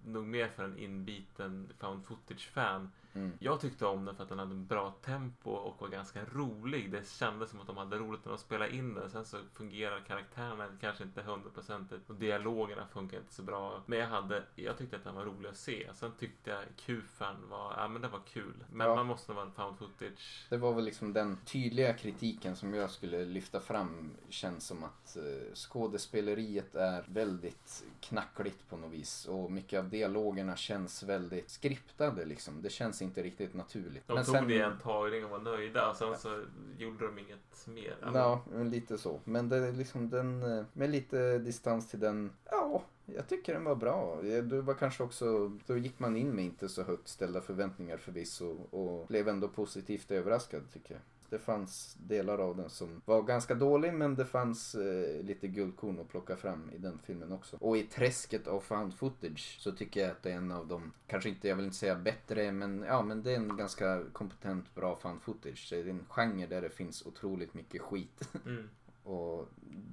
nog 0.06 0.26
mer 0.26 0.48
för 0.48 0.64
en 0.64 0.78
inbiten 0.78 1.70
found 1.80 2.06
footage-fan 2.06 2.92
Mm. 3.14 3.32
Jag 3.40 3.62
tyckte 3.62 3.86
om 3.86 4.06
den 4.06 4.16
för 4.16 4.24
att 4.24 4.30
den 4.30 4.40
hade 4.40 4.52
en 4.52 4.66
bra 4.66 4.94
tempo 5.06 5.52
och 5.52 5.82
var 5.82 5.88
ganska 5.88 6.26
rolig. 6.26 6.92
Det 6.92 7.10
kändes 7.10 7.50
som 7.50 7.60
att 7.60 7.68
de 7.68 7.78
hade 7.78 7.98
roligt 7.98 8.26
när 8.26 8.32
de 8.32 8.38
spelade 8.38 8.76
in 8.76 8.94
den. 8.94 9.10
Sen 9.10 9.26
så 9.26 9.38
fungerar 9.54 10.00
karaktärerna 10.08 10.68
kanske 10.82 11.04
inte 11.04 11.22
hundraprocentigt 11.22 12.10
och 12.10 12.16
dialogerna 12.16 12.88
funkar 12.94 13.18
inte 13.18 13.34
så 13.34 13.44
bra. 13.44 13.84
Men 13.86 14.00
jag, 14.00 14.08
hade, 14.08 14.44
jag 14.56 14.78
tyckte 14.78 14.96
att 14.96 15.04
den 15.04 15.16
var 15.16 15.26
rolig 15.26 15.50
att 15.50 15.58
se. 15.58 15.88
Sen 15.94 16.12
tyckte 16.20 16.50
jag 16.50 16.64
Kufan 16.86 17.50
var, 17.50 17.74
ja 17.78 17.88
men 17.88 18.02
det 18.02 18.08
var 18.08 18.22
kul. 18.34 18.64
Men 18.72 18.88
ja. 18.88 18.96
man 18.96 19.06
måste 19.06 19.34
vara 19.34 19.46
en 19.46 19.52
found 19.52 19.78
footage. 19.78 20.46
Det 20.50 20.58
var 20.58 20.74
väl 20.74 20.86
liksom 20.86 21.14
den 21.14 21.38
tydliga 21.46 21.94
kritiken 21.94 22.56
som 22.56 22.74
jag 22.74 22.90
skulle 22.90 23.26
lyfta 23.26 23.60
fram. 23.60 24.12
Känns 24.30 24.68
som 24.68 24.84
att 24.84 25.18
eh, 25.18 25.54
skådespeleriet 25.54 26.76
är 26.76 27.06
väldigt 27.08 27.84
knackligt 28.00 28.70
på 28.70 28.78
något 28.78 28.92
vis. 28.92 29.26
Och 29.26 29.52
mycket 29.52 29.80
av 29.80 29.90
dialogerna 29.90 30.56
känns 30.56 31.04
väldigt 31.04 31.50
skriptade 31.50 32.26
liksom. 32.26 32.62
Det 32.62 32.70
känns 32.70 33.01
känns 33.02 33.18
inte 33.18 33.24
riktigt 33.24 33.54
naturligt. 33.54 34.08
De 34.08 34.24
tog 34.24 34.48
det 34.48 34.54
i 34.54 34.62
en 34.62 34.78
tagning 34.78 35.26
och 35.26 35.32
var 35.32 35.40
nöjda 35.40 35.90
och 35.90 35.96
sen 35.96 36.18
så 36.18 36.44
gjorde 36.78 37.06
de 37.06 37.20
inget 37.20 37.68
mer. 37.68 37.96
Ja, 38.14 38.42
men 38.52 38.70
lite 38.70 38.98
så. 38.98 39.20
Men 39.24 39.50
det 39.50 39.58
är 39.58 39.72
liksom 39.72 40.10
den, 40.10 40.44
eh, 40.44 40.66
med 40.74 40.90
lite 40.90 41.38
distans 41.40 41.90
till 41.90 42.00
den, 42.00 42.32
ja, 42.52 42.84
jag 43.06 43.28
tycker 43.28 43.54
den 43.54 43.64
var 43.64 43.76
bra. 43.76 44.22
Det 44.22 44.62
var 44.62 44.74
kanske 44.74 45.04
också, 45.04 45.52
då 45.66 45.78
gick 45.78 46.00
man 46.00 46.18
in 46.18 46.36
med 46.36 46.46
inte 46.46 46.70
så 46.70 46.84
högt 46.84 47.08
ställda 47.08 47.42
förväntningar 47.42 47.98
förvisso 47.98 48.68
och 48.72 49.08
blev 49.08 49.28
ändå 49.28 49.48
positivt 49.48 50.12
överraskad 50.12 50.72
tycker 50.74 50.94
jag. 50.94 51.02
Det 51.32 51.40
fanns 51.40 51.98
delar 52.00 52.38
av 52.38 52.58
den 52.58 52.70
som 52.70 53.02
var 53.06 53.22
ganska 53.22 53.56
dålig 53.56 53.94
men 53.94 54.16
det 54.16 54.26
fanns 54.26 54.76
eh, 54.76 55.24
lite 55.24 55.48
guldkorn 55.48 56.00
att 56.00 56.10
plocka 56.10 56.36
fram 56.36 56.70
i 56.74 56.78
den 56.78 57.00
filmen 57.04 57.32
också. 57.32 57.58
Och 57.60 57.78
i 57.78 57.84
träsket 57.84 58.48
av 58.48 58.60
found 58.60 58.94
footage 58.94 59.58
så 59.60 59.72
tycker 59.72 60.02
jag 60.02 60.12
att 60.12 60.24
det 60.24 60.32
är 60.32 60.36
en 60.36 60.52
av 60.52 60.68
de, 60.68 60.94
kanske 61.08 61.30
inte, 61.30 61.48
jag 61.48 61.56
vill 61.56 61.66
inte 61.66 61.78
säga 61.78 61.96
bättre, 61.96 62.52
men 62.52 62.84
ja 62.88 63.02
men 63.02 63.24
det 63.24 63.32
är 63.32 63.36
en 63.36 63.58
ganska 63.58 64.04
kompetent 64.14 64.76
bra 64.76 64.96
found 64.96 65.22
footage. 65.22 65.68
Det 65.70 65.80
är 65.80 65.88
en 65.88 66.06
genre 66.10 66.48
där 66.48 66.62
det 66.62 66.70
finns 66.70 67.06
otroligt 67.06 67.54
mycket 67.54 67.82
skit. 67.82 68.30
Mm. 68.46 68.70
Och 69.04 69.48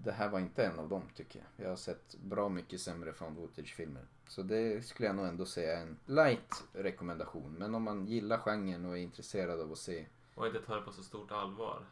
det 0.05 0.12
här 0.12 0.29
var 0.29 0.40
inte 0.40 0.64
en 0.64 0.79
av 0.79 0.88
dem 0.88 1.03
tycker 1.14 1.38
jag. 1.38 1.64
Jag 1.64 1.70
har 1.70 1.77
sett 1.77 2.16
bra 2.16 2.48
mycket 2.48 2.81
sämre 2.81 3.12
found 3.12 3.37
footage-filmer. 3.37 4.03
Så 4.29 4.42
det 4.42 4.87
skulle 4.87 5.07
jag 5.07 5.16
nog 5.16 5.27
ändå 5.27 5.46
säga 5.46 5.79
är 5.79 5.83
en 5.83 5.96
light 6.07 6.64
rekommendation. 6.72 7.55
Men 7.59 7.74
om 7.74 7.83
man 7.83 8.07
gillar 8.07 8.38
genren 8.38 8.85
och 8.85 8.98
är 8.98 9.03
intresserad 9.03 9.61
av 9.61 9.72
att 9.72 9.79
se 9.79 10.07
och 10.38 10.46
inte 10.46 10.61
tar 10.61 10.77
det 10.77 10.83
på 10.83 10.92
så 10.92 11.03
stort 11.03 11.33
allvar. 11.33 11.83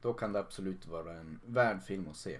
Då 0.00 0.12
kan 0.12 0.32
det 0.32 0.38
absolut 0.38 0.86
vara 0.86 1.12
en 1.12 1.40
värd 1.44 1.82
film 1.82 2.08
att 2.10 2.16
se. 2.16 2.38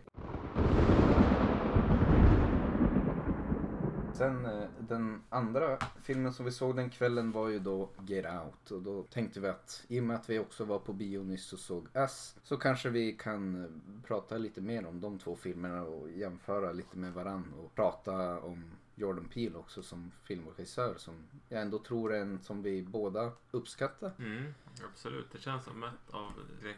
Sen 4.15 4.47
eh, 4.47 4.69
den 4.79 5.23
andra 5.29 5.79
filmen 6.03 6.33
som 6.33 6.45
vi 6.45 6.53
såg 6.53 6.77
den 6.77 6.91
kvällen 6.91 7.33
var 7.33 7.49
ju 7.49 7.59
då 7.59 7.89
Get 8.07 8.25
Out. 8.25 8.71
Och 8.71 8.83
då 8.83 9.03
tänkte 9.03 9.41
vi 9.41 9.49
att 9.49 9.85
i 9.89 10.01
och 10.01 10.05
med 10.05 10.17
att 10.17 10.31
vi 10.31 10.39
också 10.39 10.65
var 10.65 10.79
på 10.79 10.93
bio 10.93 11.23
nyss 11.23 11.53
och 11.53 11.59
såg 11.59 11.87
Ass. 11.93 12.37
så 12.43 12.57
kanske 12.57 12.91
vi 12.91 13.13
kan 13.13 13.65
eh, 13.65 13.71
prata 14.07 14.39
lite 14.39 14.61
mer 14.61 14.87
om 14.87 15.01
de 15.01 15.19
två 15.19 15.37
filmerna 15.37 15.83
och 15.83 16.11
jämföra 16.11 16.73
lite 16.73 16.99
med 16.99 17.13
varann 17.13 17.55
och 17.65 17.75
prata 17.75 18.41
om 18.41 18.65
Jordan 18.99 19.29
Peele 19.29 19.59
också 19.59 19.83
som 19.83 20.13
filmregissör 20.25 20.95
som 20.99 21.15
jag 21.49 21.63
ändå 21.63 21.79
tror 21.79 22.15
är 22.15 22.21
en 22.21 22.41
som 22.43 22.63
vi 22.63 22.83
båda 22.83 23.33
uppskattar. 23.51 24.13
Mm, 24.19 24.55
absolut, 24.91 25.33
det 25.33 25.39
känns 25.39 25.65
som 25.65 25.83
ett 25.83 26.11
av 26.11 26.33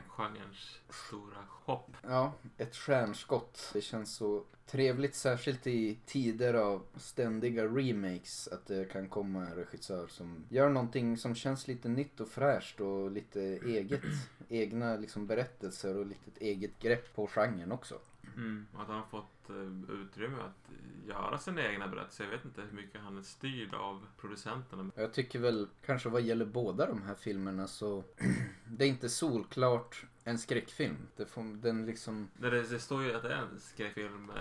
genrens 0.08 0.80
stora 0.90 1.44
hopp. 1.48 1.90
Ja, 2.02 2.32
ett 2.56 2.76
stjärnskott. 2.76 3.70
Det 3.72 3.80
känns 3.80 4.14
så 4.14 4.44
trevligt, 4.66 5.14
särskilt 5.14 5.66
i 5.66 5.98
tider 6.06 6.54
av 6.54 6.82
ständiga 6.96 7.64
remakes, 7.64 8.48
att 8.48 8.66
det 8.66 8.92
kan 8.92 9.08
komma 9.08 9.46
en 9.46 9.54
regissör 9.54 10.06
som 10.06 10.44
gör 10.48 10.68
någonting 10.68 11.16
som 11.16 11.34
känns 11.34 11.68
lite 11.68 11.88
nytt 11.88 12.20
och 12.20 12.28
fräscht 12.28 12.80
och 12.80 13.10
lite 13.10 13.40
eget. 13.40 14.02
egna 14.48 14.96
liksom 14.96 15.26
berättelser 15.26 15.96
och 15.96 16.06
lite 16.06 16.44
eget 16.44 16.78
grepp 16.78 17.14
på 17.14 17.26
genren 17.26 17.72
också. 17.72 17.98
Mm, 18.38 18.66
att 18.76 18.88
han 18.88 19.08
fått 19.10 19.50
uh, 19.50 19.90
utrymme 19.90 20.38
att 20.38 20.70
göra 21.08 21.38
sina 21.38 21.62
egna 21.62 21.88
berättelser. 21.88 22.24
Jag 22.24 22.30
vet 22.30 22.44
inte 22.44 22.62
hur 22.62 22.76
mycket 22.76 23.00
han 23.00 23.18
är 23.18 23.22
styrd 23.22 23.74
av 23.74 24.06
producenterna. 24.20 24.90
Jag 24.94 25.12
tycker 25.12 25.38
väl 25.38 25.68
kanske 25.86 26.08
vad 26.08 26.22
gäller 26.22 26.46
båda 26.46 26.86
de 26.86 27.02
här 27.02 27.14
filmerna 27.14 27.66
så 27.66 28.04
det 28.64 28.84
är 28.84 28.88
inte 28.88 29.08
solklart 29.08 30.04
en 30.24 30.38
skräckfilm. 30.38 30.96
Det, 31.16 31.26
får, 31.26 31.42
den 31.62 31.86
liksom... 31.86 32.28
Det, 32.36 32.50
det, 32.50 32.78
står 32.78 33.02
ju 33.02 33.14
att 33.14 33.22
det 33.22 33.34
är 33.34 33.42
en 33.42 33.60
skräckfilm. 33.60 34.30
Eh, 34.30 34.36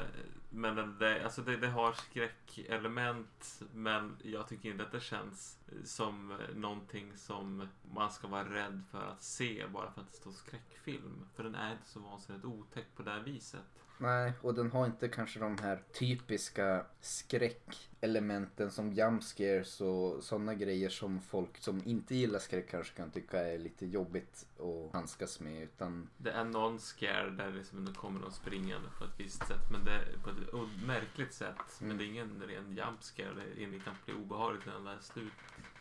men 0.50 0.98
det, 1.00 1.24
alltså 1.24 1.42
det, 1.42 1.58
det 1.58 1.68
har 1.68 1.94
skräckelement. 1.94 3.62
Men 3.74 4.16
jag 4.24 4.48
tycker 4.48 4.70
inte 4.70 4.84
att 4.84 4.92
det 4.92 5.00
känns 5.00 5.60
som 5.84 6.38
någonting 6.56 7.12
som 7.16 7.68
man 7.94 8.12
ska 8.12 8.28
vara 8.28 8.54
rädd 8.54 8.84
för 8.92 9.02
att 9.02 9.24
se 9.24 9.66
bara 9.74 9.92
för 9.92 10.02
att 10.02 10.08
det 10.08 10.18
står 10.18 10.32
skräckfilm. 10.32 11.26
För 11.36 11.44
den 11.44 11.56
är 11.56 11.72
inte 11.72 11.90
så 11.90 12.00
vansinnigt 12.00 12.46
otäck 12.46 12.86
på 12.96 13.04
det 13.04 13.12
här 13.12 13.24
viset. 13.24 13.78
Nej, 13.98 14.34
och 14.42 14.54
den 14.54 14.72
har 14.72 14.86
inte 14.86 15.08
kanske 15.08 15.40
de 15.40 15.58
här 15.58 15.84
typiska 16.00 16.86
skräckelementen 17.02 18.72
som 18.72 18.94
jumpscares 18.94 19.82
och 19.82 20.24
sådana 20.24 20.54
grejer 20.54 20.90
som 20.90 21.22
folk 21.22 21.58
som 21.58 21.82
inte 21.86 22.16
gillar 22.16 22.40
skräck 22.40 22.70
kanske 22.70 22.98
kan 22.98 23.12
tycka 23.12 23.40
är 23.40 23.58
lite 23.58 23.86
jobbigt 23.86 24.46
att 24.60 24.94
handskas 24.94 25.40
med. 25.40 25.64
Utan... 25.64 26.10
Det 26.18 26.32
är 26.32 26.46
någon 26.46 26.80
scare 26.80 27.30
där 27.30 27.52
liksom 27.52 27.86
det 27.86 27.94
kommer 27.94 28.20
någon 28.20 28.32
springande 28.32 28.90
på 29.00 29.04
ett 29.04 29.20
visst 29.20 29.48
sätt, 29.48 29.72
men 29.72 29.86
det 29.86 30.02
på 30.24 30.30
ett 30.30 30.88
märkligt 30.88 31.34
sätt. 31.34 31.82
Mm. 31.82 31.88
Men 31.88 31.98
det 31.98 32.04
är 32.04 32.08
ingen 32.08 32.44
ren 32.48 32.78
jumpscare, 32.78 33.34
det 33.34 33.62
är 33.62 33.64
inriktat 33.64 33.94
att 33.94 34.06
bli 34.06 34.14
obehagligt 34.14 34.66
när 34.66 34.74
den 34.74 34.88
är 34.88 35.00
slut. 35.00 35.34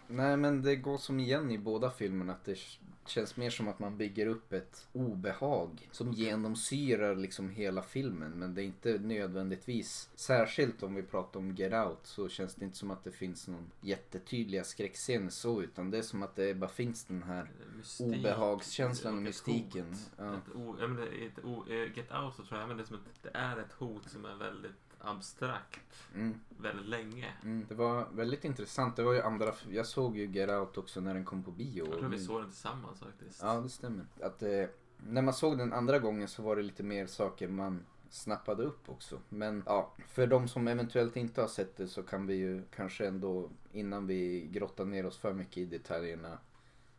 Nej, 0.09 0.37
men 0.37 0.63
det 0.63 0.77
går 0.77 0.99
som 0.99 1.21
igen 1.21 1.51
i 1.51 1.59
båda 1.59 1.91
filmerna 1.91 2.33
att 2.33 2.45
det 2.45 2.59
känns 3.09 3.37
mer 3.37 3.51
som 3.51 3.69
att 3.69 3.79
man 3.79 3.97
bygger 3.97 4.27
upp 4.27 4.53
ett 4.53 4.89
obehag 4.93 5.89
som 5.93 6.13
genomsyrar 6.13 7.17
liksom 7.17 7.51
hela 7.51 7.83
filmen. 7.83 8.31
Men 8.31 8.55
det 8.55 8.63
är 8.63 8.65
inte 8.65 8.99
nödvändigtvis, 8.99 10.11
särskilt 10.15 10.83
om 10.83 10.95
vi 10.95 11.03
pratar 11.03 11.41
om 11.41 11.55
Get 11.55 11.73
Out, 11.73 12.01
så 12.03 12.29
känns 12.29 12.55
det 12.55 12.65
inte 12.65 12.79
som 12.79 12.91
att 12.91 13.05
det 13.05 13.13
finns 13.13 13.49
någon 13.49 13.71
jättetydliga 13.81 14.65
skräckscener 14.65 15.31
så. 15.31 15.63
Utan 15.63 15.91
det 15.91 15.99
är 15.99 16.03
som 16.03 16.23
att 16.23 16.37
det 16.37 16.55
bara 16.55 16.71
finns 16.71 17.05
den 17.05 17.23
här 17.23 17.51
Mystik, 17.77 18.07
obehagskänslan 18.07 19.17
och 19.17 19.23
mystiken. 19.23 19.97
Ja. 20.17 20.35
Ett 20.35 20.55
o, 20.55 20.77
ja, 20.81 20.87
men 20.87 21.03
ett 21.03 21.45
o, 21.45 21.65
eh, 21.69 21.97
Get 21.97 22.13
Out 22.13 22.35
så 22.35 22.43
tror 22.43 22.61
jag 22.61 22.69
men 22.69 22.77
det, 22.77 22.87
som 22.87 22.97
ett, 22.97 23.23
det 23.23 23.31
är 23.35 23.57
ett 23.57 23.73
hot 23.73 24.11
som 24.11 24.25
är 24.25 24.35
väldigt 24.35 24.86
abstrakt 25.07 26.09
mm. 26.15 26.41
väldigt 26.59 26.87
länge. 26.87 27.33
Mm. 27.43 27.67
Det 27.69 27.75
var 27.75 28.09
väldigt 28.13 28.45
intressant. 28.45 28.97
Det 28.97 29.03
var 29.03 29.13
ju 29.13 29.23
andra, 29.23 29.55
jag 29.71 29.87
såg 29.87 30.17
ju 30.17 30.27
Get 30.27 30.51
Out 30.51 30.79
också 30.79 31.01
när 31.01 31.15
den 31.15 31.25
kom 31.25 31.43
på 31.43 31.51
bio. 31.51 31.87
Jag 31.91 31.99
tror 31.99 32.09
vi 32.09 32.19
såg 32.19 32.41
den 32.41 32.51
tillsammans 32.51 33.01
faktiskt. 33.01 33.43
Ja, 33.43 33.61
det 33.61 33.69
stämmer. 33.69 34.05
Att, 34.23 34.43
eh, 34.43 34.65
när 34.97 35.23
man 35.23 35.35
såg 35.35 35.59
den 35.59 35.73
andra 35.73 35.99
gången 35.99 36.29
så 36.29 36.43
var 36.43 36.57
det 36.57 36.63
lite 36.63 36.83
mer 36.83 37.07
saker 37.07 37.49
man 37.49 37.85
snappade 38.11 38.63
upp 38.63 38.89
också. 38.89 39.21
Men 39.29 39.63
ja, 39.67 39.93
för 40.09 40.27
de 40.27 40.49
som 40.49 40.69
eventuellt 40.69 41.17
inte 41.17 41.41
har 41.41 41.49
sett 41.49 41.77
det 41.77 41.89
så 41.89 42.03
kan 42.03 42.27
vi 42.27 42.35
ju 42.35 42.63
kanske 42.77 43.07
ändå 43.07 43.51
innan 43.73 44.07
vi 44.07 44.49
grottar 44.53 44.85
ner 44.85 45.07
oss 45.07 45.19
för 45.19 45.33
mycket 45.33 45.57
i 45.57 45.65
detaljerna 45.65 46.39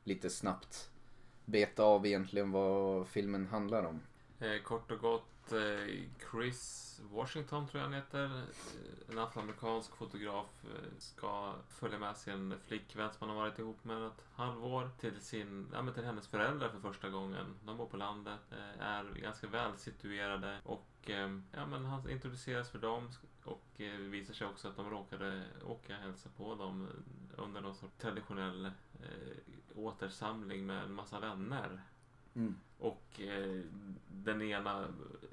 lite 0.04 0.30
snabbt 0.30 0.90
beta 1.48 1.84
av 1.84 2.06
egentligen 2.06 2.52
vad 2.52 3.08
filmen 3.08 3.48
handlar 3.48 3.84
om. 3.84 4.00
Eh, 4.40 4.64
kort 4.64 4.92
och 4.92 5.00
gott, 5.00 5.26
eh, 5.54 6.04
Chris 6.32 6.88
Washington 7.12 7.68
tror 7.68 7.82
jag 7.82 7.90
han 7.90 7.94
heter. 7.94 8.42
En 9.10 9.20
afroamerikansk 9.20 9.96
fotograf 9.96 10.66
eh, 10.66 10.98
ska 10.98 11.56
följa 11.70 12.00
med 12.00 12.18
sin 12.18 12.54
flickvän 12.68 13.10
som 13.14 13.28
han 13.28 13.38
har 13.38 13.44
varit 13.44 13.60
ihop 13.60 13.84
med 13.84 14.08
ett 14.08 14.24
halvår 14.36 14.90
till, 15.00 15.22
sin, 15.22 15.68
ja, 15.74 15.82
men 15.82 15.94
till 15.94 16.06
hennes 16.06 16.28
föräldrar 16.28 16.70
för 16.70 16.80
första 16.80 17.10
gången. 17.10 17.46
De 17.66 17.78
bor 17.78 17.86
på 17.86 17.98
landet, 17.98 18.40
eh, 18.52 18.86
är 18.86 19.06
ganska 19.14 19.48
väl 19.48 19.78
situerade 19.78 20.58
och 20.64 21.10
eh, 21.10 21.40
ja, 21.52 21.66
men 21.66 21.86
han 21.86 22.10
introduceras 22.10 22.70
för 22.70 22.80
dem 22.80 23.10
och 23.44 23.64
det 23.78 23.90
visar 23.98 24.34
sig 24.34 24.48
också 24.48 24.68
att 24.68 24.76
de 24.76 24.90
råkade 24.90 25.44
åka 25.66 25.96
och 25.96 26.02
hälsa 26.02 26.30
på 26.38 26.56
dem 26.56 26.88
under 27.38 27.62
någon 27.62 27.76
sorts 27.76 27.98
traditionell 27.98 28.66
eh, 28.66 29.38
återsamling 29.76 30.66
med 30.66 30.84
en 30.84 30.94
massa 30.94 31.20
vänner. 31.20 31.82
Mm. 32.34 32.56
Och 32.80 33.22
eh, 33.22 33.62
den 34.08 34.42
ena 34.42 34.88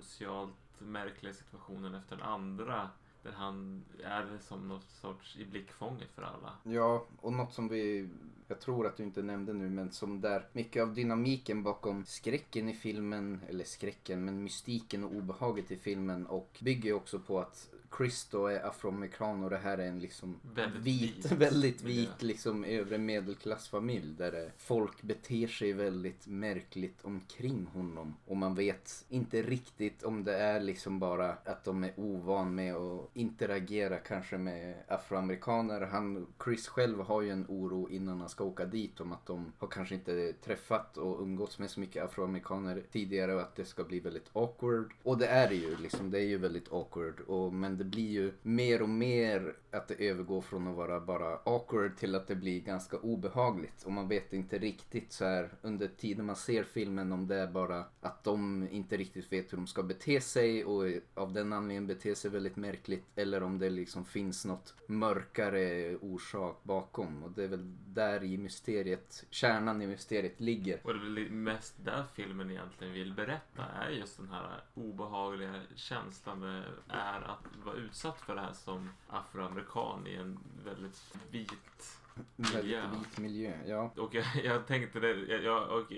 socialt 0.04 0.54
märkliga 0.78 1.34
situationen 1.34 1.94
efter 1.94 2.16
den 2.16 2.26
andra. 2.26 2.90
Där 3.22 3.32
han 3.32 3.84
är 4.04 4.38
som 4.40 4.68
något 4.68 4.90
sorts 4.90 5.36
i 5.36 5.44
blickfånget 5.44 6.08
för 6.14 6.22
alla. 6.22 6.52
Ja, 6.62 7.06
och 7.20 7.32
något 7.32 7.52
som 7.52 7.68
vi, 7.68 8.08
jag 8.48 8.60
tror 8.60 8.86
att 8.86 8.96
du 8.96 9.02
inte 9.02 9.22
nämnde 9.22 9.52
nu, 9.52 9.70
men 9.70 9.90
som 9.90 10.20
där 10.20 10.46
mycket 10.52 10.82
av 10.82 10.94
dynamiken 10.94 11.62
bakom 11.62 12.04
skräcken 12.04 12.68
i 12.68 12.74
filmen, 12.74 13.40
eller 13.48 13.64
skräcken, 13.64 14.24
men 14.24 14.42
mystiken 14.42 15.04
och 15.04 15.12
obehaget 15.12 15.70
i 15.70 15.76
filmen 15.76 16.26
och 16.26 16.58
bygger 16.60 16.92
också 16.92 17.18
på 17.18 17.40
att 17.40 17.70
Chris 17.96 18.28
då 18.30 18.46
är 18.46 18.66
afroamerikan 18.66 19.44
och 19.44 19.50
det 19.50 19.56
här 19.56 19.78
är 19.78 19.88
en 19.88 20.00
liksom 20.00 20.40
väldigt 20.54 20.82
vit, 20.82 21.16
vit. 21.16 21.32
väldigt 21.32 21.82
vit 21.82 22.22
liksom 22.22 22.64
övre 22.64 22.98
medelklassfamilj 22.98 24.14
där 24.16 24.52
folk 24.58 25.02
beter 25.02 25.46
sig 25.46 25.72
väldigt 25.72 26.26
märkligt 26.26 27.04
omkring 27.04 27.66
honom 27.66 28.16
och 28.26 28.36
man 28.36 28.54
vet 28.54 29.04
inte 29.08 29.42
riktigt 29.42 30.02
om 30.02 30.24
det 30.24 30.36
är 30.36 30.60
liksom 30.60 30.98
bara 30.98 31.32
att 31.44 31.64
de 31.64 31.84
är 31.84 31.92
ovan 31.96 32.54
med 32.54 32.74
att 32.74 33.10
interagera 33.14 33.98
kanske 33.98 34.38
med 34.38 34.74
afroamerikaner. 34.88 35.80
Han, 35.80 36.26
Chris 36.44 36.68
själv 36.68 37.00
har 37.00 37.22
ju 37.22 37.30
en 37.30 37.46
oro 37.48 37.88
innan 37.88 38.20
han 38.20 38.28
ska 38.28 38.44
åka 38.44 38.64
dit 38.64 39.00
om 39.00 39.12
att 39.12 39.26
de 39.26 39.52
har 39.58 39.68
kanske 39.68 39.94
inte 39.94 40.32
träffat 40.32 40.96
och 40.96 41.22
umgåtts 41.22 41.58
med 41.58 41.70
så 41.70 41.80
mycket 41.80 42.04
afroamerikaner 42.04 42.82
tidigare 42.92 43.34
och 43.34 43.40
att 43.40 43.56
det 43.56 43.64
ska 43.64 43.84
bli 43.84 44.00
väldigt 44.00 44.30
awkward. 44.32 44.92
Och 45.02 45.18
det 45.18 45.26
är 45.26 45.48
det 45.48 45.54
ju 45.54 45.76
liksom, 45.76 46.10
det 46.10 46.18
är 46.18 46.26
ju 46.26 46.38
väldigt 46.38 46.72
awkward 46.72 47.20
och 47.20 47.52
men 47.52 47.78
det 47.78 47.83
det 47.84 47.90
blir 47.90 48.10
ju 48.10 48.32
mer 48.42 48.82
och 48.82 48.88
mer 48.88 49.54
att 49.70 49.88
det 49.88 49.94
övergår 49.94 50.40
från 50.40 50.68
att 50.68 50.76
vara 50.76 51.00
bara 51.00 51.38
awkward 51.44 51.96
till 51.96 52.14
att 52.14 52.26
det 52.26 52.34
blir 52.34 52.60
ganska 52.60 52.96
obehagligt. 52.96 53.82
Och 53.82 53.92
man 53.92 54.08
vet 54.08 54.32
inte 54.32 54.58
riktigt 54.58 55.12
så 55.12 55.24
här 55.24 55.50
under 55.62 55.88
tiden 55.88 56.26
man 56.26 56.36
ser 56.36 56.64
filmen 56.64 57.12
om 57.12 57.26
det 57.26 57.36
är 57.36 57.46
bara 57.46 57.84
att 58.00 58.24
de 58.24 58.68
inte 58.70 58.96
riktigt 58.96 59.32
vet 59.32 59.52
hur 59.52 59.56
de 59.56 59.66
ska 59.66 59.82
bete 59.82 60.20
sig 60.20 60.64
och 60.64 60.84
av 61.14 61.32
den 61.32 61.52
anledningen 61.52 61.86
beter 61.86 62.14
sig 62.14 62.30
väldigt 62.30 62.56
märkligt. 62.56 63.04
Eller 63.16 63.42
om 63.42 63.58
det 63.58 63.70
liksom 63.70 64.04
finns 64.04 64.44
något 64.44 64.74
mörkare 64.86 65.96
orsak 65.96 66.60
bakom. 66.62 67.22
Och 67.22 67.30
det 67.30 67.44
är 67.44 67.48
väl 67.48 67.76
där 67.86 68.24
i 68.24 68.38
mysteriet, 68.38 69.26
kärnan 69.30 69.82
i 69.82 69.86
mysteriet 69.86 70.40
ligger. 70.40 70.80
Och 70.84 70.94
det 70.94 71.00
är 71.00 71.04
väl 71.04 71.30
mest 71.30 71.74
där 71.84 72.04
filmen 72.14 72.50
egentligen 72.50 72.92
vill 72.92 73.14
berätta 73.14 73.64
är 73.64 73.90
just 73.90 74.16
den 74.16 74.28
här 74.28 74.62
obehagliga 74.74 75.60
känslan 75.74 76.40
det 76.40 76.64
är 76.88 77.20
att 77.20 77.44
vara 77.74 77.84
utsatt 77.84 78.20
för 78.20 78.34
det 78.34 78.40
här 78.40 78.52
som 78.52 78.90
afroamerikan 79.08 80.06
i 80.06 80.14
en 80.14 80.38
väldigt 80.64 81.14
vit 81.30 81.98
miljö. 82.36 82.80
Väldigt 82.80 83.00
vit 83.00 83.18
miljö, 83.18 83.52
ja. 83.66 83.90
Och 83.96 84.14
jag, 84.14 84.24
jag 84.44 84.66
tänkte 84.66 85.00
det, 85.00 85.10
jag, 85.14 85.42
jag, 85.42 85.68
och 85.70 85.92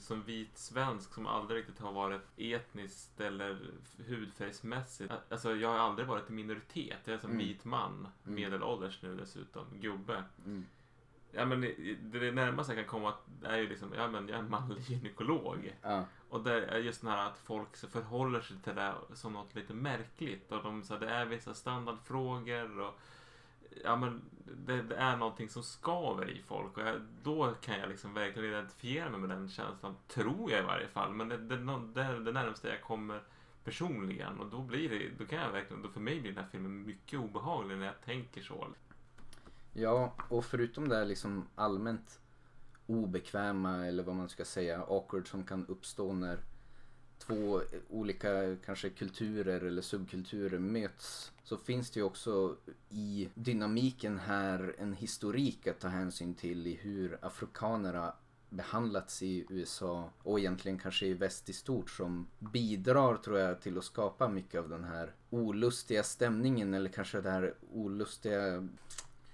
som 0.00 0.22
vit 0.22 0.58
svensk 0.58 1.14
som 1.14 1.26
aldrig 1.26 1.58
riktigt 1.58 1.78
har 1.78 1.92
varit 1.92 2.22
etniskt 2.36 3.20
eller 3.20 3.58
hudfärgsmässigt. 4.08 5.12
Alltså 5.28 5.56
jag 5.56 5.68
har 5.68 5.78
aldrig 5.78 6.08
varit 6.08 6.30
i 6.30 6.32
minoritet. 6.32 6.98
Jag 7.04 7.14
är 7.14 7.18
som 7.18 7.30
Mm. 7.30 7.46
vit 7.46 7.64
man, 7.64 8.08
medelålders 8.22 9.02
nu 9.02 9.16
dessutom, 9.16 9.64
gubbe. 9.80 10.24
Mm. 10.44 10.64
Ja 11.36 11.44
men 11.44 11.60
det, 11.60 11.94
det 12.18 12.32
närmaste 12.32 12.72
jag 12.72 12.86
kan 12.86 13.00
komma 13.00 13.14
är 13.44 13.56
ju 13.56 13.68
liksom, 13.68 13.92
ja 13.96 14.08
men 14.08 14.28
jag 14.28 14.36
är 14.38 14.42
en 14.42 14.50
manlig 14.50 14.80
gynekolog. 14.80 15.76
Ja, 15.82 16.04
Och 16.28 16.42
det 16.42 16.66
är 16.66 16.78
just 16.78 17.00
den 17.00 17.10
här 17.10 17.26
att 17.26 17.38
folk 17.38 17.76
förhåller 17.76 18.40
sig 18.40 18.56
till 18.64 18.74
det 18.74 18.94
som 19.14 19.32
något 19.32 19.54
lite 19.54 19.74
märkligt. 19.74 20.52
Och 20.52 20.62
de, 20.62 20.82
så 20.82 20.94
här, 20.94 21.00
det 21.00 21.08
är 21.10 21.26
vissa 21.26 21.54
standardfrågor 21.54 22.80
och 22.80 23.00
ja, 23.84 23.96
men 23.96 24.22
det, 24.66 24.82
det 24.82 24.96
är 24.96 25.16
någonting 25.16 25.48
som 25.48 25.62
skaver 25.62 26.30
i 26.30 26.42
folk. 26.46 26.76
Och 26.76 26.82
jag, 26.82 27.00
då 27.22 27.54
kan 27.60 27.78
jag 27.78 27.88
liksom 27.88 28.14
verkligen 28.14 28.48
identifiera 28.48 29.10
mig 29.10 29.20
med 29.20 29.28
den 29.28 29.48
känslan. 29.48 29.96
Tror 30.08 30.50
jag 30.50 30.60
i 30.60 30.66
varje 30.66 30.88
fall. 30.88 31.12
Men 31.12 31.28
det, 31.28 31.36
det, 31.36 31.56
det 31.94 32.02
är 32.02 32.20
det 32.20 32.32
närmaste 32.32 32.68
jag 32.68 32.82
kommer 32.82 33.22
personligen. 33.64 34.40
Och 34.40 34.46
då 34.46 34.58
blir 34.58 34.88
det, 34.88 35.10
då 35.18 35.26
kan 35.26 35.38
jag 35.38 35.50
verkligen, 35.52 35.82
då 35.82 35.88
för 35.88 36.00
mig 36.00 36.20
blir 36.20 36.32
den 36.32 36.44
här 36.44 36.50
filmen 36.50 36.86
mycket 36.86 37.18
obehaglig 37.20 37.78
när 37.78 37.86
jag 37.86 38.00
tänker 38.04 38.42
så. 38.42 38.68
Ja, 39.78 40.12
och 40.28 40.44
förutom 40.44 40.88
det 40.88 40.96
här 40.96 41.04
liksom 41.04 41.48
allmänt 41.54 42.20
obekväma 42.86 43.86
eller 43.86 44.02
vad 44.02 44.14
man 44.14 44.28
ska 44.28 44.44
säga, 44.44 44.82
awkward 44.82 45.28
som 45.28 45.44
kan 45.44 45.66
uppstå 45.66 46.12
när 46.12 46.38
två 47.18 47.60
olika 47.90 48.56
kanske 48.64 48.90
kulturer 48.90 49.60
eller 49.60 49.82
subkulturer 49.82 50.58
möts 50.58 51.32
så 51.44 51.56
finns 51.56 51.90
det 51.90 52.00
ju 52.00 52.04
också 52.04 52.56
i 52.90 53.28
dynamiken 53.34 54.18
här 54.18 54.74
en 54.78 54.92
historik 54.92 55.66
att 55.66 55.80
ta 55.80 55.88
hänsyn 55.88 56.34
till 56.34 56.66
i 56.66 56.74
hur 56.74 57.18
afrikanerna 57.22 58.14
behandlats 58.50 59.22
i 59.22 59.46
USA 59.48 60.10
och 60.22 60.38
egentligen 60.38 60.78
kanske 60.78 61.06
i 61.06 61.14
väst 61.14 61.48
i 61.48 61.52
stort 61.52 61.90
som 61.90 62.26
bidrar 62.38 63.16
tror 63.16 63.38
jag 63.38 63.60
till 63.60 63.78
att 63.78 63.84
skapa 63.84 64.28
mycket 64.28 64.60
av 64.60 64.68
den 64.68 64.84
här 64.84 65.14
olustiga 65.30 66.02
stämningen 66.02 66.74
eller 66.74 66.90
kanske 66.90 67.20
det 67.20 67.30
här 67.30 67.54
olustiga 67.72 68.68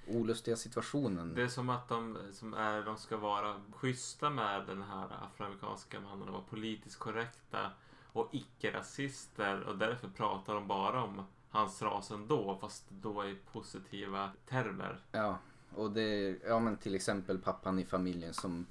olustiga 0.07 0.57
situationen. 0.57 1.35
Det 1.35 1.43
är 1.43 1.49
som 1.49 1.71
att 1.71 1.89
de, 1.89 2.19
som 2.33 2.55
är, 2.55 2.83
de 2.83 2.97
ska 2.97 3.17
vara 3.17 3.61
schyssta 3.73 4.31
med 4.31 4.67
den 4.67 4.83
här 4.83 5.09
afroamerikanska 5.25 6.01
mannen 6.01 6.29
och 6.29 6.35
vara 6.35 6.45
politiskt 6.51 6.99
korrekta 6.99 7.71
och 8.13 8.29
icke-rasister 8.33 9.61
och 9.61 9.79
därför 9.79 10.09
pratar 10.09 10.55
de 10.55 10.69
bara 10.69 11.03
om 11.03 11.23
hans 11.51 11.83
ras 11.83 12.11
ändå 12.11 12.59
fast 12.61 12.85
då 12.91 13.25
i 13.25 13.37
positiva 13.53 14.31
termer. 14.49 15.01
Ja, 15.13 15.39
och 15.75 15.91
det, 15.91 16.39
ja 16.47 16.59
men 16.59 16.77
till 16.77 16.95
exempel 16.95 17.39
pappan 17.39 17.79
i 17.79 17.85
familjen 17.85 18.35
som 18.35 18.67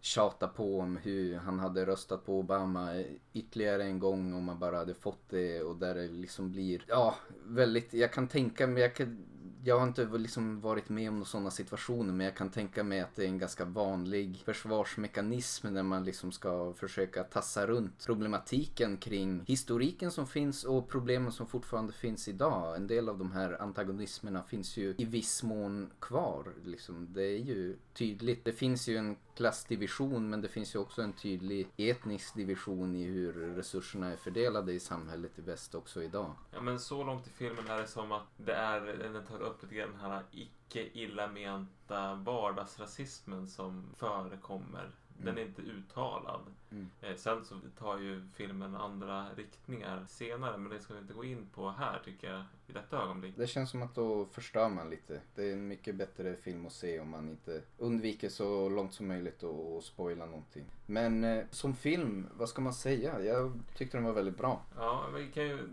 tjatar 0.00 0.48
på 0.48 0.80
om 0.80 0.96
hur 0.96 1.36
han 1.36 1.58
hade 1.58 1.86
röstat 1.86 2.26
på 2.26 2.38
Obama 2.38 3.04
ytterligare 3.32 3.84
en 3.84 3.98
gång 3.98 4.34
om 4.34 4.44
man 4.44 4.58
bara 4.58 4.76
hade 4.76 4.94
fått 4.94 5.28
det 5.28 5.62
och 5.62 5.76
där 5.76 5.94
det 5.94 6.08
liksom 6.08 6.52
blir, 6.52 6.84
ja, 6.88 7.14
väldigt, 7.44 7.92
jag 7.92 8.12
kan 8.12 8.28
tänka 8.28 8.66
mig, 8.66 8.82
jag, 8.82 8.94
kan, 8.94 9.26
jag 9.66 9.78
har 9.78 9.86
inte 9.86 10.04
liksom 10.04 10.60
varit 10.60 10.88
med 10.88 11.08
om 11.10 11.24
sådana 11.24 11.50
situationer 11.50 12.12
men 12.12 12.26
jag 12.26 12.36
kan 12.36 12.50
tänka 12.50 12.84
mig 12.84 13.00
att 13.00 13.16
det 13.16 13.24
är 13.24 13.28
en 13.28 13.38
ganska 13.38 13.64
vanlig 13.64 14.42
försvarsmekanism 14.44 15.68
när 15.68 15.82
man 15.82 16.04
liksom 16.04 16.32
ska 16.32 16.72
försöka 16.72 17.24
tassa 17.24 17.66
runt 17.66 18.06
problematiken 18.06 18.96
kring 18.96 19.44
historiken 19.46 20.10
som 20.10 20.26
finns 20.26 20.64
och 20.64 20.88
problemen 20.88 21.32
som 21.32 21.46
fortfarande 21.46 21.92
finns 21.92 22.28
idag. 22.28 22.76
En 22.76 22.86
del 22.86 23.08
av 23.08 23.18
de 23.18 23.32
här 23.32 23.62
antagonismerna 23.62 24.42
finns 24.42 24.76
ju 24.76 24.94
i 24.98 25.04
viss 25.04 25.42
mån 25.42 25.90
kvar. 26.00 26.52
Liksom. 26.64 27.08
Det 27.12 27.24
är 27.24 27.38
ju 27.38 27.76
tydligt. 27.94 28.44
Det 28.44 28.52
finns 28.52 28.88
ju 28.88 28.96
en 28.96 29.16
klassdivision 29.36 30.30
men 30.30 30.40
det 30.40 30.48
finns 30.48 30.74
ju 30.74 30.78
också 30.78 31.02
en 31.02 31.12
tydlig 31.12 31.68
etnisk 31.76 32.34
division 32.34 32.94
i 32.94 33.04
hur 33.04 33.32
resurserna 33.32 34.12
är 34.12 34.16
fördelade 34.16 34.72
i 34.72 34.80
samhället 34.80 35.38
i 35.38 35.42
väst 35.42 35.74
också 35.74 36.02
idag. 36.02 36.32
Ja, 36.50 36.60
men 36.60 36.80
så 36.80 37.04
långt 37.04 37.26
i 37.26 37.30
filmen 37.30 37.68
är 37.68 37.78
det 37.78 37.86
som 37.86 38.12
att 38.12 38.26
det 38.36 38.54
är, 38.54 38.80
den 39.12 39.26
tar 39.26 39.42
upp 39.42 39.62
lite 39.62 39.74
grann 39.74 39.90
den 39.90 40.00
här 40.00 40.22
icke 40.32 40.88
illa 40.92 41.28
menta 41.28 42.14
vardagsrasismen 42.14 43.48
som 43.48 43.94
förekommer. 43.96 44.90
Den 45.18 45.38
är 45.38 45.42
inte 45.42 45.62
uttalad. 45.62 46.40
Mm. 46.70 46.90
Eh, 47.00 47.16
sen 47.16 47.44
så 47.44 47.54
tar 47.78 47.98
ju 47.98 48.22
filmen 48.34 48.76
andra 48.76 49.26
riktningar 49.36 50.04
senare, 50.08 50.56
men 50.56 50.72
det 50.72 50.80
ska 50.80 50.94
vi 50.94 51.00
inte 51.00 51.14
gå 51.14 51.24
in 51.24 51.46
på 51.54 51.70
här 51.70 52.02
tycker 52.04 52.32
jag 52.32 52.44
i 52.66 52.72
detta 52.72 53.02
ögonblick. 53.02 53.36
Det 53.36 53.46
känns 53.46 53.70
som 53.70 53.82
att 53.82 53.94
då 53.94 54.24
förstör 54.24 54.68
man 54.68 54.90
lite. 54.90 55.20
Det 55.34 55.48
är 55.48 55.52
en 55.52 55.68
mycket 55.68 55.94
bättre 55.94 56.36
film 56.36 56.66
att 56.66 56.72
se 56.72 57.00
om 57.00 57.10
man 57.10 57.28
inte 57.28 57.62
undviker 57.78 58.28
så 58.28 58.68
långt 58.68 58.92
som 58.94 59.08
möjligt 59.08 59.42
att 59.44 59.84
spoila 59.84 60.26
någonting. 60.26 60.64
Men 60.86 61.24
eh, 61.24 61.44
som 61.50 61.74
film, 61.74 62.26
vad 62.32 62.48
ska 62.48 62.62
man 62.62 62.74
säga? 62.74 63.22
Jag 63.22 63.60
tyckte 63.74 63.96
den 63.96 64.04
var 64.04 64.12
väldigt 64.12 64.38
bra. 64.38 64.62
Ja, 64.76 65.08
vi 65.14 65.26
kan 65.26 65.44
ju 65.44 65.68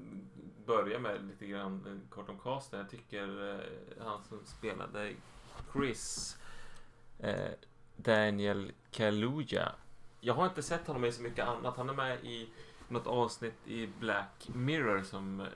börja 0.66 1.00
med 1.00 1.26
lite 1.28 1.46
grann 1.46 1.86
eh, 1.88 2.10
kort 2.10 2.30
om 2.30 2.40
casten. 2.40 2.80
Jag 2.80 2.90
tycker 2.90 3.54
eh, 3.54 4.06
han 4.06 4.24
som 4.24 4.40
spelade 4.46 5.14
Chris, 5.74 6.38
eh, 7.20 7.52
Daniel 7.96 8.72
Kaluuya. 8.94 9.72
Jag 10.22 10.34
har 10.34 10.46
inte 10.46 10.64
sett 10.64 10.88
honom 10.88 11.06
i 11.06 11.12
så 11.12 11.22
mycket 11.22 11.46
annat. 11.48 11.78
Han 11.78 11.90
är 11.90 11.94
med 11.94 12.26
i 12.26 12.50
något 12.88 13.08
avsnitt 13.08 13.68
i 13.68 13.88
Black 14.00 14.50
Mirror 14.54 15.02
som 15.04 15.40
eh, 15.40 15.48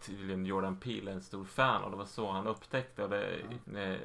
tydligen 0.00 0.46
Jordan 0.46 0.76
Peele 0.76 1.10
är 1.10 1.14
en 1.14 1.22
stor 1.22 1.44
fan 1.44 1.82
och 1.82 1.90
det 1.90 1.96
var 1.96 2.04
så 2.04 2.30
han 2.30 2.46
upptäckte 2.46 3.06
det, 3.06 3.34
eh, 3.80 3.96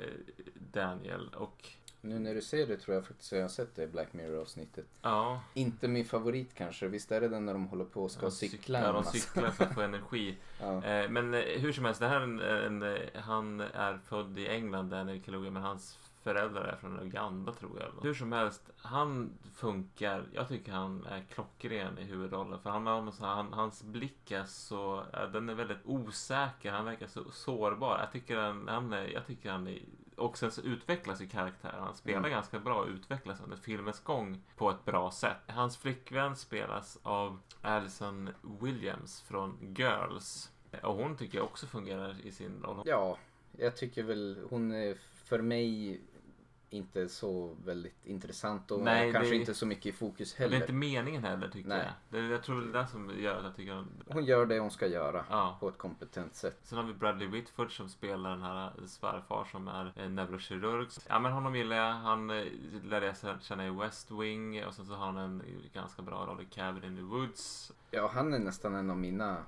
Daniel. 0.73 1.29
Och 1.35 1.69
Nu 2.01 2.19
när 2.19 2.35
du 2.35 2.41
ser 2.41 2.67
det 2.67 2.77
tror 2.77 2.95
jag 2.95 3.05
faktiskt 3.07 3.33
att 3.33 3.37
jag 3.37 3.43
har 3.43 3.49
sett 3.49 3.75
det 3.75 3.83
i 3.83 3.87
Black 3.87 4.13
Mirror-avsittet. 4.13 4.85
ja, 5.01 5.41
Inte 5.53 5.87
min 5.87 6.05
favorit 6.05 6.53
kanske. 6.53 6.87
Visst 6.87 7.11
är 7.11 7.21
det 7.21 7.27
den 7.27 7.45
när 7.45 7.53
de 7.53 7.67
håller 7.67 7.85
på 7.85 8.03
och 8.03 8.11
ska 8.11 8.21
de 8.21 8.31
cykla? 8.31 8.79
Ja, 8.81 8.91
de 8.91 9.03
cyklar 9.03 9.49
för 9.51 9.63
att 9.65 9.73
få 9.73 9.81
energi. 9.81 10.37
Ja. 10.61 10.83
Eh, 10.83 11.09
Men 11.09 11.33
hur 11.33 11.71
som 11.73 11.85
helst, 11.85 11.99
det 11.99 12.07
här 12.07 12.21
är 12.21 12.65
en, 12.65 12.81
en, 12.83 12.97
han 13.15 13.59
är 13.61 13.97
född 14.05 14.39
i 14.39 14.47
England, 14.47 14.89
Daniel 14.89 15.21
Kaluuya, 15.21 15.51
men 15.51 15.63
hans 15.63 15.99
föräldrar 16.23 16.63
är 16.63 16.75
från 16.75 16.99
Uganda 16.99 17.53
tror 17.53 17.79
jag. 17.79 18.03
Hur 18.03 18.13
som 18.13 18.31
helst, 18.31 18.69
han 18.77 19.33
funkar. 19.55 20.25
Jag 20.33 20.47
tycker 20.47 20.71
han 20.71 21.05
är 21.05 21.21
klockren 21.21 21.97
i 21.97 22.03
huvudrollen. 22.03 22.59
För 22.59 22.69
han 22.69 22.87
har 22.87 23.01
här, 23.01 23.35
han, 23.35 23.53
hans 23.53 23.83
blick 23.83 24.31
är 24.31 24.43
så, 24.43 25.03
den 25.33 25.49
är 25.49 25.53
väldigt 25.53 25.85
osäker. 25.85 26.71
Han 26.71 26.85
verkar 26.85 27.07
så 27.07 27.31
sårbar. 27.31 27.99
Jag 27.99 28.11
tycker 28.11 28.37
han, 28.37 28.67
han 28.67 28.93
är, 28.93 29.07
jag 29.07 29.27
tycker 29.27 29.51
han 29.51 29.67
är, 29.67 29.79
och 30.15 30.37
sen 30.37 30.51
så 30.51 30.61
utvecklas 30.61 31.21
ju 31.21 31.27
karaktären. 31.27 31.83
Han 31.83 31.95
spelar 31.95 32.19
Mm. 32.19 32.31
ganska 32.31 32.59
bra 32.59 32.75
och 32.81 32.87
utvecklas 32.87 33.41
under 33.43 33.57
filmens 33.57 33.99
gång 33.99 34.41
på 34.57 34.69
ett 34.69 34.85
bra 34.85 35.11
sätt. 35.11 35.37
Hans 35.47 35.77
flickvän 35.77 36.35
spelas 36.35 36.99
av 37.03 37.39
Alison 37.61 38.29
Williams 38.61 39.21
från 39.21 39.75
Girls. 39.77 40.51
Och 40.83 40.95
hon 40.95 41.17
tycker 41.17 41.37
jag 41.37 41.45
också 41.45 41.67
fungerar 41.67 42.15
i 42.23 42.31
sin 42.31 42.61
roll. 42.63 42.81
ja, 42.85 43.17
jag 43.57 43.77
tycker 43.77 44.03
väl 44.03 44.45
hon 44.49 44.71
är 44.71 44.95
för 45.25 45.41
mig 45.41 46.01
inte 46.69 47.09
så 47.09 47.55
väldigt 47.65 48.05
intressant 48.05 48.71
och 48.71 48.79
Nej, 48.79 49.11
kanske 49.13 49.29
det- 49.29 49.35
inte 49.35 49.53
så 49.53 49.65
mycket 49.65 49.85
i 49.85 49.91
fokus 49.91 50.33
Det 50.33 50.43
är 50.43 50.47
heller. 50.47 50.61
inte 50.61 50.73
meningen 50.73 51.23
heller 51.23 51.47
tycker 51.47 51.69
Nej. 51.69 51.89
jag. 52.11 52.21
Det, 52.23 52.27
jag 52.27 52.43
tror 52.43 52.61
det 52.61 52.79
är 52.79 52.81
det 52.81 52.87
som 52.87 53.19
gör 53.19 53.37
att 53.37 53.43
jag 53.43 53.55
tycker 53.55 53.77
om... 53.77 53.87
Hon 54.07 54.25
gör 54.25 54.45
det 54.45 54.59
hon 54.59 54.71
ska 54.71 54.87
göra 54.87 55.25
Ja. 55.29 55.57
på 55.59 55.69
ett 55.69 55.77
kompetent 55.77 56.35
sätt. 56.35 56.59
Sen 56.63 56.77
har 56.77 56.85
vi 56.85 56.93
Bradley 56.93 57.27
Whitford 57.27 57.77
som 57.77 57.89
spelar 57.89 58.29
den 58.29 58.41
här 58.41 58.71
svärfar 58.87 59.47
som 59.51 59.67
är 59.67 59.93
eh, 59.95 60.09
neurokirurg. 60.09 60.87
Ja 61.07 61.19
men 61.19 61.31
honom 61.31 61.55
gillar 61.55 61.75
jag. 61.75 61.93
Han 61.93 62.29
eh, 62.29 62.45
lärde 62.83 63.15
jag 63.23 63.41
känna 63.41 63.67
i 63.67 63.69
West 63.69 64.11
Wing 64.11 64.65
och 64.65 64.73
sen 64.73 64.85
så 64.85 64.93
har 64.93 65.05
han 65.05 65.17
en 65.17 65.43
ganska 65.73 66.01
bra 66.01 66.25
roll 66.25 66.41
i 66.41 66.45
Cabin 66.45 66.83
in 66.83 66.95
the 66.95 67.01
Woods. 67.01 67.71
Ja, 67.91 68.11
han 68.13 68.33
är 68.33 68.39
nästan 68.39 68.75
en 68.75 68.89
av 68.89 68.97
mina, 68.97 69.45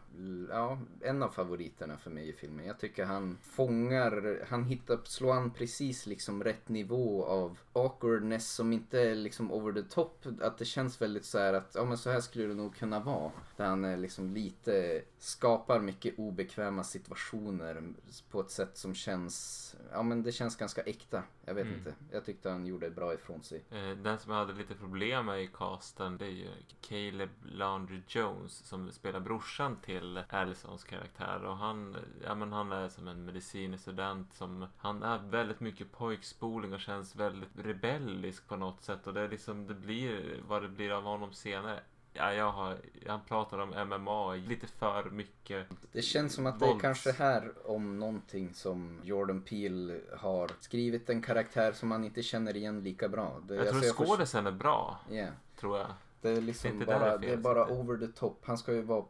ja, 0.50 0.80
en 1.02 1.24
av 1.24 1.30
favoriterna 1.30 1.98
för 1.98 2.10
mig 2.10 2.30
i 2.30 2.34
filmen. 2.34 2.66
Jag 2.66 2.80
tycker 2.80 3.06
han 3.06 3.38
fångar, 3.42 4.46
han 4.50 4.64
hittar, 4.64 5.00
slår 5.04 5.34
an 5.34 5.52
precis 5.52 6.06
liksom 6.06 6.44
rätt 6.44 6.70
nivå 6.70 7.26
av 7.26 7.60
awkwardness 7.74 8.52
som 8.52 8.74
inte 8.74 9.02
är 9.02 9.16
liksom 9.16 9.52
over 9.52 9.74
the 9.74 9.90
top. 9.90 10.26
Att 10.42 10.58
det 10.58 10.66
känns 10.66 11.02
väldigt 11.02 11.26
så 11.26 11.38
här 11.38 11.54
att, 11.54 11.72
ja 11.76 11.86
men 11.86 11.98
så 11.98 12.10
här 12.10 12.20
skulle 12.20 12.48
det 12.48 12.54
nog 12.54 12.76
kunna 12.76 13.00
vara. 13.00 13.32
Där 13.58 13.66
han 13.66 13.86
är 13.86 13.98
liksom 13.98 14.34
lite 14.34 15.02
skapar 15.24 15.80
mycket 15.80 16.20
obekväma 16.20 16.84
situationer 16.84 17.84
på 18.32 18.40
ett 18.42 18.52
sätt 18.52 18.78
som 18.78 18.94
känns, 18.96 19.76
ja 19.92 20.04
men 20.04 20.24
det 20.24 20.32
känns 20.32 20.56
ganska 20.56 20.82
äkta. 20.82 21.24
Jag 21.46 21.54
vet 21.54 21.66
Mm. 21.66 21.78
inte. 21.78 21.94
Jag 22.12 22.26
tyckte 22.26 22.50
han 22.50 22.66
gjorde 22.66 22.90
bra 22.90 23.14
ifrån 23.14 23.44
sig. 23.44 23.64
Eh, 23.72 23.90
Den 23.98 24.20
som 24.20 24.32
jag 24.32 24.40
hade 24.40 24.54
lite 24.54 24.76
problem 24.76 25.26
med 25.26 25.44
i 25.44 25.48
casten 25.48 26.18
det 26.18 26.26
är 26.26 26.30
ju 26.30 26.48
Caleb 26.82 27.30
Landry 27.44 28.02
Jones 28.08 28.54
som 28.68 28.92
spelar 28.92 29.20
brorsan 29.20 29.76
till 29.82 30.24
Allisons 30.30 30.84
karaktär. 30.84 31.44
Och 31.44 31.58
han, 31.58 31.96
ja, 32.26 32.36
men 32.36 32.52
han 32.54 32.72
är 32.72 32.90
som 32.90 33.08
en 33.08 33.26
medicinstudent 33.26 34.34
som... 34.34 34.66
Han 34.78 35.04
är 35.04 35.18
väldigt 35.18 35.60
mycket 35.60 35.92
pojkspoling 35.92 36.74
och 36.74 36.80
känns 36.80 37.16
väldigt 37.16 37.50
rebellisk 37.58 38.48
på 38.48 38.56
något 38.56 38.82
sätt. 38.82 39.08
Och 39.08 39.14
det 39.14 39.22
är 39.22 39.30
liksom, 39.30 39.68
det 39.68 39.74
blir 39.74 40.42
vad 40.48 40.62
det 40.62 40.70
blir 40.70 40.92
av 40.92 41.04
honom 41.04 41.34
senare. 41.34 41.80
Ja, 42.14 42.34
jag 42.34 42.52
har, 42.52 42.78
han 43.08 43.20
pratar 43.28 43.58
om 43.60 43.88
MMA 43.90 44.34
lite 44.36 44.68
för 44.68 45.10
mycket. 45.10 45.68
Det 45.92 46.02
känns 46.02 46.34
som 46.34 46.46
att 46.46 46.60
det 46.60 46.66
är 46.66 46.70
Vålds- 46.70 46.82
kanske 46.82 47.12
här 47.12 47.52
om 47.70 48.00
någonting 48.00 48.54
som 48.54 49.00
Jordan 49.04 49.42
Peele 49.42 50.00
har 50.18 50.52
skrivit 50.60 51.10
en 51.10 51.22
karaktär 51.22 51.72
som 51.72 51.90
man 51.90 52.04
inte 52.04 52.24
känner 52.24 52.56
igen 52.58 52.84
lika 52.84 53.10
bra. 53.10 53.40
Det, 53.48 53.56
Jag 53.56 53.68
tror 53.68 53.78
alltså, 53.78 53.94
först- 53.94 54.10
skådisen 54.10 54.48
är 54.48 54.52
bra, 54.52 55.00
Ja. 55.10 55.28
tror 55.60 55.78
jag. 55.78 55.88
Det 56.22 56.30
är 56.30 56.42
liksom 56.42 56.80
bara, 56.86 56.96
är 57.06 57.12
fel, 57.12 57.22
det 57.22 57.34
är 57.34 57.38
bara 57.38 57.66
det- 57.66 57.74
over 57.74 57.98
the 57.98 58.08
top. 58.08 58.40
Han 58.46 58.58
ska 58.58 58.74
ju 58.74 58.82
vara 58.82 59.06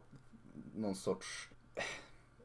någon 0.74 0.94
sorts... 0.94 1.48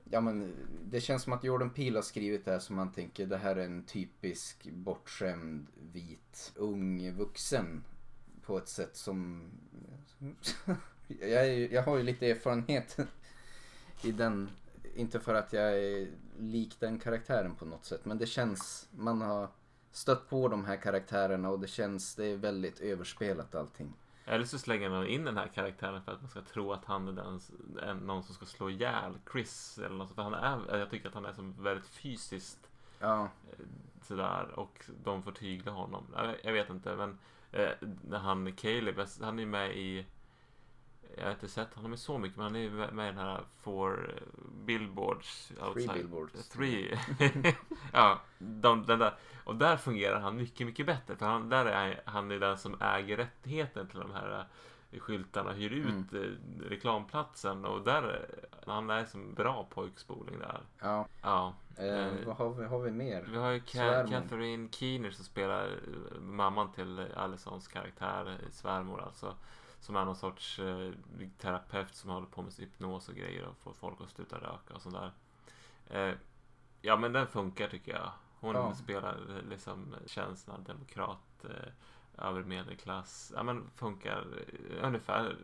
Ja 0.10 0.22
men 0.22 0.54
det 0.86 1.02
känns 1.02 1.24
som 1.24 1.34
att 1.34 1.44
Jordan 1.44 1.70
Peele 1.70 1.98
har 1.98 2.04
skrivit 2.04 2.46
det 2.46 2.52
här 2.52 2.60
som 2.60 2.76
man 2.76 2.92
tänker 2.92 3.26
det 3.26 3.38
här 3.38 3.56
är 3.56 3.66
en 3.66 3.84
typisk 3.84 4.68
bortskämd 4.72 5.68
vit 5.92 6.52
ung 6.56 7.12
vuxen 7.12 7.84
på 8.48 8.58
ett 8.58 8.68
sätt 8.68 8.96
som... 8.96 9.52
jag, 11.08 11.48
är, 11.48 11.74
jag 11.74 11.84
har 11.84 11.98
ju 11.98 12.04
lite 12.04 12.30
erfarenhet 12.30 12.98
i 14.02 14.12
den. 14.12 14.50
Inte 14.96 15.20
för 15.20 15.36
att 15.36 15.54
jag 15.54 15.78
är 15.78 16.08
lik 16.40 16.80
den 16.80 17.00
karaktären 17.00 17.56
på 17.56 17.66
något 17.66 17.86
sätt 17.86 18.06
men 18.06 18.18
det 18.18 18.26
känns, 18.26 18.88
man 18.92 19.22
har 19.22 19.48
stött 19.92 20.30
på 20.30 20.48
de 20.48 20.66
här 20.66 20.78
karaktärerna 20.78 21.50
och 21.50 21.60
det 21.60 21.68
känns, 21.68 22.16
det 22.16 22.26
är 22.26 22.38
väldigt 22.38 22.80
överspelat 22.80 23.56
allting. 23.56 23.94
Eller 24.26 24.46
så 24.46 24.60
slänger 24.60 24.90
man 24.90 25.08
in 25.08 25.26
den 25.26 25.38
här 25.38 25.48
karaktären 25.48 26.02
för 26.02 26.12
att 26.12 26.22
man 26.22 26.30
ska 26.30 26.42
tro 26.42 26.74
att 26.74 26.86
han 26.86 27.08
är 27.08 27.12
den, 27.12 27.40
en, 27.90 27.98
någon 27.98 28.24
som 28.24 28.36
ska 28.36 28.46
slå 28.46 28.70
ihjäl 28.70 29.18
Chris. 29.32 29.78
Eller 29.78 29.96
något, 29.96 30.16
för 30.16 30.22
han 30.22 30.34
är, 30.34 30.78
jag 30.78 30.90
tycker 30.90 31.08
att 31.08 31.14
han 31.14 31.26
är 31.26 31.34
som 31.34 31.64
väldigt 31.64 31.88
fysiskt 31.88 32.68
Ja, 33.00 33.24
eh, 33.24 33.66
sådär. 34.02 34.60
Och 34.60 34.86
de 35.04 35.24
får 35.24 35.32
tygla 35.32 35.72
honom. 35.72 36.04
Jag, 36.14 36.36
jag 36.44 36.54
vet 36.54 36.70
inte 36.70 36.96
men 36.96 37.18
när 38.02 38.18
han 38.18 38.52
Caleb, 38.52 39.00
han 39.22 39.40
är 39.40 39.46
med 39.46 39.78
i 39.78 40.06
jag 41.18 41.24
har 41.24 41.32
inte 41.32 41.48
sett 41.48 41.74
honom 41.74 41.94
i 41.94 41.98
så 41.98 42.18
mycket 42.18 42.38
men 42.38 42.44
han 42.44 42.56
är 42.56 42.70
med 42.92 43.06
i 43.06 43.12
den 43.12 43.18
här 43.18 43.44
Four 43.62 44.16
eh, 44.16 44.40
Billboards 44.66 45.52
Three 45.74 45.88
Billboards. 45.94 46.50
Three. 46.50 47.00
ja, 47.94 48.22
de, 48.38 48.86
den 48.86 49.00
där. 49.00 49.14
Och 49.44 49.56
där 49.56 49.78
fungerar 49.78 50.20
han 50.20 50.36
mycket, 50.36 50.68
mycket 50.68 50.86
bättre. 50.86 51.16
För 51.16 51.26
han, 51.26 51.50
där 51.50 51.66
är 51.66 52.02
han 52.06 52.32
är 52.32 52.40
den 52.40 52.58
som 52.58 52.82
äger 52.82 53.18
rättigheten 53.18 53.88
till 53.88 54.00
de 54.00 54.12
här 54.12 54.40
eh, 54.40 54.46
skyltarna, 55.00 55.52
hyr 55.54 55.72
ut 55.72 56.14
eh, 56.14 56.20
reklamplatsen. 56.70 57.66
Och 57.66 57.82
där, 57.84 58.26
han 58.66 58.90
är 58.90 59.06
som 59.06 59.34
bra 59.34 59.68
pojkspoling 59.70 60.40
där. 60.40 60.62
ja. 60.82 61.08
Ja. 61.22 61.54
Eh, 61.78 61.86
Eh, 61.86 62.26
vad 62.26 62.36
har 62.36 62.50
vi, 62.54 62.66
har 62.66 62.80
vi 62.80 62.92
mer? 62.92 63.26
vi 63.32 63.38
har 63.38 63.52
ju 63.52 63.60
Ka-. 63.60 64.10
Catherine 64.10 64.70
Keener 64.72 65.12
som 65.12 65.26
spelar 65.26 65.66
eh, 65.68 66.20
mamman 66.22 66.72
till 66.72 67.06
Allisons 67.16 67.68
karaktär, 67.68 68.38
svärmor 68.52 69.02
alltså. 69.02 69.36
Som 69.80 69.96
är 69.96 70.06
någon 70.06 70.16
sorts 70.16 70.60
eh, 70.60 70.92
terapeut 71.38 71.96
som 71.96 72.10
håller 72.10 72.28
på 72.28 72.42
med 72.42 72.54
hypnos 72.54 73.10
och 73.10 73.16
grejer 73.16 73.46
och 73.48 73.58
får 73.58 73.74
folk 73.74 74.02
att 74.02 74.10
sluta 74.10 74.36
röka 74.38 74.74
och 74.76 74.82
sånt 74.82 74.96
där. 74.96 75.12
Eh, 75.90 76.16
ja 76.82 76.98
men 76.98 77.14
den 77.14 77.28
funkar 77.28 77.68
tycker 77.68 77.92
jag. 77.92 78.12
Hon 78.40 78.56
Ja. 78.56 78.74
spelar 78.76 79.18
liksom 79.50 79.96
känslan 80.06 80.64
demokrat, 80.64 81.44
eh, 81.46 81.70
över 82.18 82.44
medelklass. 82.44 83.32
Ja 83.36 83.44
men 83.44 83.64
funkar 83.76 84.26
ungefär 84.84 85.36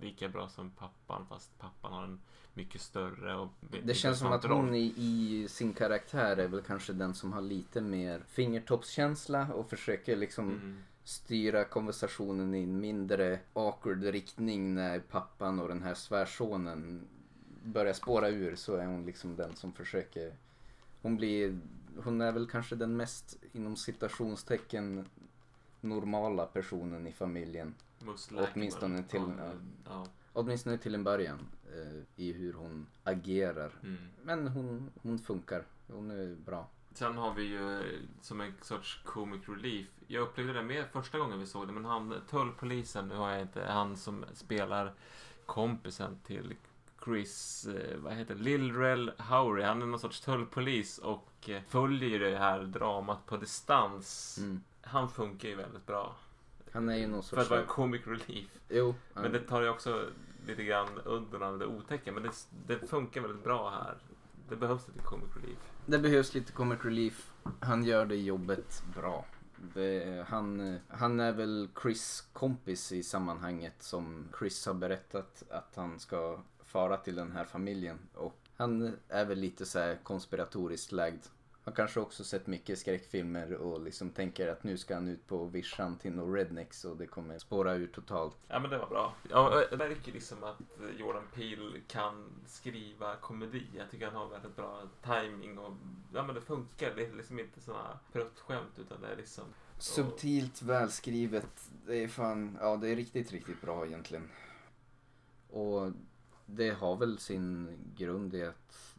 lika 0.00 0.28
bra 0.28 0.48
som 0.48 0.70
pappan 0.70 1.26
fast 1.28 1.58
pappan 1.58 1.92
har 1.92 2.04
en 2.04 2.20
mycket 2.54 2.80
större 2.80 3.34
och 3.36 3.48
Det 3.84 3.94
känns 3.94 4.18
som 4.18 4.32
att 4.32 4.44
hon 4.44 4.74
i, 4.74 4.94
i 4.96 5.46
sin 5.48 5.72
karaktär 5.74 6.36
är 6.36 6.48
väl 6.48 6.62
kanske 6.62 6.92
den 6.92 7.14
som 7.14 7.32
har 7.32 7.40
lite 7.40 7.80
mer 7.80 8.22
fingertoppskänsla 8.28 9.46
och 9.54 9.70
försöker 9.70 10.16
liksom 10.16 10.50
Mm. 10.50 10.82
styra 11.04 11.64
konversationen 11.64 12.54
i 12.54 12.62
en 12.62 12.80
mindre 12.80 13.40
awkward 13.52 14.04
riktning 14.04 14.74
när 14.74 14.98
pappan 15.00 15.60
och 15.60 15.68
den 15.68 15.82
här 15.82 15.94
svärsonen 15.94 17.08
börjar 17.64 17.92
spåra 17.92 18.28
ur 18.28 18.56
så 18.56 18.74
är 18.76 18.86
hon 18.86 19.06
liksom 19.06 19.36
den 19.36 19.56
som 19.56 19.72
försöker 19.72 20.32
hon 21.02 21.16
blir 21.16 21.58
hon 22.04 22.20
är 22.20 22.32
väl 22.32 22.46
kanske 22.46 22.76
den 22.76 22.96
mest 22.96 23.36
inom 23.52 23.76
citationstecken 23.76 25.06
normala 25.82 26.46
personen 26.46 27.06
i 27.06 27.12
familjen. 27.12 27.74
Most. 27.98 28.32
Åtminstone 28.54 29.02
till- 29.02 29.32
Ja, 29.38 29.52
ja. 29.84 30.06
Åtminstone 30.32 30.78
till 30.78 30.94
en 30.94 31.04
början 31.04 31.38
eh, 31.72 32.02
i 32.24 32.32
hur 32.32 32.52
hon 32.52 32.86
agerar. 33.04 33.72
Mm. 33.82 33.96
Men 34.22 34.48
hon, 34.48 34.90
hon 35.02 35.18
funkar. 35.18 35.64
Hon 35.92 36.10
är 36.10 36.34
bra. 36.36 36.68
Sen 36.94 37.16
har 37.16 37.34
vi 37.34 37.42
ju 37.42 37.78
eh, 37.80 37.84
som 38.20 38.40
en 38.40 38.52
sorts 38.62 39.02
comic 39.04 39.48
relief. 39.48 39.86
Jag 40.06 40.22
upplevde 40.22 40.52
det 40.52 40.62
mer 40.62 40.84
första 40.92 41.18
gången 41.18 41.38
vi 41.38 41.46
såg 41.46 41.66
det, 41.66 41.72
men 41.72 41.84
han 41.84 42.14
tullpolisen, 42.30 43.08
nu 43.08 43.14
har 43.16 43.30
jag 43.30 43.40
inte, 43.42 43.64
han 43.64 43.96
som 43.96 44.24
spelar 44.34 44.92
kompisen 45.46 46.18
till 46.24 46.54
Chris, 47.04 47.66
eh, 47.66 47.96
vad 47.98 48.12
heter 48.14 48.34
det, 48.34 48.42
Lilrel 48.42 49.12
Howry. 49.18 49.62
Han 49.62 49.82
är 49.82 49.86
någon 49.86 50.00
sorts 50.00 50.20
tullpolis 50.20 50.98
och 50.98 51.50
eh, 51.50 51.62
följer 51.68 52.18
det 52.18 52.38
här 52.38 52.60
dramat 52.62 53.26
på 53.26 53.36
distans. 53.36 54.38
Mm. 54.38 54.62
Han 54.82 55.10
funkar 55.10 55.48
ju 55.48 55.54
väldigt 55.54 55.86
bra. 55.86 56.16
Han 56.72 56.88
är 56.88 56.96
ju 56.96 57.06
någon 57.06 57.22
För 57.22 57.28
sorts... 57.28 57.42
att 57.42 57.50
vara 57.50 57.66
comic 57.66 58.02
relief. 58.06 58.50
Jo. 58.68 58.94
Men 59.14 59.32
det 59.32 59.40
tar 59.40 59.62
ju 59.62 59.68
också 59.68 60.06
lite 60.46 60.64
grann 60.64 61.00
udden 61.04 61.42
av 61.42 61.58
det 61.58 61.66
otäcka. 61.66 62.12
Men 62.12 62.22
det, 62.22 62.32
det 62.66 62.88
funkar 62.88 63.20
väldigt 63.20 63.44
bra 63.44 63.70
här. 63.70 63.96
Det 64.48 64.56
behövs 64.56 64.88
lite 64.88 65.00
comic 65.00 65.28
relief. 65.36 65.58
Det 65.86 65.98
behövs 65.98 66.34
lite 66.34 66.52
comic 66.52 66.78
relief. 66.82 67.32
Han 67.60 67.84
gör 67.84 68.06
det 68.06 68.16
jobbet 68.16 68.82
bra. 68.94 69.24
Han, 70.26 70.78
han 70.88 71.20
är 71.20 71.32
väl 71.32 71.68
Chris 71.82 72.28
kompis 72.32 72.92
i 72.92 73.02
sammanhanget 73.02 73.82
som 73.82 74.28
Chris 74.38 74.66
har 74.66 74.74
berättat 74.74 75.42
att 75.50 75.72
han 75.76 75.98
ska 75.98 76.40
fara 76.64 76.96
till 76.96 77.14
den 77.14 77.32
här 77.32 77.44
familjen. 77.44 77.98
Och 78.14 78.38
han 78.56 78.96
är 79.08 79.24
väl 79.24 79.38
lite 79.38 79.66
så 79.66 79.78
här 79.78 79.98
konspiratoriskt 80.02 80.92
lagd. 80.92 81.22
Han 81.64 81.74
kanske 81.74 82.00
också 82.00 82.24
sett 82.24 82.46
mycket 82.46 82.78
skräckfilmer 82.78 83.54
och 83.54 83.82
liksom 83.82 84.10
tänker 84.10 84.48
att 84.48 84.64
nu 84.64 84.76
ska 84.76 84.94
han 84.94 85.08
ut 85.08 85.26
på 85.26 85.44
vischan 85.44 85.98
till 85.98 86.12
några 86.12 86.40
rednecks 86.40 86.84
och 86.84 86.96
det 86.96 87.06
kommer 87.06 87.38
spåra 87.38 87.74
ur 87.74 87.86
totalt. 87.86 88.36
Ja 88.48 88.60
men 88.60 88.70
det 88.70 88.78
var 88.78 88.86
bra. 88.86 89.14
Ja, 89.30 89.64
jag 89.70 89.78
märker 89.78 90.12
liksom 90.12 90.44
att 90.44 90.58
Jordan 90.98 91.24
Peele 91.34 91.80
kan 91.88 92.30
skriva 92.46 93.16
komedi. 93.16 93.66
Jag 93.76 93.90
tycker 93.90 94.06
han 94.06 94.14
har 94.14 94.28
väldigt 94.28 94.56
bra 94.56 94.82
timing 95.02 95.58
och 95.58 95.72
ja 96.14 96.22
men 96.22 96.34
det 96.34 96.40
funkar. 96.40 96.94
Det 96.96 97.06
är 97.06 97.12
liksom 97.12 97.38
inte 97.38 97.60
såna 97.60 97.98
pruttskämt 98.12 98.78
utan 98.78 99.00
det 99.00 99.08
är 99.08 99.16
liksom 99.16 99.44
Subtilt 99.78 100.62
välskrivet. 100.62 101.70
Det 101.86 102.04
är 102.04 102.08
fan, 102.08 102.58
ja 102.60 102.76
det 102.76 102.88
är 102.88 102.96
riktigt, 102.96 103.32
riktigt 103.32 103.60
bra 103.60 103.86
egentligen. 103.86 104.28
Och 105.50 105.92
det 106.46 106.70
har 106.70 106.96
väl 106.96 107.18
sin 107.18 107.78
grund 107.96 108.34
i 108.34 108.42
att 108.42 108.91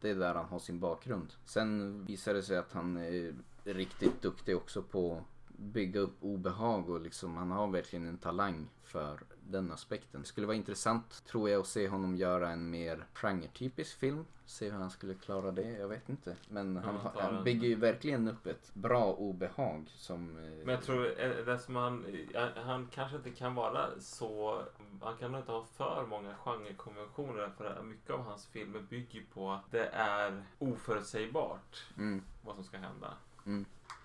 det 0.00 0.10
är 0.10 0.14
där 0.14 0.34
han 0.34 0.48
har 0.48 0.58
sin 0.58 0.80
bakgrund. 0.80 1.32
Sen 1.44 2.04
visar 2.04 2.34
det 2.34 2.42
sig 2.42 2.56
att 2.56 2.72
han 2.72 2.96
är 2.96 3.34
riktigt 3.64 4.22
duktig 4.22 4.56
också 4.56 4.82
på 4.82 5.24
bygga 5.60 6.00
upp 6.00 6.16
obehag 6.20 6.88
och 6.90 7.00
liksom 7.00 7.36
han 7.36 7.50
har 7.50 7.66
verkligen 7.68 8.08
en 8.08 8.18
talang 8.18 8.68
för 8.84 9.20
den 9.48 9.72
aspekten. 9.72 10.20
Det 10.20 10.26
skulle 10.26 10.46
vara 10.46 10.56
intressant 10.56 11.24
tror 11.26 11.50
jag 11.50 11.60
att 11.60 11.66
se 11.66 11.88
honom 11.88 12.16
göra 12.16 12.50
en 12.50 12.70
mer 12.70 13.06
genretypisk 13.14 13.98
film. 13.98 14.24
Se 14.46 14.70
hur 14.70 14.78
han 14.78 14.90
skulle 14.90 15.14
klara 15.14 15.50
det, 15.50 15.70
jag 15.70 15.88
vet 15.88 16.08
inte. 16.08 16.36
Men 16.48 16.76
han, 16.76 16.94
Ja, 17.04 17.12
han 17.22 17.36
en- 17.36 17.44
bygger 17.44 17.68
ju 17.68 17.74
verkligen 17.74 18.28
upp 18.28 18.46
ett 18.46 18.74
bra 18.74 19.12
obehag 19.12 19.84
som... 19.88 20.36
eh, 20.38 20.44
Men 20.64 20.68
jag 20.68 20.82
tror 20.82 21.20
eh, 21.20 21.44
det 21.44 21.58
som 21.58 21.76
han, 21.76 22.04
han- 22.34 22.64
han 22.64 22.86
kanske 22.94 23.16
inte 23.16 23.30
kan 23.30 23.54
vara 23.54 23.86
så, 24.00 24.62
han 25.02 25.16
kan 25.16 25.32
nog 25.32 25.40
inte 25.40 25.52
ha 25.52 25.64
för 25.64 26.06
många 26.08 26.34
genrekonventioner 26.34 27.50
för 27.56 27.82
mycket 27.82 28.10
av 28.10 28.20
hans 28.24 28.46
filmer 28.46 28.80
bygger 28.80 29.22
på 29.34 29.50
att 29.50 29.70
det 29.70 29.86
är 29.92 30.42
oförutsägbart 30.58 31.84
Mm. 31.96 32.22
vad 32.44 32.54
som 32.54 32.64
ska 32.64 32.78
hända. 32.78 33.14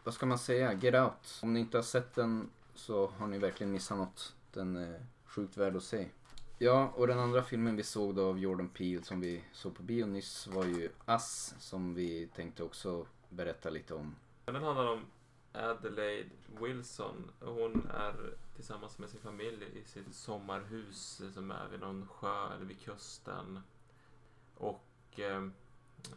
Vad 0.03 0.13
ska 0.13 0.25
man 0.25 0.39
säga? 0.39 0.73
Get 0.73 0.95
Out. 0.95 1.39
Om 1.43 1.53
ni 1.53 1.59
inte 1.59 1.77
har 1.77 1.83
sett 1.83 2.15
den 2.15 2.49
så 2.75 3.07
har 3.07 3.27
ni 3.27 3.37
verkligen 3.37 3.71
missat 3.71 3.97
något. 3.97 4.35
Den 4.53 4.75
är 4.75 5.05
sjukt 5.25 5.57
värd 5.57 5.75
att 5.75 5.83
se. 5.83 6.07
Ja, 6.57 6.93
och 6.95 7.07
den 7.07 7.19
andra 7.19 7.43
filmen 7.43 7.75
vi 7.75 7.83
såg 7.83 8.15
då 8.15 8.29
av 8.29 8.39
Jordan 8.39 8.69
Peele 8.69 9.03
som 9.03 9.19
vi 9.19 9.43
såg 9.53 9.75
på 9.75 9.83
bio 9.83 10.05
nyss 10.05 10.47
var 10.47 10.65
ju 10.65 10.89
Us 11.07 11.55
som 11.59 11.93
vi 11.93 12.27
tänkte 12.35 12.63
också 12.63 13.05
berätta 13.29 13.69
lite 13.69 13.93
om. 13.93 14.15
Den 14.45 14.55
handlar 14.55 14.87
om 14.87 15.05
Adelaide 15.53 16.29
Wilson. 16.59 17.31
Hon 17.39 17.87
är 17.93 18.33
tillsammans 18.55 18.99
med 18.99 19.09
sin 19.09 19.19
familj 19.19 19.65
i 19.73 19.83
sitt 19.83 20.15
sommarhus 20.15 21.21
som 21.33 21.51
är 21.51 21.67
vid 21.67 21.79
någon 21.79 22.07
sjö 22.07 22.53
eller 22.55 22.65
vid 22.65 22.79
kusten. 22.81 23.59
Och 24.55 25.19
eh, 25.19 25.47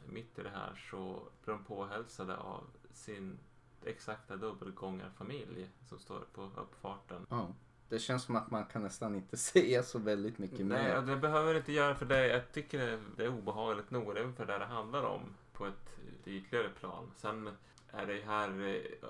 mitt 0.07 0.39
i 0.39 0.43
det 0.43 0.51
här 0.51 0.87
så 0.91 1.23
blir 1.45 1.55
de 1.55 1.65
påhälsade 1.65 2.37
av 2.37 2.65
sin 2.93 3.39
exakta 3.87 4.37
dubbelgångarfamilj 4.37 5.69
som 5.89 5.99
står 5.99 6.21
på 6.33 6.43
uppfarten. 6.57 7.27
Ja. 7.31 7.49
Det 7.89 7.99
känns 7.99 8.23
som 8.25 8.37
att 8.37 8.51
man 8.51 8.65
kan 8.65 8.83
nästan 8.83 9.15
inte 9.15 9.37
säga 9.53 9.83
så 9.83 9.99
väldigt 9.99 10.39
mycket 10.39 10.67
Nej, 10.67 10.83
mer. 10.85 10.97
och 10.99 11.05
det 11.07 11.17
behöver 11.17 11.55
inte 11.55 11.73
göra 11.73 11.95
för 11.95 12.07
det. 12.07 12.27
Jag 12.27 12.53
tycker 12.53 12.99
det, 13.17 13.25
är 13.25 13.29
obehagligt 13.29 13.91
nog. 13.91 14.15
Det 14.15 14.21
är 14.21 14.25
ungefär 14.25 14.47
det 14.47 14.59
det 14.59 14.65
handlar 14.65 15.03
om 15.03 15.21
på 15.53 15.67
ett 15.67 15.99
ytligare 16.25 16.69
plan. 16.69 17.11
Sen 17.17 17.51
är 17.93 18.07
det 18.07 18.23
här, 18.27 18.49
eh, 18.69 19.09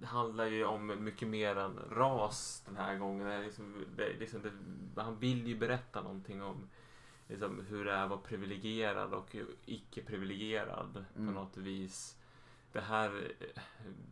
det 0.00 0.06
handlar 0.06 0.46
ju 0.46 0.64
om 0.64 1.04
mycket 1.04 1.28
mer 1.28 1.56
än 1.56 1.78
ras 1.90 2.62
den 2.66 2.76
här 2.76 2.96
gången. 2.98 3.26
Det 3.26 3.32
är 3.34 3.42
liksom, 3.42 3.84
det, 3.96 4.12
liksom 4.18 4.42
det, 4.94 5.02
han 5.02 5.18
vill 5.18 5.46
ju 5.46 5.58
berätta 5.58 6.02
någonting 6.02 6.42
om 6.42 6.68
liksom, 7.28 7.66
hur 7.68 7.84
det 7.84 7.92
är 7.92 8.02
att 8.02 8.10
vara 8.10 8.20
privilegierad 8.20 9.14
och 9.14 9.36
icke-privilegierad 9.64 11.04
Mm. 11.16 11.34
på 11.34 11.40
något 11.40 11.56
vis. 11.56 12.16
Det 12.76 12.82
här 12.82 13.32
eh, 13.40 13.62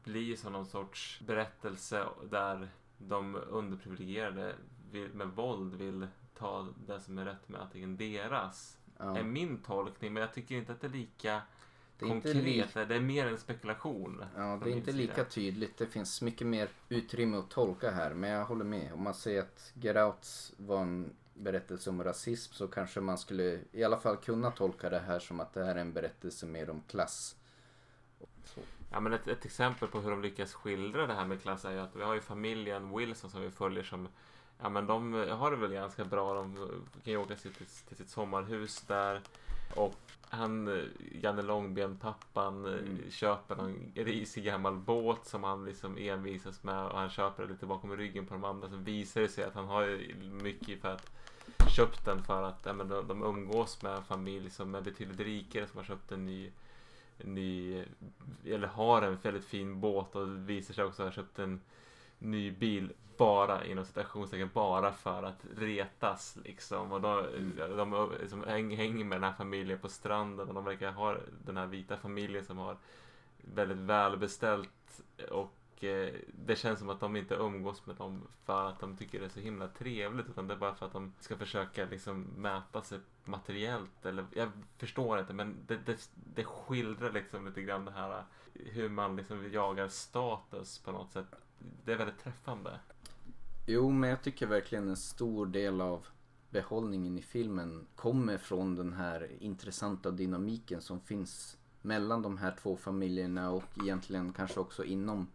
blir 0.04 0.36
som 0.36 0.52
någon 0.52 0.66
sorts 0.66 1.20
berättelse 1.26 2.04
där 2.30 2.68
de 2.98 3.34
underprivilegierade 3.50 4.54
vill, 4.90 5.08
med 5.14 5.28
våld 5.28 5.74
vill 5.74 6.06
ta 6.38 6.68
det 6.86 7.00
som 7.00 7.18
är 7.18 7.24
rättmätigen 7.24 7.96
deras. 7.96 8.78
Ja. 8.98 9.18
är 9.18 9.22
min 9.24 9.58
tolkning, 9.62 10.12
men 10.12 10.20
jag 10.20 10.34
tycker 10.34 10.54
inte 10.54 10.72
att 10.72 10.80
det 10.80 10.86
är 10.86 10.90
lika 10.90 11.42
Det 11.98 12.04
är 12.04 12.08
konkret. 12.08 12.36
li- 12.36 12.64
Det 12.74 12.94
är 12.94 13.00
mer 13.00 13.26
en 13.26 13.38
spekulation. 13.38 14.24
Ja, 14.36 14.60
det 14.64 14.70
är 14.70 14.76
inte 14.76 14.92
lika 14.92 15.24
tydligt. 15.24 15.76
Det 15.78 15.86
finns 15.86 16.22
mycket 16.22 16.46
mer 16.46 16.68
utrymme 16.88 17.36
att 17.36 17.50
tolka 17.50 17.90
här. 17.90 18.14
Men 18.14 18.30
jag 18.30 18.44
håller 18.44 18.64
med. 18.64 18.92
Om 18.92 19.02
man 19.02 19.14
säger 19.14 19.40
att 19.42 19.72
Get 19.74 19.96
Out 19.96 20.52
var 20.56 20.82
en 20.82 21.10
berättelse 21.34 21.90
om 21.90 22.04
rasism 22.04 22.52
så 22.54 22.68
kanske 22.68 23.00
man 23.00 23.18
skulle 23.18 23.60
i 23.72 23.84
alla 23.84 23.96
fall 24.00 24.16
kunna 24.16 24.50
tolka 24.50 24.90
det 24.90 24.98
här 25.00 25.18
som 25.18 25.40
att 25.40 25.52
det 25.52 25.64
här 25.64 25.74
är 25.76 25.80
en 25.80 25.92
berättelse 25.92 26.46
mer 26.46 26.70
om 26.70 26.82
klass. 26.88 27.36
Ja, 28.90 29.00
men 29.00 29.12
ett, 29.12 29.28
ett 29.28 29.44
exempel 29.44 29.88
på 29.88 30.00
hur 30.00 30.10
de 30.10 30.22
lyckas 30.22 30.54
skildra 30.54 31.06
det 31.06 31.14
här 31.14 31.24
med 31.26 31.42
klass 31.42 31.64
är 31.64 31.70
ju 31.72 31.78
att 31.78 31.96
vi 31.96 32.02
har 32.02 32.14
ju 32.14 32.20
familjen 32.20 32.96
Wilson 32.96 33.30
som 33.30 33.40
vi 33.40 33.50
följer 33.50 33.84
som 33.84 34.08
Ja 34.62 34.68
men 34.68 34.86
de 34.86 35.12
har 35.30 35.50
det 35.50 35.56
väl 35.56 35.72
ganska 35.72 36.04
bra. 36.04 36.34
De 36.34 36.56
kan 37.04 37.12
ju 37.12 37.16
åka 37.16 37.34
till, 37.34 37.52
till 37.88 37.96
sitt 37.96 38.10
sommarhus 38.10 38.80
där. 38.80 39.20
Och 39.76 39.94
han, 40.28 40.82
Janne 41.12 41.42
Långben, 41.42 41.98
pappan, 41.98 42.64
Mm. 42.66 43.10
köper 43.10 43.56
en 43.56 43.92
risig 43.94 44.44
gammal 44.44 44.74
båt 44.76 45.26
som 45.26 45.44
han 45.44 45.64
liksom 45.64 45.98
envisas 45.98 46.62
med. 46.62 46.86
Och 46.86 46.98
han 46.98 47.10
köper 47.10 47.42
det 47.42 47.48
lite 47.52 47.66
bakom 47.66 47.96
ryggen 47.96 48.26
på 48.26 48.34
de 48.34 48.44
andra. 48.44 48.68
Sen 48.68 48.84
visar 48.84 49.20
det 49.20 49.28
sig 49.28 49.44
att 49.44 49.54
han 49.54 49.64
har 49.66 50.00
mycket 50.42 50.80
för 50.80 50.88
att 50.88 51.10
köpt 51.76 52.04
den 52.04 52.22
för 52.22 52.42
att 52.42 52.60
ja, 52.64 52.72
men 52.72 52.88
de, 52.88 53.08
de 53.08 53.22
umgås 53.22 53.82
med 53.82 53.96
en 53.96 54.04
familj 54.04 54.50
som 54.50 54.74
är 54.74 54.80
betydligt 54.80 55.20
rikare 55.20 55.66
som 55.66 55.78
har 55.78 55.84
köpt 55.84 56.12
en 56.12 56.26
ny 56.26 56.50
ny, 57.18 57.84
eller 58.44 58.68
har 58.68 59.02
en 59.02 59.16
väldigt 59.16 59.44
fin 59.44 59.80
båt 59.80 60.14
och 60.16 60.48
visar 60.50 60.74
sig 60.74 60.84
också 60.84 61.04
ha 61.04 61.10
köpt 61.10 61.38
en 61.38 61.60
ny 62.18 62.50
bil 62.50 62.92
bara 63.16 63.64
inom 63.64 63.84
citationstecken 63.84 64.50
bara 64.54 64.92
för 64.92 65.22
att 65.22 65.46
retas 65.56 66.38
liksom. 66.44 66.92
Och 66.92 67.00
de, 67.00 67.26
de, 67.76 68.12
liksom, 68.20 68.44
häng- 68.44 68.76
hänger 68.76 69.04
med 69.04 69.16
den 69.16 69.24
här 69.24 69.36
familjen 69.36 69.78
på 69.78 69.88
stranden 69.88 70.48
och 70.48 70.54
de 70.54 70.64
verkar 70.64 70.92
ha 70.92 71.16
den 71.46 71.56
här 71.56 71.66
vita 71.66 71.96
familjen 71.96 72.44
som 72.44 72.58
har 72.58 72.76
väldigt 73.36 73.78
välbeställt 73.78 75.02
och 75.30 75.54
eh, 75.82 76.14
det 76.44 76.56
känns 76.56 76.78
som 76.78 76.90
att 76.90 77.00
de 77.00 77.16
inte 77.16 77.34
umgås 77.34 77.86
med 77.86 77.96
dem 77.96 78.22
för 78.44 78.68
att 78.68 78.80
de 78.80 78.96
tycker 78.96 79.20
det 79.20 79.24
är 79.24 79.28
så 79.28 79.40
himla 79.40 79.68
trevligt 79.68 80.26
utan 80.28 80.48
det 80.48 80.54
är 80.54 80.58
bara 80.58 80.74
för 80.74 80.86
att 80.86 80.92
de 80.92 81.12
ska 81.20 81.36
försöka 81.36 81.84
liksom 81.84 82.22
mäta 82.22 82.82
sig 82.82 82.98
materiellt 83.24 84.06
eller 84.06 84.26
jag 84.34 84.50
förstår 84.78 85.20
inte 85.20 85.32
men 85.32 85.56
det, 85.66 85.76
det, 85.86 86.08
det 86.34 86.44
skildrar 86.44 87.12
liksom 87.12 87.46
lite 87.46 87.62
grann 87.62 87.84
det 87.84 87.90
här 87.90 88.24
hur 88.54 88.88
man 88.88 89.16
liksom 89.16 89.52
jagar 89.52 89.88
status 89.88 90.78
på 90.78 90.92
något 90.92 91.12
sätt. 91.12 91.26
Det 91.84 91.92
är 91.92 91.96
väldigt 91.96 92.18
träffande. 92.18 92.80
Jo, 93.66 93.90
men 93.90 94.10
jag 94.10 94.22
tycker 94.22 94.46
verkligen 94.46 94.88
en 94.88 94.96
stor 94.96 95.46
del 95.46 95.80
av 95.80 96.06
behållningen 96.50 97.18
i 97.18 97.22
filmen 97.22 97.86
kommer 97.96 98.38
från 98.38 98.76
den 98.76 98.92
här 98.92 99.30
intressanta 99.40 100.10
dynamiken 100.10 100.80
som 100.80 101.00
finns 101.00 101.56
mellan 101.82 102.22
de 102.22 102.38
här 102.38 102.56
två 102.62 102.76
familjerna 102.76 103.50
och 103.50 103.78
egentligen 103.82 104.32
kanske 104.32 104.60
också 104.60 104.84
inom 104.84 105.26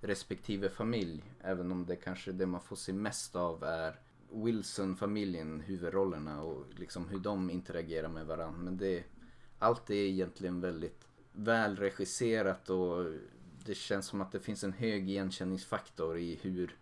respektive 0.00 0.68
familj. 0.68 1.22
Även 1.40 1.72
om 1.72 1.86
det 1.86 1.96
kanske 1.96 2.32
det 2.32 2.46
man 2.46 2.60
får 2.60 2.76
se 2.76 2.92
mest 2.92 3.36
av 3.36 3.64
är 3.64 4.00
Wilson-familjen, 4.32 5.60
huvudrollerna 5.60 6.42
och 6.42 6.64
liksom 6.76 7.08
hur 7.08 7.18
de 7.18 7.50
interagerar 7.50 8.08
med 8.08 8.26
varandra. 8.26 8.60
Men 8.60 8.76
det, 8.76 9.04
allt 9.58 9.90
är 9.90 9.94
egentligen 9.94 10.60
väldigt 10.60 11.08
välregisserat 11.32 12.70
och 12.70 13.04
det 13.66 13.74
känns 13.74 14.06
som 14.06 14.20
att 14.20 14.32
det 14.32 14.40
finns 14.40 14.64
en 14.64 14.72
hög 14.72 15.10
igenkänningsfaktor 15.10 16.18
i 16.18 16.38
hur 16.42 16.76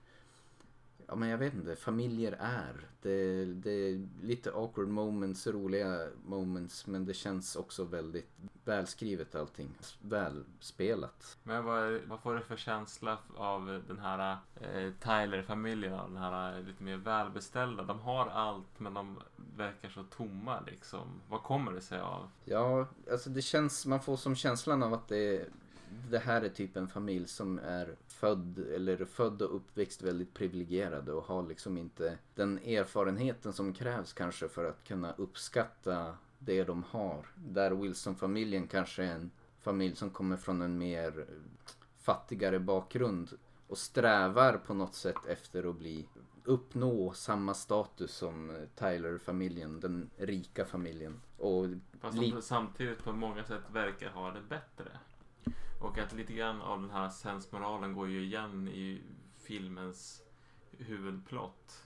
Ja 1.08 1.14
men 1.14 1.28
jag 1.28 1.38
vet 1.38 1.54
inte, 1.54 1.76
familjer 1.76 2.36
är. 2.40 2.86
Det, 3.02 3.44
det 3.44 3.70
är 3.70 4.08
lite 4.22 4.52
awkward 4.52 4.88
moments, 4.88 5.46
roliga 5.46 6.08
moments 6.24 6.86
men 6.86 7.04
det 7.04 7.14
känns 7.14 7.56
också 7.56 7.84
väldigt 7.84 8.30
välskrivet 8.64 9.34
allting. 9.34 9.70
Välspelat. 10.00 11.38
Men 11.42 11.64
vad, 11.64 12.00
vad 12.06 12.20
får 12.20 12.34
du 12.34 12.40
för 12.40 12.56
känsla 12.56 13.18
av 13.36 13.82
den 13.88 13.98
här 13.98 14.36
eh, 14.60 14.92
Tyler-familjen? 15.00 16.14
Den 16.14 16.16
här 16.16 16.62
lite 16.62 16.82
mer 16.82 16.96
välbeställda. 16.96 17.82
De 17.82 18.00
har 18.00 18.26
allt 18.26 18.80
men 18.80 18.94
de 18.94 19.20
verkar 19.56 19.88
så 19.88 20.02
tomma 20.02 20.60
liksom. 20.66 21.20
Vad 21.28 21.42
kommer 21.42 21.72
det 21.72 21.80
sig 21.80 22.00
av? 22.00 22.30
Ja, 22.44 22.86
alltså 23.10 23.30
det 23.30 23.42
känns, 23.42 23.86
man 23.86 24.00
får 24.00 24.16
som 24.16 24.36
känslan 24.36 24.82
av 24.82 24.94
att 24.94 25.08
det, 25.08 25.48
det 26.10 26.18
här 26.18 26.42
är 26.42 26.48
typ 26.48 26.76
en 26.76 26.88
familj 26.88 27.28
som 27.28 27.58
är 27.58 27.96
född 28.16 28.58
eller 28.58 29.04
född 29.04 29.42
och 29.42 29.56
uppväxt 29.56 30.02
väldigt 30.02 30.34
privilegierade 30.34 31.12
och 31.12 31.24
har 31.24 31.42
liksom 31.42 31.78
inte 31.78 32.18
den 32.34 32.58
erfarenheten 32.58 33.52
som 33.52 33.72
krävs 33.72 34.12
kanske 34.12 34.48
för 34.48 34.64
att 34.64 34.84
kunna 34.84 35.12
uppskatta 35.12 36.16
det 36.38 36.64
de 36.64 36.82
har. 36.82 37.26
Där 37.34 37.70
Wilson-familjen 37.70 38.66
kanske 38.66 39.04
är 39.04 39.14
en 39.14 39.30
familj 39.60 39.96
som 39.96 40.10
kommer 40.10 40.36
från 40.36 40.62
en 40.62 40.78
mer 40.78 41.26
fattigare 41.98 42.58
bakgrund 42.58 43.30
och 43.68 43.78
strävar 43.78 44.58
på 44.58 44.74
något 44.74 44.94
sätt 44.94 45.26
efter 45.28 45.70
att 45.70 45.76
bli 45.76 46.08
uppnå 46.44 47.12
samma 47.12 47.54
status 47.54 48.14
som 48.14 48.66
Tyler-familjen, 48.76 49.80
den 49.80 50.10
rika 50.16 50.64
familjen. 50.64 51.20
Och 51.38 51.66
Fast 52.00 52.18
de 52.18 52.42
samtidigt 52.42 53.04
på 53.04 53.12
många 53.12 53.44
sätt 53.44 53.62
verkar 53.72 54.08
ha 54.08 54.30
det 54.30 54.42
bättre. 54.48 54.90
Och 55.78 55.98
att 55.98 56.12
lite 56.12 56.32
grann 56.32 56.60
av 56.60 56.80
den 56.80 56.90
här 56.90 57.08
sensmoralen 57.08 57.94
går 57.94 58.08
ju 58.08 58.24
igen 58.24 58.68
i 58.68 59.02
filmens 59.38 60.22
huvudplott. 60.70 61.82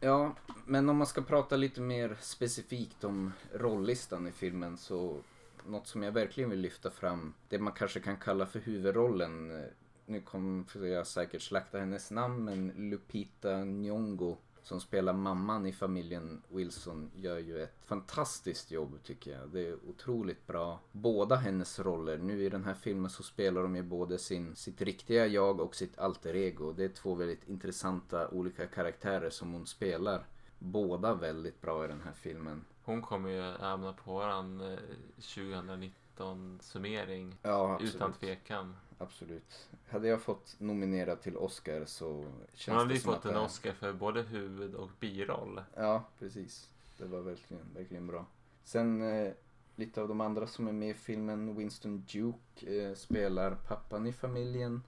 Ja, 0.00 0.34
men 0.66 0.88
om 0.88 0.96
man 0.96 1.06
ska 1.06 1.22
prata 1.22 1.56
lite 1.56 1.80
mer 1.80 2.16
specifikt 2.20 3.04
om 3.04 3.32
rolllistan 3.52 4.26
i 4.26 4.32
filmen 4.32 4.76
så 4.76 5.18
något 5.66 5.86
som 5.86 6.02
jag 6.02 6.12
verkligen 6.12 6.50
vill 6.50 6.60
lyfta 6.60 6.90
fram, 6.90 7.34
det 7.48 7.58
man 7.58 7.72
kanske 7.72 8.00
kan 8.00 8.16
kalla 8.16 8.46
för 8.46 8.60
huvudrollen. 8.60 9.50
Eh, 9.50 9.66
nu 10.06 10.20
kommer 10.20 10.86
jag 10.86 11.06
säkert 11.06 11.42
slakta 11.42 11.78
hennes 11.78 12.10
namn, 12.10 12.44
men 12.44 12.90
Lupita 12.90 13.48
Nyong'o 13.48 14.36
som 14.64 14.80
spelar 14.80 15.12
mamman 15.12 15.66
i 15.66 15.72
familjen 15.72 16.42
Wilson 16.48 17.10
gör 17.14 17.38
ju 17.38 17.62
ett 17.62 17.84
fantastiskt 17.84 18.70
jobb 18.70 18.98
tycker 19.02 19.30
jag. 19.30 19.48
Det 19.48 19.68
är 19.68 19.78
otroligt 19.88 20.46
bra. 20.46 20.80
Båda 20.92 21.36
hennes 21.36 21.78
roller. 21.78 22.18
Nu 22.18 22.44
i 22.44 22.48
den 22.48 22.64
här 22.64 22.74
filmen 22.74 23.10
så 23.10 23.22
spelar 23.22 23.62
de 23.62 23.76
ju 23.76 23.82
både 23.82 24.18
sin, 24.18 24.56
sitt 24.56 24.82
riktiga 24.82 25.26
jag 25.26 25.60
och 25.60 25.74
sitt 25.74 25.98
alter 25.98 26.36
ego. 26.36 26.72
Det 26.72 26.84
är 26.84 26.88
två 26.88 27.14
väldigt 27.14 27.48
intressanta 27.48 28.28
olika 28.28 28.66
karaktärer 28.66 29.30
som 29.30 29.52
hon 29.52 29.66
spelar. 29.66 30.26
Båda 30.58 31.14
väldigt 31.14 31.60
bra 31.60 31.84
i 31.84 31.88
den 31.88 32.00
här 32.00 32.12
filmen. 32.12 32.64
Hon 32.84 33.02
kommer 33.02 33.30
ju 33.30 33.42
hamna 33.42 33.92
på 33.92 34.12
våran 34.12 34.60
eh, 34.60 34.78
2019 35.16 36.58
summering. 36.62 37.38
Ja, 37.42 37.72
absolut. 37.72 37.94
Utan 37.94 38.12
tvekan. 38.12 38.76
Absolut. 38.98 39.68
Hade 39.88 40.08
jag 40.08 40.22
fått 40.22 40.56
nominerad 40.58 41.20
till 41.20 41.36
Oscar 41.36 41.84
så 41.84 42.24
känns 42.52 42.66
Hon 42.66 42.76
hade 42.76 42.94
ju 42.94 43.00
fått 43.00 43.24
en 43.24 43.36
Oscar 43.36 43.72
för 43.72 43.92
både 43.92 44.22
huvud 44.22 44.74
och 44.74 44.90
biroll. 45.00 45.62
Ja, 45.74 46.04
precis. 46.18 46.68
Det 46.98 47.04
var 47.04 47.20
verkligen, 47.20 47.62
verkligen 47.74 48.06
bra. 48.06 48.26
Sen 48.64 49.02
eh, 49.02 49.32
lite 49.76 50.00
av 50.00 50.08
de 50.08 50.20
andra 50.20 50.46
som 50.46 50.68
är 50.68 50.72
med 50.72 50.90
i 50.90 50.94
filmen. 50.94 51.56
Winston 51.56 52.04
Duke 52.12 52.82
eh, 52.82 52.94
spelar 52.94 53.54
pappan 53.54 54.06
i 54.06 54.12
familjen. 54.12 54.82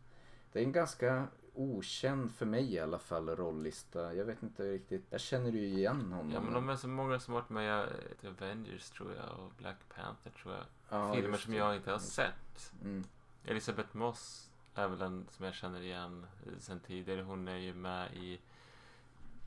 Det 0.53 0.59
är 0.59 0.65
en 0.65 0.73
ganska 0.73 1.29
okänd, 1.55 2.33
för 2.33 2.47
mig 2.47 2.75
i 2.75 2.79
alla 2.79 2.99
fall, 2.99 3.29
rolllista. 3.29 4.15
Jag 4.15 4.25
vet 4.25 4.43
inte 4.43 4.73
riktigt. 4.73 5.07
Jag 5.11 5.21
känner 5.21 5.51
ju 5.51 5.67
igen 5.67 6.13
honom. 6.13 6.33
Ja 6.33 6.41
men 6.41 6.53
de 6.53 6.69
är 6.69 6.77
så 6.77 6.89
många 6.89 7.21
som 7.21 7.35
varit 7.35 7.49
med 7.49 7.89
i 8.23 8.27
Avengers 8.27 8.91
tror 8.91 9.15
jag 9.15 9.45
och 9.45 9.53
Black 9.59 9.77
Panther 9.95 10.31
tror 10.31 10.55
jag. 10.55 10.65
Ja, 10.89 11.15
Filmer 11.15 11.39
som 11.39 11.55
jag 11.55 11.77
inte 11.77 11.91
har 11.91 11.99
sett. 11.99 12.73
Mm. 12.83 13.05
Elisabeth 13.47 13.97
Moss 13.97 14.51
är 14.75 14.89
väl 14.89 15.03
en 15.03 15.27
som 15.31 15.45
jag 15.45 15.55
känner 15.55 15.81
igen 15.81 16.27
sen 16.59 16.81
tidigare. 16.81 17.23
Hon 17.23 17.49
är 17.49 17.57
ju 17.57 17.75
med 17.75 18.15
i, 18.15 18.41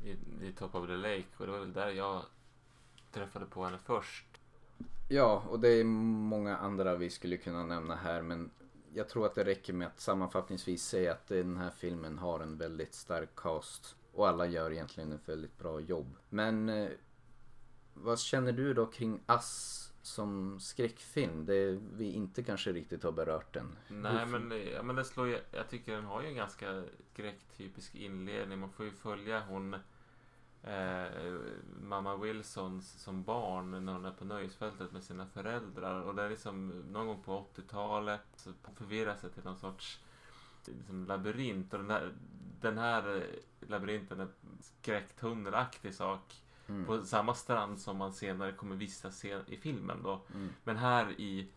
i, 0.04 0.12
i 0.42 0.54
Top 0.58 0.76
of 0.76 0.88
the 0.88 0.96
Lake 0.96 1.26
och 1.38 1.46
det 1.46 1.52
var 1.52 1.60
väl 1.60 1.74
där 1.74 1.90
jag 1.90 2.22
träffade 3.12 3.46
på 3.46 3.64
henne 3.64 3.78
först. 3.78 4.26
Ja, 5.10 5.44
och 5.50 5.60
det 5.60 5.70
är 5.70 5.84
många 5.84 6.58
andra 6.58 6.96
vi 6.96 7.10
skulle 7.10 7.38
kunna 7.38 7.64
nämna 7.64 7.96
här 7.96 8.22
men 8.22 8.52
jag 8.94 9.10
tror 9.10 9.26
att 9.26 9.36
det 9.36 9.44
räcker 9.44 9.74
med 9.74 9.88
att 9.88 10.00
sammanfattningsvis 10.00 10.84
säga 10.84 11.12
att 11.12 11.28
den 11.28 11.58
här 11.58 11.70
filmen 11.70 12.18
har 12.18 12.40
en 12.40 12.58
väldigt 12.58 12.94
stark 12.94 13.36
cast 13.36 13.96
och 14.14 14.28
alla 14.28 14.46
gör 14.46 14.72
egentligen 14.72 15.12
ett 15.12 15.30
väldigt 15.30 15.58
bra 15.58 15.80
jobb. 15.80 16.16
Men 16.30 16.70
eh, 16.70 16.90
vad 17.94 18.20
känner 18.20 18.52
du 18.52 18.74
då 18.74 18.86
kring 18.86 19.20
Ass 19.26 19.89
som 20.10 20.60
skräckfilm? 20.60 21.46
Det 21.46 21.80
vi 21.98 22.12
inte 22.12 22.44
kanske 22.44 22.72
riktigt 22.72 23.04
har 23.04 23.12
berört 23.12 23.54
den. 23.54 23.76
Nej, 23.88 24.26
men, 24.26 24.64
ja, 24.74 24.84
men 24.84 24.96
det 24.96 25.06
slår 25.06 25.28
ju, 25.28 25.40
jag 25.52 25.70
tycker 25.70 25.96
den 25.96 26.06
har 26.06 26.22
ju 26.22 26.28
en 26.28 26.36
ganska 26.36 26.84
skräcktypisk 27.14 27.96
inledning. 27.96 28.60
Man 28.60 28.70
får 28.70 28.86
ju 28.86 28.92
följa 28.92 29.40
hon 29.40 29.74
eh, 30.64 31.34
mamma 31.82 32.16
Wilson 32.16 32.82
som 32.82 33.24
barn 33.24 33.86
när 33.86 33.94
hon 33.94 34.06
är 34.06 34.12
på 34.12 34.26
nöjesfältet 34.26 34.92
med 34.92 35.04
sina 35.04 35.26
föräldrar. 35.26 36.02
Och 36.02 36.16
det 36.16 36.24
är 36.24 36.30
liksom 36.30 36.70
någon 36.92 37.08
gång 37.08 37.24
på 37.24 37.46
80-talet 37.56 38.28
så 38.36 38.54
förvirrar 38.78 39.16
sig 39.16 39.30
till 39.30 39.44
någon 39.44 39.58
sorts 39.58 40.00
liksom, 40.66 41.06
labyrint. 41.06 41.74
Och 41.74 41.80
den 41.80 41.90
här, 41.90 42.14
den 42.62 42.78
här 42.78 43.26
labyrinten 43.68 44.20
är 44.20 44.28
skräcktunnelaktig 44.62 45.96
sak. 45.96 46.42
Mm. 46.70 46.86
På 46.86 47.04
samma 47.04 47.34
strand 47.34 47.80
som 47.80 47.98
man 47.98 48.14
senare 48.14 48.52
kommer 48.52 48.76
vistas 48.76 49.26
i 49.26 49.58
filmen 49.62 50.04
då. 50.04 50.22
Mm. 50.34 50.50
Men 50.64 50.78
här 50.78 51.12
i 51.12 51.48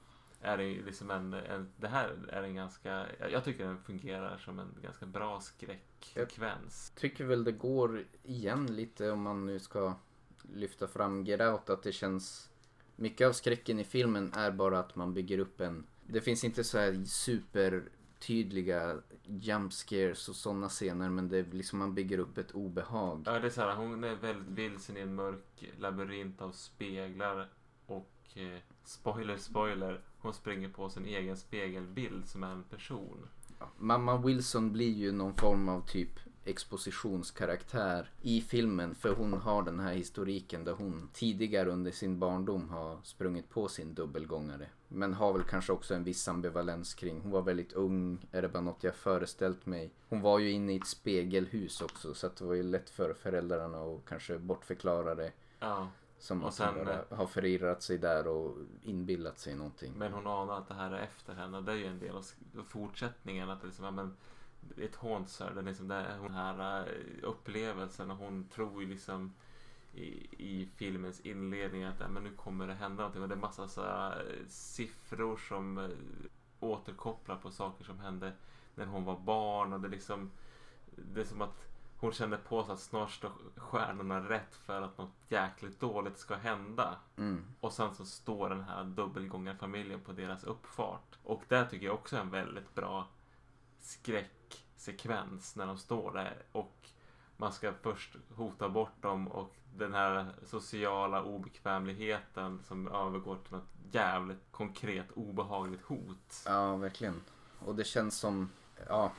är 0.40 0.58
det 0.58 0.82
liksom 0.82 1.10
en, 1.10 1.34
en, 1.34 1.72
det 1.76 1.88
här 1.88 2.16
är 2.28 2.42
en 2.42 2.54
ganska, 2.54 3.06
jag 3.30 3.44
tycker 3.44 3.64
den 3.64 3.78
fungerar 3.78 4.38
som 4.38 4.58
en 4.58 4.76
ganska 4.82 5.06
bra 5.06 5.40
skräcksekvens. 5.40 6.92
Jag 6.94 7.00
tycker 7.00 7.24
väl 7.24 7.44
det 7.44 7.52
går 7.52 8.04
igen 8.22 8.66
lite 8.66 9.10
om 9.10 9.22
man 9.22 9.46
nu 9.46 9.58
ska 9.58 9.94
lyfta 10.54 10.88
fram 10.88 11.24
Get 11.24 11.40
Out 11.40 11.70
att 11.70 11.82
det 11.82 11.92
känns 11.92 12.50
mycket 12.96 13.28
av 13.28 13.32
skräcken 13.32 13.78
i 13.78 13.84
filmen 13.84 14.32
är 14.32 14.50
bara 14.50 14.78
att 14.78 14.96
man 14.96 15.14
bygger 15.14 15.38
upp 15.38 15.60
en 15.60 15.86
det 16.06 16.20
finns 16.20 16.44
inte 16.44 16.64
så 16.64 16.78
här 16.78 17.04
supertydliga 18.23 18.97
jump 19.25 19.73
scares 19.73 20.29
och 20.29 20.37
sådana 20.37 20.68
scener 20.68 21.11
men 21.11 21.29
det 21.29 21.39
är 21.39 21.47
liksom 21.53 21.79
man 21.79 21.95
bygger 21.95 22.18
upp 22.18 22.39
ett 22.39 22.51
obehag. 22.51 23.23
Ja 23.27 23.39
det 23.39 23.47
är 23.47 23.51
så 23.51 23.61
här, 23.61 23.75
hon 23.75 24.05
är 24.05 24.14
väldigt 24.14 24.49
vilsen 24.49 24.97
i 24.97 25.01
en 25.01 25.14
mörk 25.14 25.64
labyrint 25.79 26.43
av 26.43 26.53
speglar 26.53 27.49
och 27.87 28.11
eh, 28.35 28.59
spoiler 28.85 29.37
spoiler 29.37 30.01
hon 30.18 30.33
springer 30.33 30.68
på 30.68 30.89
sin 30.89 31.07
egen 31.07 31.37
spegelbild 31.37 32.27
som 32.27 32.45
är 32.45 32.53
en 32.53 32.62
person. 32.62 33.29
Ja, 33.59 33.68
mamma 33.79 34.16
Wilson 34.16 34.73
blir 34.73 34.93
ju 34.93 35.12
någon 35.12 35.35
form 35.35 35.68
av 35.68 35.87
typ 35.87 36.18
expositionskaraktär 36.45 38.11
i 38.22 38.40
filmen 38.40 38.95
för 38.95 39.14
hon 39.14 39.32
har 39.32 39.62
den 39.62 39.80
här 39.80 39.93
historiken 39.93 40.64
där 40.64 40.72
hon 40.72 41.09
tidigare 41.12 41.70
under 41.70 41.90
sin 41.90 42.18
barndom 42.18 42.68
har 42.68 42.99
sprungit 43.03 43.51
på 43.51 43.68
sin 43.68 43.95
dubbelgångare. 43.95 44.66
Men 44.88 45.14
har 45.14 45.32
väl 45.32 45.43
kanske 45.43 45.72
också 45.72 45.95
en 45.95 46.05
viss 46.05 46.28
ambivalens 46.28 46.95
kring, 46.95 47.20
hon 47.20 47.30
var 47.30 47.43
väldigt 47.43 47.72
ung, 47.72 48.26
är 48.32 48.43
det 48.43 48.49
bara 48.49 48.62
något 48.62 48.84
jag 48.84 48.95
föreställt 48.95 49.66
mig? 49.66 49.90
Hon 50.09 50.20
var 50.20 50.38
ju 50.38 50.51
inne 50.51 50.72
i 50.72 50.76
ett 50.76 50.86
spegelhus 50.86 51.80
också 51.80 52.14
så 52.14 52.26
att 52.26 52.36
det 52.36 52.45
var 52.45 52.55
ju 52.55 52.62
lätt 52.62 52.90
för 52.90 53.14
föräldrarna 53.14 53.82
att 53.82 54.05
kanske 54.05 54.38
bortförklara 54.38 55.14
det. 55.14 55.32
Ja. 55.59 55.88
Som 56.18 56.45
att 56.45 56.55
sen, 56.55 56.74
bara 56.74 57.16
har 57.16 57.26
förirrat 57.26 57.82
sig 57.82 57.99
där 57.99 58.26
och 58.26 58.57
inbillat 58.82 59.38
sig 59.38 59.55
någonting. 59.55 59.93
Men 59.97 60.12
hon 60.12 60.26
anar 60.26 60.59
att 60.59 60.68
det 60.68 60.74
här 60.74 60.90
är 60.90 61.03
efter 61.03 61.34
henne. 61.34 61.61
Det 61.61 61.72
är 61.72 61.76
ju 61.76 61.86
en 61.86 61.99
del 61.99 62.16
av 62.16 62.24
fortsättningen. 62.68 63.51
Att 63.51 63.61
det 63.61 63.66
liksom, 63.66 63.84
ja, 63.84 63.90
men, 63.90 64.16
it 64.76 64.96
haunts 64.96 65.40
her. 65.40 65.50
Det 65.50 65.62
liksom, 65.62 65.88
det 65.88 65.94
är 65.94 66.18
den 66.22 66.34
här 66.34 66.80
eh, 66.80 67.28
upplevelsen 67.28 68.10
och 68.10 68.16
hon 68.16 68.48
tror 68.48 68.82
ju 68.82 68.88
liksom 68.88 69.32
i, 69.94 70.06
i 70.38 70.68
filmens 70.76 71.20
inledning 71.20 71.84
att 71.84 72.10
men 72.10 72.24
nu 72.24 72.30
kommer 72.36 72.66
det 72.66 72.74
hända 72.74 73.02
någonting. 73.02 73.22
Och 73.22 73.28
det 73.28 73.34
är 73.34 73.38
massa 73.38 73.68
så 73.68 73.82
här, 73.82 74.16
eh, 74.16 74.48
siffror 74.48 75.36
som 75.36 75.78
äh, 75.78 75.88
återkopplar 76.60 77.36
på 77.36 77.50
saker 77.50 77.84
som 77.84 77.98
hände 77.98 78.32
när 78.74 78.86
hon 78.86 79.04
var 79.04 79.18
barn. 79.18 79.72
Och 79.72 79.80
det 79.80 79.88
liksom 79.88 80.30
det 80.96 81.20
är 81.20 81.24
som 81.24 81.42
att 81.42 81.66
hon 82.02 82.12
kände 82.12 82.36
på 82.36 82.64
sig 82.64 82.72
att 82.72 82.80
snart 82.80 83.10
står 83.10 83.32
stjärnorna 83.56 84.28
rätt 84.28 84.54
för 84.54 84.82
att 84.82 84.98
något 84.98 85.14
jäkligt 85.28 85.80
dåligt 85.80 86.18
ska 86.18 86.34
hända. 86.34 86.96
Mm. 87.16 87.44
Och 87.60 87.72
sen 87.72 87.94
så 87.94 88.04
står 88.04 88.48
den 88.48 88.62
här 88.62 88.84
dubbelgångarfamiljen 88.84 90.00
på 90.00 90.12
deras 90.12 90.44
uppfart. 90.44 91.18
Och 91.22 91.42
det 91.48 91.64
tycker 91.64 91.86
jag 91.86 91.94
också 91.94 92.16
är 92.16 92.20
en 92.20 92.30
väldigt 92.30 92.74
bra 92.74 93.08
sekvens 94.83 95.57
när 95.57 95.66
de 95.66 95.78
står 95.78 96.12
där. 96.12 96.43
Och 96.53 96.89
man 97.37 97.53
ska 97.53 97.72
först 97.72 98.16
hota 98.37 98.68
bort 98.68 99.03
dem 99.03 99.28
och 99.28 99.55
den 99.76 99.95
här 99.95 100.26
sociala 100.47 101.22
obekvämligheten 101.22 102.61
som 102.62 102.89
övergår 102.89 103.37
till 103.37 103.53
något 103.53 103.68
jävligt 103.93 104.43
konkret 104.51 105.11
obehagligt 105.14 105.83
hot. 105.83 106.43
Ja, 106.47 106.76
verkligen. 106.76 107.20
Och 107.59 107.74
det 107.74 107.85
känns 107.85 108.18
som, 108.18 108.51
ja, 108.89 109.12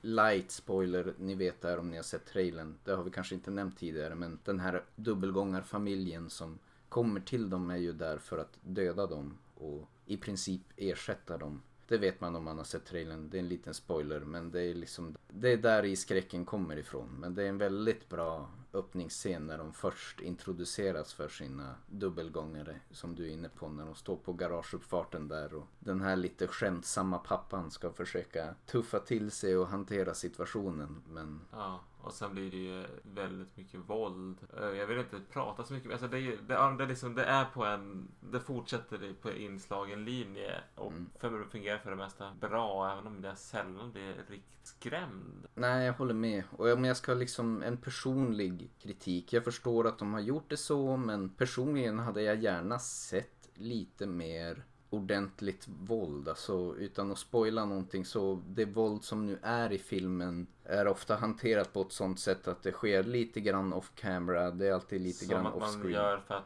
light 0.00 0.50
spoiler, 0.50 1.14
ni 1.18 1.34
vet 1.34 1.60
där 1.60 1.78
om 1.78 1.90
ni 1.90 1.96
har 1.96 2.02
sett 2.02 2.26
trailern. 2.26 2.78
Det 2.84 2.92
har 2.92 3.04
vi 3.04 3.10
kanske 3.10 3.34
inte 3.34 3.50
nämnt 3.50 3.78
tidigare 3.78 4.14
men 4.14 4.38
den 4.44 4.60
här 4.60 4.84
dubbelgångarfamiljen 4.96 6.30
som 6.30 6.58
kommer 6.88 7.20
till 7.20 7.50
dem 7.50 7.70
är 7.70 7.76
ju 7.76 7.92
där 7.92 8.18
för 8.18 8.38
att 8.38 8.58
döda 8.62 9.06
dem 9.06 9.38
och 9.54 9.88
i 10.06 10.16
princip 10.16 10.62
ersätta 10.76 11.38
dem. 11.38 11.62
Det 11.90 11.98
vet 11.98 12.20
man 12.20 12.36
om 12.36 12.44
man 12.44 12.58
har 12.58 12.64
sett 12.64 12.84
trailern. 12.84 13.30
Det 13.30 13.36
är 13.36 13.40
en 13.40 13.48
liten 13.48 13.74
spoiler 13.74 14.20
men 14.20 14.50
det 14.50 14.62
är 14.62 14.74
liksom 14.74 15.16
Det 15.28 15.52
är 15.52 15.56
där 15.56 15.84
i 15.84 15.96
skräcken 15.96 16.44
kommer 16.44 16.76
ifrån. 16.76 17.16
Men 17.18 17.34
det 17.34 17.42
är 17.42 17.48
en 17.48 17.58
väldigt 17.58 18.08
bra 18.08 18.50
öppningsscen 18.72 19.46
när 19.46 19.58
de 19.58 19.72
först 19.72 20.20
introduceras 20.20 21.12
för 21.12 21.28
sina 21.28 21.74
dubbelgångare 21.86 22.80
som 22.90 23.14
du 23.14 23.26
är 23.26 23.32
inne 23.32 23.48
på 23.48 23.68
när 23.68 23.86
de 23.86 23.94
står 23.94 24.16
på 24.16 24.32
garageuppfarten 24.32 25.28
där 25.28 25.54
och 25.54 25.66
den 25.78 26.00
här 26.00 26.16
lite 26.16 26.46
skämtsamma 26.46 27.18
pappan 27.18 27.70
ska 27.70 27.92
försöka 27.92 28.54
tuffa 28.66 28.98
till 28.98 29.30
sig 29.30 29.56
och 29.56 29.68
hantera 29.68 30.14
situationen 30.14 31.02
men 31.08 31.40
ja. 31.52 31.80
Och 32.02 32.12
sen 32.12 32.32
blir 32.32 32.50
det 32.50 32.56
ju 32.56 32.86
väldigt 33.02 33.56
mycket 33.56 33.80
våld. 33.80 34.38
Eh, 34.56 34.64
jag 34.64 34.86
vill 34.86 34.98
inte 34.98 35.20
prata 35.32 35.64
så 35.64 35.72
mycket. 35.72 35.92
Alltså 35.92 36.08
det, 36.08 36.36
det, 36.36 36.76
det, 36.78 36.86
liksom, 36.86 37.14
det 37.14 37.24
är 37.24 37.44
på 37.44 37.64
en... 37.64 38.08
Det 38.20 38.40
fortsätter 38.40 39.14
på 39.22 39.32
inslagen 39.32 40.04
linje. 40.04 40.54
Och 40.74 40.92
mm. 40.92 41.10
för 41.18 41.44
fungerar 41.44 41.78
för 41.78 41.90
det 41.90 41.96
mesta 41.96 42.32
bra. 42.40 42.92
Även 42.92 43.06
om 43.06 43.24
jag 43.24 43.38
sällan 43.38 43.92
blir 43.92 44.14
riktigt 44.28 44.66
skrämd. 44.66 45.46
Nej, 45.54 45.86
jag 45.86 45.92
håller 45.92 46.14
med. 46.14 46.44
Och 46.56 46.72
om 46.72 46.84
jag 46.84 46.96
ska 46.96 47.14
liksom 47.14 47.62
en 47.62 47.76
personlig 47.76 48.70
kritik. 48.78 49.32
Jag 49.32 49.44
förstår 49.44 49.86
att 49.86 49.98
de 49.98 50.12
har 50.12 50.20
gjort 50.20 50.50
det 50.50 50.56
så. 50.56 50.96
Men 50.96 51.28
personligen 51.28 51.98
hade 51.98 52.22
jag 52.22 52.42
gärna 52.42 52.78
sett 52.78 53.50
lite 53.54 54.06
mer 54.06 54.64
ordentligt 54.90 55.68
våld. 55.68 56.28
Alltså 56.28 56.76
utan 56.78 57.12
att 57.12 57.18
spoila 57.18 57.64
någonting 57.64 58.04
så 58.04 58.42
det 58.46 58.64
våld 58.64 59.04
som 59.04 59.26
nu 59.26 59.38
är 59.42 59.72
i 59.72 59.78
filmen 59.78 60.46
är 60.64 60.86
ofta 60.86 61.16
hanterat 61.16 61.72
på 61.72 61.82
ett 61.82 61.92
sånt 61.92 62.20
sätt 62.20 62.48
att 62.48 62.62
det 62.62 62.72
sker 62.72 63.02
lite 63.02 63.40
grann 63.40 63.72
off 63.72 63.92
camera. 63.94 64.50
Det 64.50 64.68
är 64.68 64.72
alltid 64.72 65.00
lite 65.00 65.24
som 65.24 65.28
grann 65.28 65.46
off 65.46 65.62
screen. 65.62 65.72
Som 65.72 65.80
att 65.80 65.84
man 65.84 65.92
gör 65.92 66.18
för 66.18 66.34
att, 66.34 66.44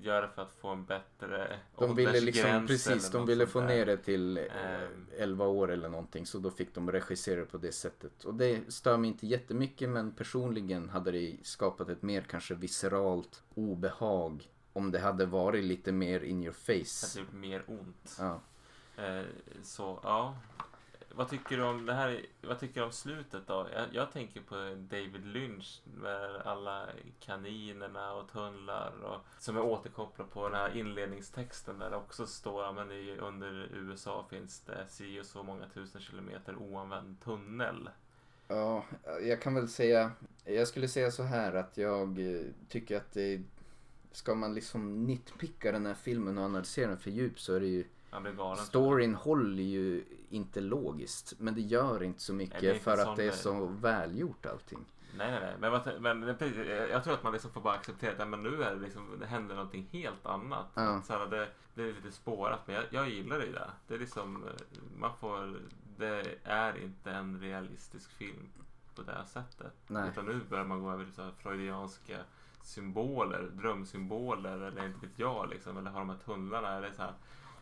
gör 0.00 0.26
för 0.34 0.42
att 0.42 0.52
få 0.52 0.68
en 0.68 0.84
bättre 0.84 1.58
De 1.78 1.94
ville 1.96 2.20
liksom, 2.20 2.66
precis, 2.66 3.10
de 3.10 3.26
ville 3.26 3.46
få 3.46 3.60
ner 3.60 3.86
det 3.86 3.96
till 3.96 4.38
um, 4.38 5.06
11 5.18 5.46
år 5.46 5.72
eller 5.72 5.88
någonting. 5.88 6.26
Så 6.26 6.38
då 6.38 6.50
fick 6.50 6.74
de 6.74 6.92
regissera 6.92 7.44
på 7.44 7.58
det 7.58 7.72
sättet. 7.72 8.24
Och 8.24 8.34
det 8.34 8.72
stör 8.72 8.96
mig 8.96 9.10
inte 9.10 9.26
jättemycket 9.26 9.88
men 9.88 10.12
personligen 10.12 10.88
hade 10.88 11.10
det 11.10 11.36
skapat 11.42 11.88
ett 11.88 12.02
mer 12.02 12.20
kanske 12.20 12.54
visceralt 12.54 13.42
obehag 13.54 14.48
om 14.74 14.90
det 14.90 14.98
hade 14.98 15.26
varit 15.26 15.64
lite 15.64 15.92
mer 15.92 16.20
in 16.20 16.42
your 16.42 16.52
face. 16.52 17.06
Det 17.06 17.20
hade 17.20 17.20
gjort 17.20 17.40
mer 17.40 17.62
ont. 17.66 18.16
Ja. 18.18 18.40
Eh, 19.04 19.24
så, 19.62 20.00
ja. 20.02 20.34
Vad 21.16 21.28
tycker 21.28 21.56
du 21.56 21.62
om 21.62 21.86
det 21.86 21.94
här? 21.94 22.26
Vad 22.42 22.60
tycker 22.60 22.80
du 22.80 22.86
om 22.86 22.92
slutet 22.92 23.46
då? 23.46 23.66
Jag, 23.74 23.86
jag, 23.92 24.12
tänker 24.12 24.40
på 24.40 24.54
David 24.76 25.26
Lynch 25.26 25.80
med 25.84 26.36
alla 26.44 26.86
kaninerna 27.20 28.12
och 28.12 28.32
tunnlar 28.32 28.92
och 29.04 29.20
som 29.38 29.56
är 29.56 29.60
återkopplat 29.60 30.30
på 30.30 30.48
den 30.48 30.58
här 30.58 30.76
inledningstexten 30.76 31.78
där 31.78 31.90
det 31.90 31.96
också 31.96 32.26
står 32.26 32.72
men 32.72 32.92
i, 32.92 33.16
under 33.20 33.68
USA 33.72 34.26
finns 34.30 34.60
det 34.60 34.86
si 34.88 35.20
och 35.20 35.26
så 35.26 35.42
många 35.42 35.68
tusen 35.68 36.00
kilometer 36.00 36.56
oanvänd 36.56 37.20
tunnel. 37.20 37.88
Ja, 38.48 38.84
jag 39.22 39.42
kan 39.42 39.54
väl 39.54 39.68
säga, 39.68 40.10
jag 40.44 40.68
skulle 40.68 40.88
säga 40.88 41.10
så 41.10 41.22
här 41.22 41.52
att 41.52 41.76
jag 41.76 42.18
tycker 42.68 42.96
att 42.96 43.12
det 43.12 43.42
ska 44.16 44.34
man 44.34 44.54
liksom 44.54 45.04
nitpicka 45.06 45.72
den 45.72 45.86
här 45.86 45.94
filmen 45.94 46.38
och 46.38 46.44
analysera 46.44 46.88
den 46.88 46.98
för 46.98 47.10
djup 47.10 47.40
så 47.40 47.54
är 47.54 47.60
det 47.60 47.66
ju 47.66 47.84
Storyn 48.56 49.14
håller 49.14 49.62
ju 49.62 50.04
inte 50.28 50.60
logiskt 50.60 51.34
men 51.38 51.54
det 51.54 51.60
gör 51.60 52.02
inte 52.02 52.20
så 52.20 52.32
mycket 52.32 52.62
nej, 52.62 52.78
för 52.78 52.98
att 52.98 53.16
det 53.16 53.24
är 53.24 53.30
så 53.30 53.66
välgjort 53.66 54.46
allting. 54.46 54.84
Nej, 55.16 55.30
nej, 55.30 55.56
nej. 55.60 55.70
Men, 55.70 56.02
men, 56.02 56.20
men 56.20 56.36
jag 56.90 57.04
tror 57.04 57.14
att 57.14 57.22
man 57.22 57.32
liksom 57.32 57.50
får 57.50 57.60
bara 57.60 57.74
acceptera 57.74 58.22
att 58.22 58.28
men 58.28 58.42
nu 58.42 58.62
är 58.62 58.74
det 58.74 58.80
liksom, 58.80 59.16
det 59.20 59.26
händer 59.26 59.54
någonting 59.54 59.88
helt 59.92 60.26
annat. 60.26 60.66
Ja. 60.74 61.02
Så 61.02 61.12
här, 61.12 61.26
det, 61.26 61.48
det 61.74 61.82
är 61.82 61.92
lite 61.92 62.12
spårat 62.12 62.60
men 62.66 62.76
jag, 62.76 62.84
jag 62.90 63.08
gillar 63.08 63.38
det 63.38 63.52
där. 63.52 63.70
Det 63.86 63.94
är 63.94 63.98
liksom, 63.98 64.44
man 64.96 65.16
får, 65.20 65.60
det 65.96 66.38
är 66.44 66.82
inte 66.82 67.10
en 67.10 67.40
realistisk 67.40 68.12
film 68.12 68.48
på 68.94 69.02
det 69.02 69.12
här 69.12 69.24
sättet. 69.24 69.72
Nej. 69.86 70.08
Utan 70.10 70.26
nu 70.26 70.40
börjar 70.50 70.64
man 70.64 70.82
gå 70.82 70.92
över 70.92 71.04
till 71.04 71.30
freudianska 71.42 72.18
symboler, 72.66 73.42
drömsymboler 73.42 74.58
eller 74.58 74.86
inte 74.86 75.06
vet 75.06 75.18
jag 75.18 75.48
liksom. 75.48 75.76
Eller 75.76 75.90
har 75.90 76.00
de 76.00 76.08
här 76.08 76.18
tunnlarna, 76.24 76.68
är 76.68 76.82
det 76.82 76.94
så 76.94 77.02
här 77.02 77.14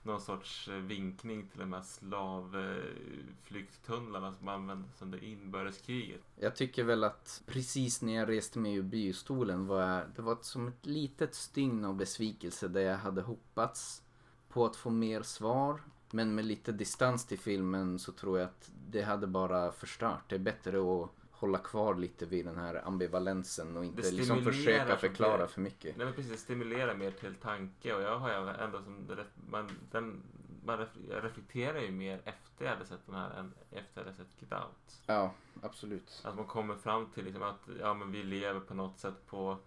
någon 0.02 0.20
sorts 0.20 0.68
eh, 0.68 0.74
vinkning 0.74 1.48
till 1.48 1.60
de 1.60 1.72
här 1.72 1.82
slavflykttunnlarna 1.82 4.26
eh, 4.26 4.34
som 4.34 4.48
användes 4.48 5.02
under 5.02 5.24
inbördeskriget. 5.24 6.20
Jag 6.36 6.56
tycker 6.56 6.84
väl 6.84 7.04
att 7.04 7.42
precis 7.46 8.02
när 8.02 8.14
jag 8.14 8.28
reste 8.28 8.58
mig 8.58 8.74
ur 8.74 8.82
biostolen 8.82 9.66
var 9.66 9.82
jag, 9.82 10.04
det 10.16 10.22
var 10.22 10.38
som 10.40 10.68
ett 10.68 10.86
litet 10.86 11.34
stygn 11.34 11.84
av 11.84 11.96
besvikelse 11.96 12.68
där 12.68 12.80
jag 12.80 12.98
hade 12.98 13.22
hoppats 13.22 14.02
på 14.48 14.66
att 14.66 14.76
få 14.76 14.90
mer 14.90 15.22
svar. 15.22 15.80
Men 16.10 16.34
med 16.34 16.44
lite 16.44 16.72
distans 16.72 17.26
till 17.26 17.38
filmen 17.38 17.98
så 17.98 18.12
tror 18.12 18.38
jag 18.38 18.48
att 18.48 18.70
det 18.90 19.02
hade 19.02 19.26
bara 19.26 19.72
förstört. 19.72 20.24
Det 20.28 20.34
är 20.34 20.38
bättre 20.38 20.78
att 20.78 21.10
hålla 21.42 21.58
kvar 21.58 21.94
lite 21.94 22.26
vid 22.26 22.44
den 22.46 22.56
här 22.56 22.86
ambivalensen 22.86 23.76
och 23.76 23.84
inte 23.84 24.10
liksom 24.10 24.44
försöka 24.44 24.96
förklara 24.96 25.46
för 25.46 25.60
mycket. 25.60 25.96
Nej 25.96 26.06
men 26.06 26.14
precis, 26.14 26.40
stimulera 26.40 26.94
mer 26.94 27.10
till 27.10 27.34
tanke 27.34 27.94
och 27.94 28.02
jag 28.02 28.18
har 28.18 28.28
ju 28.28 28.64
ändå 28.64 28.82
som 28.82 29.06
man, 29.50 29.70
den, 29.90 30.22
man 30.64 30.86
reflekterar 31.08 31.80
ju 31.80 31.90
mer 31.90 32.20
efter 32.24 32.64
jag 32.64 32.72
hade 32.72 32.84
sett 32.84 33.06
den 33.06 33.14
här 33.14 33.30
än 33.30 33.54
efter 33.70 34.00
jag 34.00 34.04
hade 34.04 34.16
sett 34.16 34.42
Get 34.42 34.52
Out. 34.52 35.02
Ja, 35.06 35.32
absolut. 35.62 36.22
Att 36.24 36.36
man 36.36 36.46
kommer 36.46 36.74
fram 36.74 37.06
till 37.10 37.24
liksom 37.24 37.42
att 37.42 37.68
ja, 37.80 37.94
men 37.94 38.12
vi 38.12 38.22
lever 38.22 38.60
på 38.60 38.74
något 38.74 38.98
sätt 38.98 39.26
på 39.26 39.58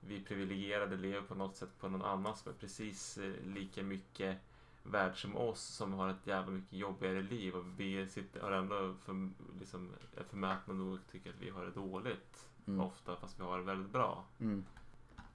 vi 0.00 0.20
privilegierade 0.20 0.96
lever 0.96 1.22
på 1.22 1.34
något 1.34 1.56
sätt 1.56 1.78
på 1.80 1.88
någon 1.88 2.02
annan 2.02 2.36
som 2.36 2.52
är 2.52 2.56
precis 2.56 3.18
eh, 3.18 3.32
lika 3.44 3.82
mycket 3.82 4.38
värld 4.84 5.22
som 5.22 5.36
oss 5.36 5.60
som 5.60 5.92
har 5.92 6.08
ett 6.08 6.26
jävla 6.26 6.50
mycket 6.50 6.78
jobbigare 6.78 7.22
liv 7.22 7.54
och 7.54 7.64
vi 7.76 8.08
sitter, 8.08 8.40
har 8.40 8.52
ändå 8.52 8.94
för, 9.04 9.30
liksom, 9.58 9.92
är 10.16 10.24
förmätna 10.24 10.74
nog 10.74 10.94
att 10.94 11.12
tycka 11.12 11.30
att 11.30 11.40
vi 11.40 11.50
har 11.50 11.64
det 11.64 11.70
dåligt 11.70 12.48
mm. 12.66 12.80
ofta 12.80 13.16
fast 13.16 13.40
vi 13.40 13.44
har 13.44 13.58
det 13.58 13.64
väldigt 13.64 13.92
bra. 13.92 14.24
Mm. 14.38 14.64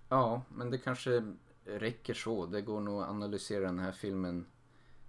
Ja, 0.10 0.42
men 0.50 0.72
det 0.72 0.78
kanske 0.78 1.34
räcker 1.66 2.14
så. 2.14 2.46
Det 2.46 2.62
går 2.62 2.82
nog 2.82 3.02
att 3.02 3.10
analysera 3.10 3.66
den 3.66 3.80
här 3.80 3.92
filmen 3.92 4.46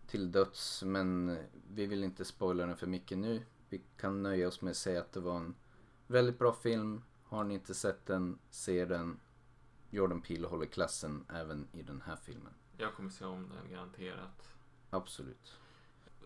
till 0.06 0.32
döds 0.32 0.82
men 0.82 1.38
vi 1.74 1.86
vill 1.86 2.04
inte 2.04 2.24
spoila 2.24 2.66
den 2.66 2.76
för 2.76 2.86
mycket 2.86 3.18
nu. 3.18 3.42
Vi 3.68 3.82
kan 3.96 4.22
nöja 4.22 4.48
oss 4.48 4.62
med 4.62 4.70
att 4.70 4.76
säga 4.76 5.00
att 5.00 5.12
det 5.12 5.20
var 5.20 5.36
en 5.36 5.54
väldigt 6.06 6.38
bra 6.38 6.52
film. 6.52 7.02
Har 7.24 7.44
ni 7.44 7.54
inte 7.54 7.74
sett 7.74 8.06
den, 8.06 8.38
se 8.50 8.84
den. 8.84 9.20
Jordan 9.90 10.20
Peele 10.20 10.46
håller 10.46 10.66
klassen 10.66 11.24
även 11.28 11.68
i 11.72 11.82
den 11.82 12.02
här 12.06 12.16
filmen. 12.16 12.52
Jag 12.80 12.94
kommer 12.94 13.10
se 13.10 13.24
om 13.24 13.48
den 13.48 13.72
garanterat. 13.72 14.52
Absolut. 14.90 15.58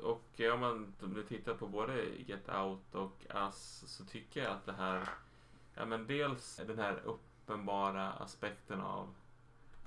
Och 0.02 0.40
om 0.52 0.60
man 0.60 0.94
om 1.02 1.14
du 1.14 1.22
tittar 1.22 1.54
på 1.54 1.66
både 1.66 2.04
Get 2.04 2.48
Out 2.48 2.94
och 2.94 3.26
Us 3.34 3.84
så 3.86 4.04
tycker 4.04 4.42
jag 4.42 4.52
att 4.52 4.66
det 4.66 4.72
här, 4.72 5.08
ja 5.74 5.84
men 5.84 6.06
dels 6.06 6.60
den 6.66 6.78
här 6.78 7.02
uppenbara 7.04 8.12
aspekten 8.12 8.80
av 8.80 9.14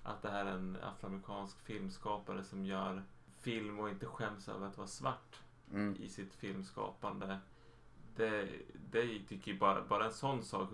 att 0.03 0.21
det 0.21 0.29
här 0.29 0.45
är 0.45 0.51
en 0.51 0.77
afroamerikansk 0.83 1.59
filmskapare 1.59 2.43
som 2.43 2.65
gör 2.65 3.03
film 3.39 3.79
och 3.79 3.89
inte 3.89 4.05
skäms 4.05 4.49
över 4.49 4.67
att 4.67 4.77
vara 4.77 4.87
svart 4.87 5.39
mm. 5.71 5.95
i 5.99 6.09
sitt 6.09 6.33
filmskapande. 6.33 7.39
Det, 8.15 8.49
det 8.91 9.19
tycker 9.27 9.51
jag 9.51 9.59
bara, 9.59 9.81
bara 9.81 10.05
en 10.05 10.13
sån 10.13 10.43
sak. 10.43 10.69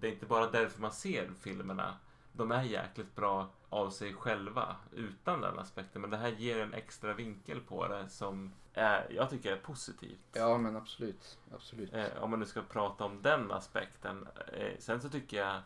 Det 0.00 0.08
är 0.08 0.12
inte 0.12 0.26
bara 0.26 0.50
därför 0.50 0.80
man 0.80 0.92
ser 0.92 1.30
filmerna 1.40 1.96
de 2.32 2.52
är 2.52 2.62
jäkligt 2.62 3.16
bra 3.16 3.48
av 3.68 3.90
sig 3.90 4.14
själva 4.14 4.76
utan 4.92 5.40
den 5.40 5.58
aspekten. 5.58 6.00
Men 6.00 6.10
det 6.10 6.16
här 6.16 6.28
ger 6.28 6.60
en 6.60 6.74
extra 6.74 7.14
vinkel 7.14 7.60
på 7.60 7.88
det 7.88 8.08
som 8.08 8.52
är, 8.74 9.06
jag 9.10 9.30
tycker 9.30 9.52
är 9.52 9.56
positivt. 9.56 10.20
Ja 10.32 10.58
men 10.58 10.76
absolut. 10.76 11.38
absolut. 11.54 11.94
Eh, 11.94 12.22
om 12.22 12.30
man 12.30 12.40
nu 12.40 12.46
ska 12.46 12.62
prata 12.62 13.04
om 13.04 13.22
den 13.22 13.52
aspekten. 13.52 14.28
Eh, 14.52 14.78
sen 14.78 15.00
så 15.00 15.08
tycker 15.08 15.36
jag 15.36 15.60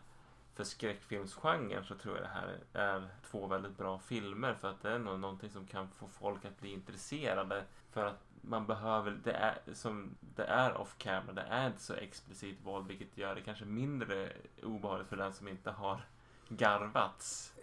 för 0.55 0.63
skräckfilmsgenren 0.63 1.83
så 1.83 1.95
tror 1.95 2.15
jag 2.15 2.23
det 2.23 2.29
här 2.33 2.59
är 2.73 3.09
två 3.31 3.47
väldigt 3.47 3.77
bra 3.77 3.99
filmer 3.99 4.53
för 4.53 4.69
att 4.69 4.81
det 4.81 4.91
är 4.91 4.99
nog 4.99 5.19
någonting 5.19 5.49
som 5.49 5.67
kan 5.67 5.89
få 5.89 6.07
folk 6.07 6.45
att 6.45 6.59
bli 6.59 6.73
intresserade 6.73 7.63
för 7.91 8.05
att 8.05 8.23
man 8.41 8.67
behöver, 8.67 9.11
det 9.23 9.31
är 9.31 9.59
som 9.73 10.15
det 10.35 10.43
är 10.43 10.77
off 10.77 10.95
camera, 10.97 11.33
det 11.33 11.41
är 11.41 11.67
inte 11.67 11.81
så 11.81 11.93
explicit 11.93 12.57
våld 12.63 12.87
vilket 12.87 13.17
gör 13.17 13.35
det 13.35 13.41
kanske 13.41 13.65
mindre 13.65 14.33
obehagligt 14.63 15.07
för 15.07 15.17
den 15.17 15.33
som 15.33 15.47
inte 15.47 15.71
har 15.71 16.05
garvats. 16.49 17.53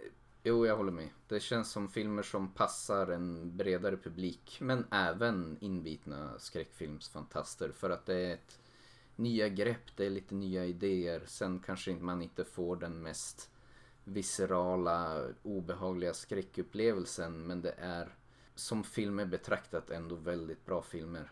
Jo, 0.43 0.65
jag 0.65 0.77
håller 0.77 0.91
med. 0.91 1.09
Det 1.27 1.39
känns 1.39 1.71
som 1.71 1.89
filmer 1.89 2.23
som 2.23 2.53
passar 2.53 3.07
en 3.07 3.57
bredare 3.57 3.97
publik. 3.97 4.57
Men 4.61 4.85
även 4.91 5.57
inbitna 5.61 6.39
skräckfilmsfantaster. 6.39 7.71
För 7.71 7.89
att 7.89 8.05
det 8.05 8.15
är 8.15 8.33
ett 8.33 8.59
nya 9.15 9.49
grepp, 9.49 9.95
det 9.95 10.05
är 10.05 10.09
lite 10.09 10.35
nya 10.35 10.65
idéer. 10.65 11.23
Sen 11.27 11.59
kanske 11.59 11.93
man 11.93 12.21
inte 12.21 12.45
får 12.45 12.75
den 12.75 13.01
mest 13.01 13.49
viscerala, 14.03 15.27
obehagliga 15.43 16.13
skräckupplevelsen. 16.13 17.47
Men 17.47 17.61
det 17.61 17.75
är 17.77 18.15
som 18.55 18.83
filmer 18.83 19.25
betraktat 19.25 19.89
ändå 19.89 20.15
väldigt 20.15 20.65
bra 20.65 20.81
filmer. 20.81 21.31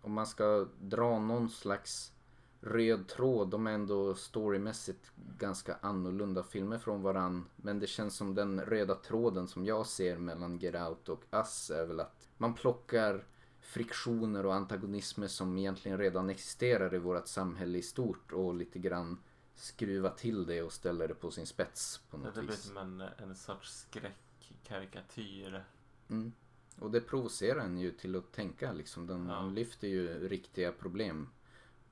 Om 0.00 0.12
man 0.12 0.26
ska 0.26 0.66
dra 0.80 1.18
någon 1.18 1.50
slags 1.50 2.12
röd 2.60 3.08
tråd. 3.08 3.50
De 3.50 3.66
är 3.66 3.72
ändå 3.72 4.14
storymässigt 4.14 5.12
ganska 5.38 5.76
annorlunda 5.80 6.42
filmer 6.42 6.78
från 6.78 7.02
varann. 7.02 7.48
Men 7.56 7.78
det 7.78 7.86
känns 7.86 8.16
som 8.16 8.34
den 8.34 8.60
röda 8.60 8.94
tråden 8.94 9.48
som 9.48 9.64
jag 9.64 9.86
ser 9.86 10.18
mellan 10.18 10.58
Get 10.58 10.74
Out 10.74 11.08
och 11.08 11.24
Us 11.32 11.70
är 11.70 11.86
väl 11.86 12.00
att 12.00 12.28
man 12.36 12.54
plockar 12.54 13.24
friktioner 13.60 14.46
och 14.46 14.54
antagonismer 14.54 15.26
som 15.26 15.58
egentligen 15.58 15.98
redan 15.98 16.30
existerar 16.30 16.94
i 16.94 16.98
vårt 16.98 17.28
samhälle 17.28 17.78
i 17.78 17.82
stort 17.82 18.32
och 18.32 18.54
lite 18.54 18.78
grann 18.78 19.18
skruva 19.54 20.10
till 20.10 20.46
det 20.46 20.62
och 20.62 20.72
ställa 20.72 21.06
det 21.06 21.14
på 21.14 21.30
sin 21.30 21.46
spets 21.46 22.00
på 22.10 22.16
något 22.16 22.34
det 22.34 22.40
vis. 22.40 22.50
Det 22.50 22.52
blir 22.52 22.56
som 22.56 22.76
en, 22.76 23.00
en 23.00 23.36
sorts 23.36 23.86
skräckkarikatyr. 23.88 25.64
Mm. 26.08 26.32
Och 26.80 26.90
det 26.90 27.00
provocerar 27.00 27.60
en 27.60 27.78
ju 27.78 27.90
till 27.90 28.16
att 28.16 28.32
tänka 28.32 28.72
liksom. 28.72 29.06
Den 29.06 29.26
ja. 29.26 29.42
lyfter 29.42 29.88
ju 29.88 30.28
riktiga 30.28 30.72
problem 30.72 31.28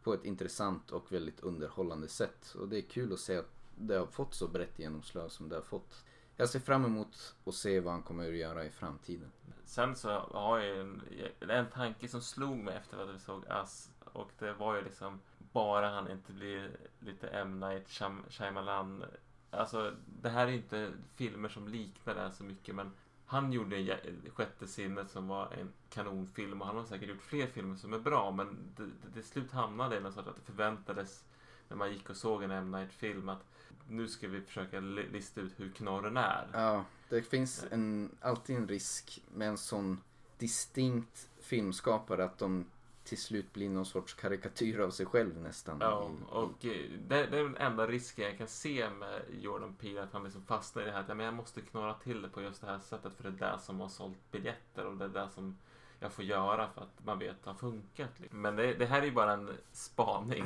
på 0.07 0.14
ett 0.14 0.24
intressant 0.24 0.90
och 0.90 1.12
väldigt 1.12 1.40
underhållande 1.40 2.09
sätt. 2.09 2.54
Och 2.59 2.68
det 2.68 2.78
är 2.78 2.82
kul 2.82 3.12
att 3.12 3.20
se 3.20 3.36
att 3.36 3.50
det 3.74 3.94
har 3.94 4.07
fått 4.07 4.34
så 4.34 4.48
brett 4.48 4.78
genomslag 4.78 5.30
som 5.30 5.48
det 5.48 5.54
har 5.54 5.62
fått. 5.62 6.04
Jag 6.36 6.48
ser 6.48 6.61
fram 6.61 6.84
emot 6.84 7.34
att 7.44 7.54
se 7.54 7.80
vad 7.80 7.92
han 7.92 8.02
kommer 8.02 8.28
att 8.28 8.36
göra 8.36 8.64
i 8.64 8.70
framtiden. 8.70 9.32
Sen 9.64 9.96
så 9.96 10.09
har 10.18 10.59
jag 10.59 10.78
en, 10.78 11.02
en 11.40 11.70
tanke 11.70 12.09
som 12.09 12.20
slog 12.20 12.57
mig 12.57 12.76
efter 12.76 12.98
att 12.98 13.14
vi 13.14 13.18
såg 13.18 13.46
Ass 13.48 13.90
och 14.04 14.30
det 14.38 14.52
var 14.52 14.76
ju 14.76 14.84
liksom 14.84 15.20
bara 15.52 15.88
han 15.88 16.11
inte 16.11 16.32
blir 16.32 16.76
lite 16.98 17.28
M. 17.28 17.61
Night 17.61 17.88
Shyamalan. 18.28 19.04
Alltså 19.50 19.94
det 20.22 20.28
här 20.28 20.46
är 20.46 20.52
inte 20.52 20.92
filmer 21.14 21.48
som 21.48 21.68
liknar 21.68 22.14
det 22.14 22.20
här 22.20 22.30
så 22.30 22.44
mycket 22.44 22.74
men 22.74 22.92
han 23.27 23.53
gjorde 23.53 23.99
Sjätte 24.35 24.66
sinnet 24.66 25.11
som 25.11 25.29
var 25.29 25.53
en 25.53 25.72
kanonfilm 25.91 26.61
och 26.61 26.66
han 26.66 26.77
har 26.77 26.85
säkert 26.85 27.09
gjort 27.09 27.22
fler 27.22 27.47
filmer 27.47 27.77
som 27.77 27.93
är 27.93 27.99
bra 27.99 28.31
men 28.31 28.59
det, 28.77 29.12
till 29.12 29.24
slut 29.24 29.53
hamnade 29.53 29.95
det 29.95 30.01
något 30.01 30.14
sorts 30.14 30.29
att 30.29 30.37
det 30.37 30.53
förväntades 30.53 31.24
när 31.68 31.77
man 31.77 31.93
gick 31.93 32.11
och 32.11 32.16
såg 32.16 32.43
en 32.43 32.51
M. 32.51 32.70
Night-film 32.70 33.29
att 33.29 33.45
nu 33.89 34.09
ska 34.09 34.29
vi 34.29 34.41
försöka 34.41 34.81
lista 34.81 35.41
ut 35.41 35.53
hur 35.57 35.70
knorren 35.70 36.16
är. 36.16 36.49
Ja, 36.53 36.85
det 37.09 37.22
finns 37.22 37.64
en, 37.70 38.11
alltid 38.20 38.57
en 38.57 38.68
risk 38.68 39.22
med 39.35 39.49
en 39.49 39.59
sån 39.59 40.01
distinkt 40.39 41.29
filmskapare 41.41 42.24
att 42.24 42.39
de 42.39 42.66
till 43.07 43.18
slut 43.18 43.52
blir 43.52 43.68
någon 43.68 43.86
sorts 43.86 44.14
karikatyr 44.14 44.78
av 44.78 44.90
sig 44.90 45.07
själv 45.07 45.40
nästan. 45.40 45.78
Ja, 45.80 46.11
och 46.28 46.64
eh, 46.64 46.90
det, 47.09 47.26
det 47.26 47.38
är 47.38 47.42
den 47.42 47.57
enda 47.57 47.86
risken 47.86 48.24
jag 48.24 48.38
kan 48.38 48.48
se 48.48 48.90
med 48.90 49.22
Jordan 49.40 49.74
Peele, 49.74 50.02
att 50.02 50.12
han 50.12 50.24
liksom 50.24 50.42
fastnar 50.42 50.82
i 50.82 50.86
det 50.86 50.92
här 50.92 51.00
att 51.00 51.09
ja, 51.09 51.14
men 51.14 51.26
jag 51.26 51.34
måste 51.34 51.61
knorra 51.61 51.94
till 51.94 52.22
det 52.22 52.28
på 52.28 52.42
just 52.42 52.61
det 52.61 52.66
här 52.66 52.78
sättet 52.78 53.12
för 53.16 53.30
det 53.30 53.44
är 53.44 53.52
det 53.52 53.59
som 53.59 53.80
har 53.80 53.88
sålt 53.88 54.30
biljetter 54.32 54.86
och 54.86 54.96
det 54.96 55.04
är 55.04 55.09
det 55.09 55.28
som 55.34 55.57
jag 56.00 56.12
får 56.12 56.24
göra 56.24 56.68
för 56.74 56.80
att 56.80 57.04
man 57.04 57.18
vet 57.18 57.30
att 57.30 57.44
det 57.44 57.50
har 57.50 57.57
funkat. 57.57 58.11
Liksom. 58.20 58.42
Men 58.42 58.57
det, 58.57 58.74
det 58.74 58.86
här 58.86 59.02
är 59.02 59.07
ju 59.07 59.12
bara 59.12 59.32
en 59.32 59.50
spaning. 59.72 60.44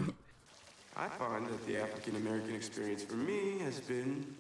I 0.97 1.09
find 1.19 1.49
that 1.49 1.67
the 1.67 1.83
African 1.83 2.17
American 2.17 2.57
experience 2.57 3.07
for 3.07 3.17
me 3.17 3.65
has 3.65 3.87
been, 3.87 4.37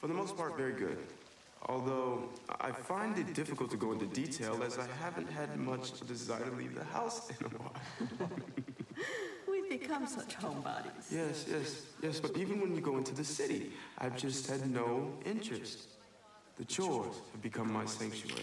for 0.00 0.08
the 0.08 0.14
most 0.14 0.36
part, 0.36 0.58
very 0.58 0.72
good. 0.72 0.96
Although 1.66 2.28
I 2.60 2.72
find 2.72 3.18
it 3.18 3.34
difficult 3.34 3.70
to 3.70 3.76
go 3.76 3.92
into 3.92 4.06
detail 4.06 4.62
as 4.64 4.78
I 4.78 4.86
haven't 5.00 5.30
had 5.30 5.56
much 5.56 6.00
desire 6.06 6.44
to 6.44 6.56
leave 6.56 6.74
the 6.74 6.84
house 6.84 7.30
in 7.30 7.46
a 7.46 7.48
while. 7.58 8.30
We've 9.48 9.68
become 9.68 10.06
such 10.06 10.36
homebodies. 10.36 11.10
Yes, 11.10 11.46
yes, 11.48 11.82
yes, 12.02 12.20
but 12.20 12.36
even 12.36 12.60
when 12.60 12.74
you 12.74 12.80
go 12.80 12.96
into 12.96 13.14
the 13.14 13.24
city, 13.24 13.72
I've 13.98 14.16
just 14.16 14.48
had 14.48 14.68
no 14.68 15.12
interest. 15.24 15.88
The 16.56 16.64
chores 16.64 17.16
have 17.32 17.42
become 17.42 17.72
my 17.72 17.84
sanctuary. 17.86 18.42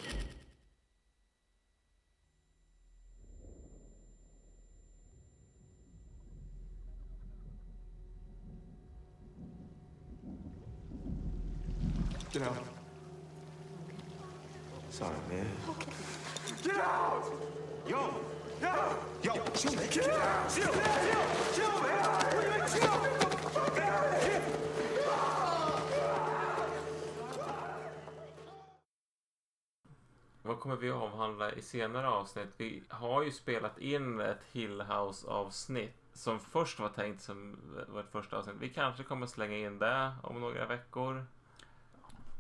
Senare 31.70 32.07
avsnitt? 32.07 32.49
Vi 32.57 32.84
har 32.88 33.24
ju 33.24 33.32
spelat 33.32 33.80
in 33.80 34.20
ett 34.20 34.43
Hill 34.51 34.82
House-avsnitt 34.82 35.95
som 36.13 36.39
först 36.39 36.80
var 36.80 36.89
tänkt 36.89 37.22
som 37.22 37.57
vårt 37.88 38.11
första 38.11 38.38
avsnitt. 38.38 38.55
Vi 38.59 38.70
kanske 38.70 39.03
kommer 39.03 39.28
slänga 39.28 39.57
in 39.57 39.80
det 39.80 40.11
om 40.24 40.39
några 40.39 40.65
veckor. 40.65 41.26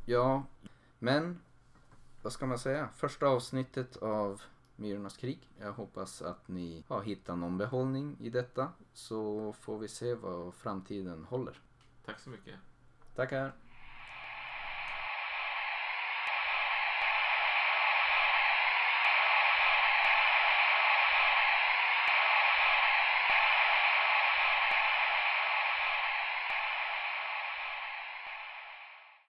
Ja, 0.05 0.43
men 0.99 1.41
vad 2.21 2.33
ska 2.33 2.45
man 2.45 2.59
säga? 2.59 2.89
Första 2.95 3.27
avsnittet 3.27 3.97
av 3.97 4.41
Myrornas 4.75 5.17
krig. 5.17 5.49
Jag 5.59 5.71
hoppas 5.71 6.21
att 6.21 6.47
ni 6.47 6.83
har 6.87 7.01
hittat 7.01 7.37
någon 7.37 7.57
behållning 7.57 8.17
i 8.19 8.29
detta 8.29 8.69
så 8.93 9.53
får 9.53 9.79
vi 9.79 9.87
se 9.87 10.15
vad 10.15 10.53
framtiden 10.53 11.25
håller. 11.29 11.61
Tack 12.05 12.19
så 12.19 12.29
mycket. 12.29 12.55
Tackar! 13.15 13.53